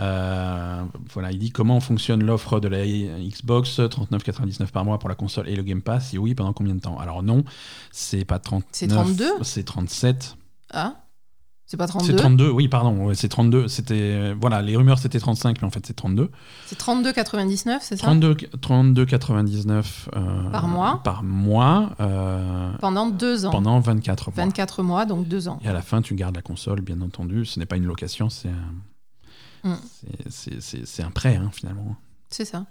[0.00, 5.14] Euh, voilà, il dit comment fonctionne l'offre de la Xbox 39,99 par mois pour la
[5.14, 6.98] console et le Game Pass et oui pendant combien de temps?
[6.98, 7.44] Alors non,
[7.92, 10.36] c'est pas 39, C'est 32 c'est 37.
[10.72, 10.96] Ah
[11.66, 15.20] C'est pas C'est 32 32, oui pardon, ouais, c'est 32, c'était voilà, les rumeurs c'était
[15.20, 16.28] 35 mais en fait c'est 32.
[16.66, 18.02] C'est 32,99, c'est ça?
[18.02, 23.50] 32 32,99 euh, Par mois par mois euh, Pendant deux ans.
[23.50, 24.44] pendant 24 mois.
[24.44, 25.60] 24 mois, donc deux ans.
[25.64, 27.44] Et à la fin, tu gardes la console, bien entendu.
[27.44, 28.72] Ce n'est pas une location, c'est un,
[29.64, 29.74] Mm.
[30.30, 31.96] c'est- un prêt, hein, finalement.
[32.30, 32.64] C'est ça.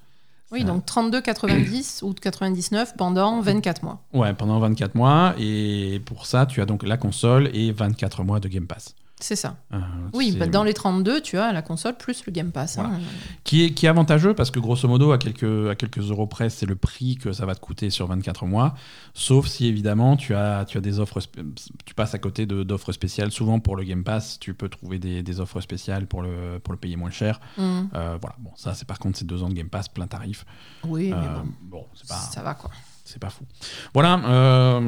[0.51, 3.99] Oui, donc 32,90 ou 99 pendant 24 mois.
[4.13, 5.33] Ouais, pendant 24 mois.
[5.39, 8.93] Et pour ça, tu as donc la console et 24 mois de Game Pass.
[9.23, 9.55] C'est ça.
[9.71, 9.79] Euh,
[10.13, 12.77] Oui, bah, dans les 32, tu as la console plus le Game Pass.
[12.77, 12.99] hein.
[13.45, 16.49] qui, est, qui est avantageux parce que grosso modo, à quelques, à quelques euros près,
[16.49, 18.75] c'est le prix que ça va te coûter sur 24 mois.
[19.13, 21.21] Sauf si évidemment, tu as, tu as des offres,
[21.85, 23.31] tu passes à côté d'offres spéciales.
[23.31, 26.73] Souvent pour le Game Pass, tu peux trouver des, des offres spéciales pour le, pour
[26.73, 27.39] le payer moins cher.
[27.57, 27.61] Mm.
[27.93, 30.45] Euh, voilà, bon, ça, c'est par contre, c'est deux ans de Game Pass plein tarif.
[30.83, 32.71] Oui, mais Euh, bon, bon, c'est pas, ça va quoi.
[33.05, 33.45] c'est pas fou.
[33.93, 34.81] Voilà.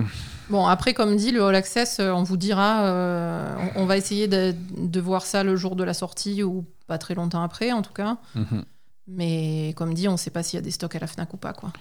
[0.49, 3.97] Bon, après, comme dit, le All Access, euh, on vous dira, euh, on, on va
[3.97, 7.71] essayer de, de voir ça le jour de la sortie ou pas très longtemps après,
[7.71, 8.17] en tout cas.
[8.35, 8.63] mhm.
[9.07, 11.31] Mais comme dit, on ne sait pas s'il y a des stocks à la Fnac
[11.33, 11.71] ou pas, quoi.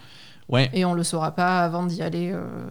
[0.50, 2.68] Ouais, Et on le saura pas avant d'y aller euh,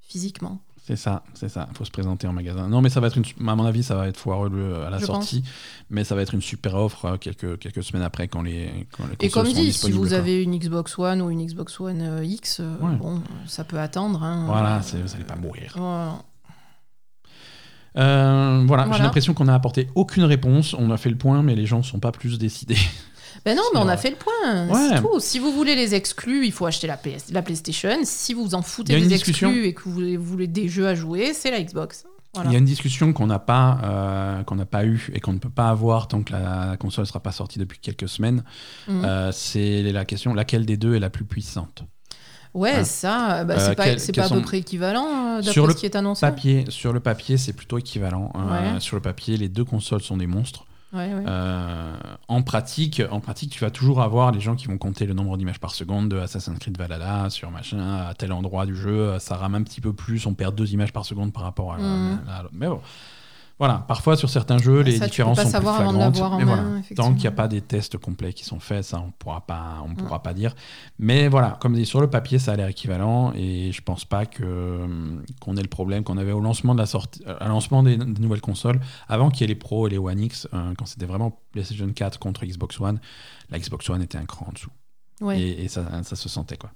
[0.00, 0.60] physiquement.
[0.86, 1.66] C'est ça, c'est ça.
[1.74, 2.68] Faut se présenter en magasin.
[2.68, 4.90] Non, mais ça va être une, à mon avis, ça va être foireux le- à
[4.90, 5.42] la Je sortie,
[5.88, 9.04] mais ça va être une super offre euh, quelques quelques semaines après quand les quand
[9.06, 10.18] les Et comme dit, si vous quoi.
[10.18, 12.96] avez une Xbox One ou une Xbox One euh, X, euh, Ouais.
[12.96, 14.22] bon, ça peut attendre.
[14.22, 14.44] hein.
[14.46, 15.72] Voilà, Euh, vous allez pas mourir.
[15.76, 16.18] voilà.
[17.96, 20.74] Euh, voilà, j'ai l'impression qu'on n'a apporté aucune réponse.
[20.74, 22.76] On a fait le point, mais les gens sont pas plus décidés.
[23.44, 24.66] Ben non, mais on a fait le point.
[24.68, 24.88] Ouais.
[24.96, 25.20] C'est tout.
[25.20, 27.98] Si vous voulez les exclus, il faut acheter la, PS, la PlayStation.
[28.04, 30.88] Si vous en Il y foutez des exclus et que vous voulez, vous des jeux
[30.88, 32.04] à jouer, c'est la Xbox.
[32.34, 32.50] Voilà.
[32.50, 35.32] Il y a une discussion qu'on n'a pas euh, qu'on n'a pas eu et qu'on
[35.34, 38.42] ne peut pas avoir tant que la console sera pas sortie depuis quelques semaines.
[38.88, 39.04] Mhm.
[39.04, 41.84] Euh, c'est la question laquelle des deux est la plus puissante?
[42.54, 42.84] Ouais, Hein?
[42.84, 45.76] ça, bah, Euh, c'est pas, quel- c'est quels pas à peu près équivalent d'après ce
[45.76, 46.20] qui est annoncé.
[46.22, 48.32] Papier, sur le papier, c'est plutôt équivalent.
[48.34, 48.80] Ouais.
[48.80, 50.64] Sur le papier, les deux consoles sont des monstres.
[50.94, 51.24] Ouais, ouais.
[51.26, 51.96] Euh,
[52.28, 55.36] en pratique, en pratique, tu vas toujours avoir les gens qui vont compter le nombre
[55.36, 59.34] d'images par seconde de Assassin's Creed Valhalla sur machin à tel endroit du jeu, ça
[59.36, 61.78] rame un petit peu plus, on perd deux images par seconde par rapport à,
[62.28, 62.80] à- à- mais bon.
[63.58, 66.16] Voilà, parfois sur certains jeux, les Ça, différences sont plus flagrantes.
[66.38, 67.04] mais main, voilà, effectivement.
[67.04, 69.76] tant qu'il n'y a pas des tests complets qui sont faits, ça on pourra pas,
[69.88, 70.56] on pourra pas dire.
[70.98, 74.26] Mais voilà, comme dit sur le papier, ça a l'air équivalent et je pense pas
[74.26, 74.80] que
[75.40, 78.20] qu'on ait le problème qu'on avait au lancement de la sortie, à lancement des, des
[78.20, 81.06] nouvelles consoles, avant qu'il y ait les Pro et les One X, euh, quand c'était
[81.06, 82.98] vraiment PlayStation 4 contre Xbox One,
[83.50, 84.70] la Xbox One était un cran en dessous
[85.20, 85.40] Ouais.
[85.40, 86.70] et, et ça, ça se sentait quoi.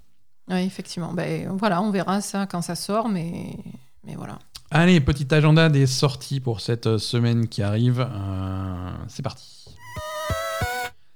[0.49, 1.13] Ouais, effectivement.
[1.13, 3.57] Ben, voilà, on verra ça quand ça sort, mais,
[4.07, 4.39] mais voilà.
[4.71, 8.01] Allez, petit agenda des sorties pour cette euh, semaine qui arrive.
[8.01, 9.65] Euh, c'est parti.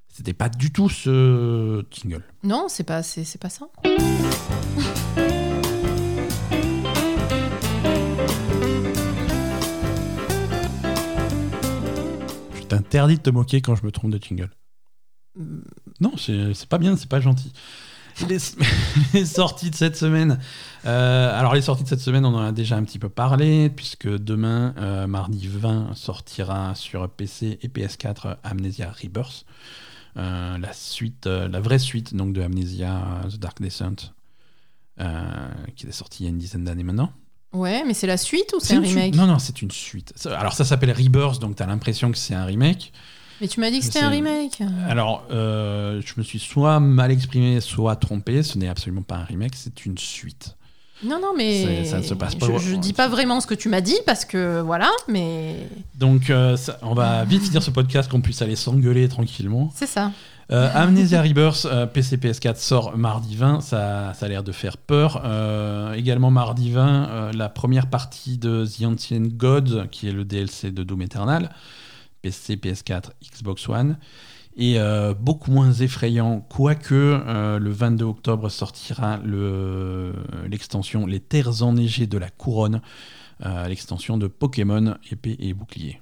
[0.09, 2.23] C'était pas du tout ce jingle.
[2.45, 3.67] Non, c'est pas, c'est, c'est pas ça.
[12.55, 14.49] Je t'interdis de te moquer quand je me trompe de jingle.
[15.37, 15.61] Mm.
[16.01, 17.53] Non, c'est c'est pas bien, c'est pas gentil.
[18.29, 18.39] Les,
[19.15, 20.39] les sorties de cette semaine.
[20.85, 23.71] Euh, alors, les sorties de cette semaine, on en a déjà un petit peu parlé,
[23.71, 29.45] puisque demain, euh, mardi 20, sortira sur PC et PS4 Amnesia Rebirth.
[30.19, 34.13] Euh, la suite, euh, la vraie suite donc de Amnesia euh, The Dark Descent,
[35.01, 37.13] euh, qui est sortie il y a une dizaine d'années maintenant.
[37.55, 39.15] Ouais, mais c'est la suite ou c'est un suite remake?
[39.15, 40.13] Non, non, c'est une suite.
[40.27, 42.93] Alors, ça s'appelle Rebirth, donc tu as l'impression que c'est un remake.
[43.43, 44.63] Mais tu m'as dit que c'était un remake.
[44.89, 48.45] Alors, euh, je me suis soit mal exprimé, soit trompé.
[48.45, 50.55] Ce n'est absolument pas un remake, c'est une suite.
[51.05, 53.55] Non, non, mais ça ne se passe pas Je, je dis pas vraiment ce que
[53.55, 55.57] tu m'as dit parce que voilà, mais
[55.97, 59.73] Donc, euh, ça- on va vite finir ce podcast, qu'on puisse aller s'engueuler tranquillement.
[59.75, 60.13] c'est ça.
[60.53, 64.77] Euh, Amnesia Rebirth, euh, PC PS4 sort mardi 20, ça, ça a l'air de faire
[64.77, 65.17] peur.
[65.97, 70.71] Également mardi 20, euh, la première partie de The Ancient God, qui est le DLC
[70.71, 71.51] de Doom Eternal,
[72.23, 73.99] PC, PS4, Xbox One.
[74.57, 80.13] Et euh, beaucoup moins effrayant, quoique euh, le 22 octobre sortira le-
[80.49, 82.83] l'extension Les Terres enneigées de la Couronne,
[83.47, 86.01] euh, l'extension de Pokémon épée et bouclier.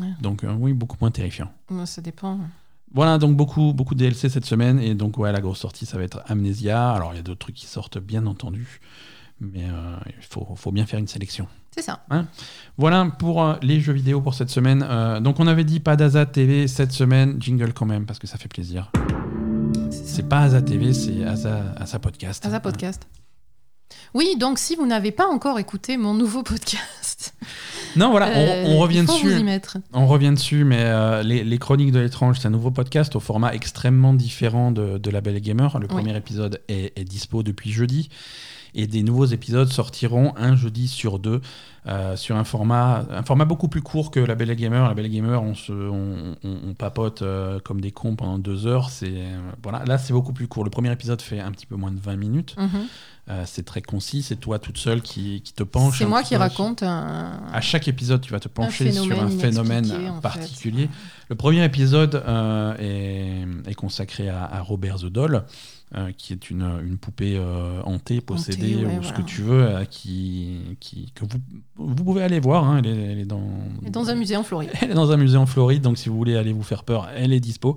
[0.00, 0.08] Ouais.
[0.22, 1.50] Donc euh, oui, beaucoup moins terrifiant.
[1.84, 2.40] Ça dépend.
[2.94, 4.78] Voilà, donc beaucoup, beaucoup de DLC cette semaine.
[4.78, 6.92] Et donc, ouais, la grosse sortie, ça va être Amnesia.
[6.92, 8.80] Alors, il y a d'autres trucs qui sortent, bien entendu.
[9.40, 11.46] Mais euh, il faut, faut bien faire une sélection.
[11.76, 12.00] C'est ça.
[12.78, 14.84] Voilà pour euh, les jeux vidéo pour cette semaine.
[14.88, 17.36] Euh, donc, on avait dit pas d'Aza TV cette semaine.
[17.38, 18.90] Jingle quand même, parce que ça fait plaisir.
[19.90, 22.44] C'est pas Aza TV, c'est Asa, Asa Podcast.
[22.46, 23.06] À ça, podcast.
[24.14, 27.34] Oui, donc si vous n'avez pas encore écouté mon nouveau podcast,
[27.96, 29.28] Non, voilà, on- euh, on, revient dessus.
[29.28, 29.78] vous y mettre.
[29.92, 33.54] On revient dessus, mais les, les Chroniques de l'étrange, c'est un nouveau podcast au format
[33.54, 35.78] extrêmement différent de, de La Belle Gamer.
[35.78, 35.94] Le Oui.
[35.94, 38.08] premier épisode est, est dispo depuis jeudi.
[38.76, 41.40] Et des nouveaux épisodes sortiront un jeudi sur deux
[41.88, 44.88] euh, sur un format, un format beaucoup plus court que La Belle et Gamer.
[44.88, 48.38] La Belle et Gamer, on, se, on, on- on papote euh, comme des cons pendant
[48.38, 48.90] deux heures.
[48.90, 49.84] C'est, euh, voilà.
[49.84, 50.64] Là, c'est beaucoup plus court.
[50.64, 52.56] Le premier épisode fait un petit peu moins de 20 minutes.
[52.58, 52.86] Mhm.
[53.44, 54.22] C'est très concis.
[54.22, 55.98] C'est toi toute seule qui, qui te penche.
[55.98, 57.40] C'est moi qui raconte un.
[57.52, 59.92] à chaque épisode, tu vas te pencher sur un phénomène
[60.22, 60.88] particulier.
[61.28, 62.22] Le premier épisode
[62.78, 65.42] est, est consacré à, à Robert the Doll,
[65.94, 69.62] euh, qui est une, une poupée euh, hantée, possédée, ouais, ou ce que tu veux,
[69.62, 71.38] euh, qui, qui, que vous,
[71.94, 72.64] vous pouvez aller voir.
[72.64, 73.48] hein, elle, est, elle est dans,
[73.90, 74.70] Dans un musée en Floride.
[74.80, 77.08] elle est dans un musée en Floride, donc si vous voulez aller vous faire peur,
[77.14, 77.76] elle est dispo.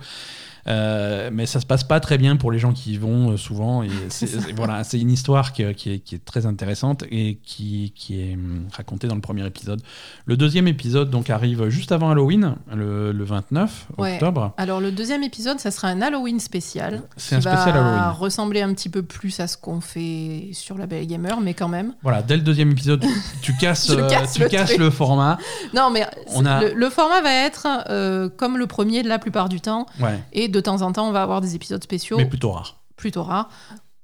[0.67, 3.37] Euh, mais ça se passe pas très bien pour les gens qui y vont euh,
[3.37, 3.83] souvent.
[3.83, 7.39] Et c'est, c'est- voilà, c'est une histoire qui, qui est, qui est très intéressante et
[7.43, 9.81] qui, qui est hum, racontée dans le premier épisode.
[10.25, 14.13] Le deuxième épisode donc arrive juste avant Halloween, le, le 29 Ouais.
[14.15, 14.53] octobre.
[14.57, 17.01] Alors le deuxième épisode, ça sera un Halloween spécial.
[17.17, 18.17] C'est un spécial va Halloween.
[18.19, 21.67] ressembler un petit peu plus à ce qu'on fait sur la Belle Gamer, mais quand
[21.67, 21.93] même.
[22.03, 23.03] Voilà, dès le deuxième épisode,
[23.41, 24.79] tu casses, euh, casse tu le casses truc.
[24.79, 25.37] le format.
[25.73, 26.05] Non, mais
[26.35, 29.85] On a- le, le format va être euh, comme le premier la plupart du temps,
[29.99, 32.81] Ouais, et de temps en temps, on va avoir des épisodes spéciaux mais plutôt rare.
[32.95, 33.49] plutôt rares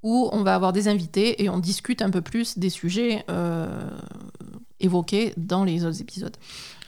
[0.03, 3.89] où on va avoir des invités et on discute un peu plus des sujets euh,
[4.79, 6.35] évoqués dans les autres épisodes.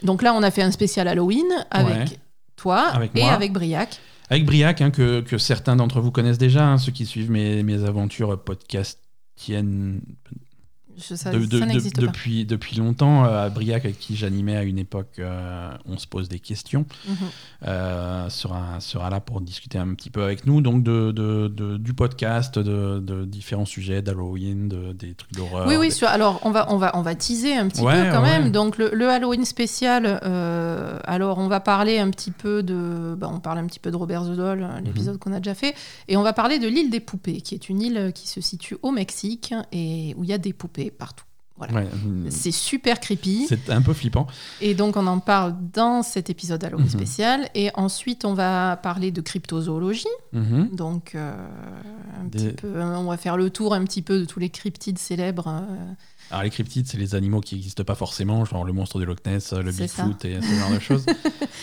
[0.03, 2.19] Donc là, on a fait un spécial Halloween avec Ouais.
[2.55, 3.31] toi Avec et moi.
[3.31, 3.99] avec Briac.
[4.29, 7.63] Avec Briac, hein, que, que certains d'entre vous connaissent déjà, hein, ceux qui suivent mes,
[7.63, 10.01] mes aventures podcastiennes
[10.98, 12.02] Je- ça de- de- ça de- n'existe pas.
[12.02, 13.26] depuis, depuis longtemps.
[13.26, 17.15] euh, Briac, avec qui j'animais à une époque, euh, on se pose des questions, Mhm.
[17.68, 21.11] euh, sera, sera là pour discuter un petit peu avec nous donc de,
[21.78, 25.68] du podcast, de, différents sujets, d'Halloween, de, des trucs d'horreur.
[25.68, 28.06] Oui, oui, des- sur- alors on va, on, va, on va teaser un petit Ouais,
[28.06, 28.40] peu quand ouais.
[28.40, 28.52] même.
[28.52, 33.15] Donc le, le Halloween spécial, euh, alors on va parler un petit peu de.
[33.18, 34.84] bah, on parle un petit peu de Robert the Doll, Mhm.
[34.86, 35.76] l'épisode qu'on a déjà fait.
[36.07, 38.78] Et on va parler de l'île des poupées, qui est une île qui se situe
[38.82, 41.23] au Mexique et où il y a des poupées partout.
[41.59, 41.73] Voilà.
[41.73, 43.47] Ouais, hum, C'est super creepy.
[43.49, 44.27] c'est un peu flippant.
[44.61, 46.91] Et donc, on en parle dans cet épisode Halloween Mhm.
[46.91, 47.49] spécial.
[47.55, 50.05] Et ensuite, on va parler de cryptozoologie.
[50.34, 50.69] Mhm.
[50.76, 51.35] Donc, euh,
[52.22, 54.49] un Des- petit peu, on va faire le tour un petit peu de tous les
[54.51, 55.47] cryptides célèbres.
[55.47, 55.93] euh,
[56.30, 59.26] Alors les cryptides, c'est les animaux qui n'existent pas forcément, genre le monstre de Loch
[59.26, 61.05] Ness, le Bigfoot et ce genre de choses.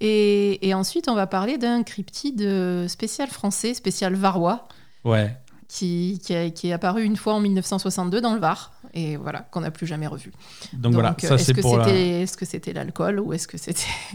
[0.00, 4.68] Et, et ensuite, on va parler d'un cryptide euh, spécial français, spécial varois,
[5.04, 5.36] Ouais.
[5.68, 8.72] Qui, qui, a- qui est apparu une fois en 1962 dans le Var.
[8.94, 10.32] Et voilà, qu'on n'a plus jamais revu.
[10.72, 11.84] Donc, voilà, euh, ça est-ce c'est que pour la...
[11.84, 13.82] c'était est-ce que c'était l'alcool ou est-ce que c'était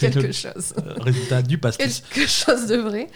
[0.00, 2.02] quelque le chose euh, résultat du pastis.
[2.12, 3.08] quelque chose de vrai.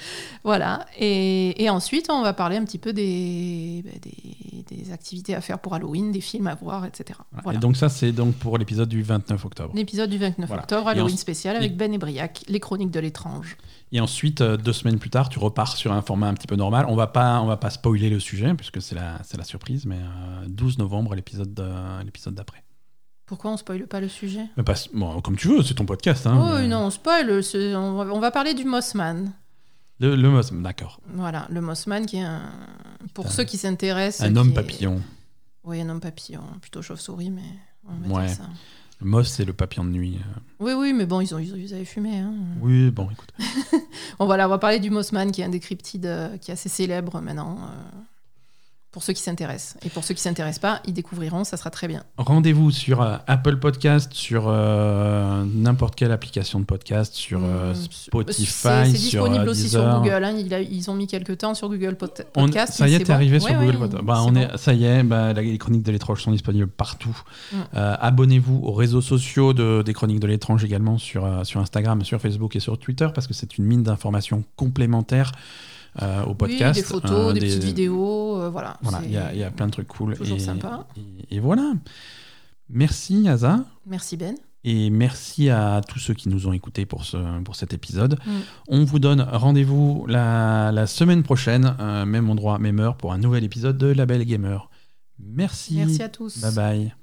[0.44, 0.84] Voilà.
[0.98, 5.40] Et, et ensuite, on va parler un petit peu des, bah, des, des activités à
[5.40, 7.18] faire pour Halloween, des films à voir, etc.
[7.42, 7.58] Voilà.
[7.58, 9.72] Et donc ça c'est donc pour l'épisode du 29 octobre.
[9.74, 10.62] L'épisode du 29 Voilà.
[10.64, 13.56] octobre, Halloween en- spécial avec Ben et Briac, les chroniques de l'étrange.
[13.92, 16.54] Et ensuite, euh, deux semaines plus tard, tu repars sur un format un petit peu
[16.56, 16.86] normal.
[16.88, 19.96] On va pas, on va pas spoiler le sujet puisque c'est la, la surprise, mais
[19.98, 22.62] euh, 12 novembre l'épisode, de- l'épisode d'après.
[23.26, 24.46] Pourquoi on spoile pas le sujet?
[24.56, 26.26] Mais pas- bon, comme tu veux, c'est ton podcast.
[26.26, 27.30] Hein, Oh mais- non, on spoil.
[27.76, 29.32] On va, parler du Mossman.
[30.00, 31.00] Le, le Moss- d'accord.
[31.14, 32.42] Voilà, le Mossman qui est un.
[33.14, 34.26] Pour Un- ceux qui s'intéressent.
[34.26, 35.00] Un qui homme est- papillon.
[35.64, 36.42] Oui, un homme papillon.
[36.60, 37.42] Plutôt chauve-souris, mais
[37.88, 38.26] on va Ouais.
[38.26, 38.44] dire ça.
[39.00, 40.18] Le Moss, c'est le papillon de nuit.
[40.18, 40.40] euh.
[40.60, 42.18] Oui, oui, mais bon, ils, ont, ils, ont- ils avaient fumé.
[42.18, 42.34] Hein.
[42.60, 43.32] Oui, bon, écoute.
[44.18, 46.54] Bon, voilà, on va parler du Mossman, qui est un des cryptides euh, qui est
[46.54, 47.56] assez célèbre maintenant.
[47.62, 48.00] euh,
[48.92, 49.76] pour ceux qui s'intéressent.
[49.84, 52.02] Et pour ceux qui s'intéressent pas, ils découvriront, ça sera très bien.
[52.16, 57.74] Rendez-vous sur euh, Apple Podcast, sur euh, n'importe quelle application de podcast, sur euh, Hum,
[57.90, 59.92] Spotify, C'est sur disponible euh, aussi Deezer.
[59.92, 60.24] sur Google.
[60.24, 60.34] hein.
[60.36, 62.72] Il a- ils ont mis quelques temps sur Google Pod- On- Podcast.
[62.72, 63.14] ça y mais est, c'est t'es bon.
[63.14, 64.04] arrivé sur Ouais, Google ouais, Podcast.
[64.04, 64.40] Bah, c'est on bon.
[64.40, 67.16] est, ça y est, bah, la- les chroniques de l'étrange sont disponibles partout.
[67.52, 67.56] Mm.
[67.76, 72.02] Euh, Abonnez-vous aux réseaux sociaux de, des chroniques de l'étrange également sur, euh, sur Instagram,
[72.04, 75.30] sur Facebook et sur Twitter parce que c'est une mine d'informations complémentaires
[76.02, 76.76] euh, au podcast.
[76.76, 78.78] Oui, des photos, Euh, des, petites vidéos, euh, voilà.
[78.82, 80.16] Voilà, il y a, il y a plein de trucs cool.
[80.16, 80.86] toujours et, sympa.
[80.96, 81.72] Et, et voilà.
[82.68, 83.64] Merci Asa.
[83.86, 84.34] Merci Ben.
[84.62, 88.18] Et merci à tous ceux qui nous ont écoutés pour, ce, pour cet épisode.
[88.26, 88.30] Mm.
[88.68, 93.18] On vous donne rendez-vous la, la semaine prochaine, euh, même endroit, même heure, pour un
[93.18, 94.68] nouvel épisode de La Belle Gamer.
[95.18, 95.76] Merci.
[95.76, 96.40] Merci à tous.
[96.40, 96.94] Bye bye.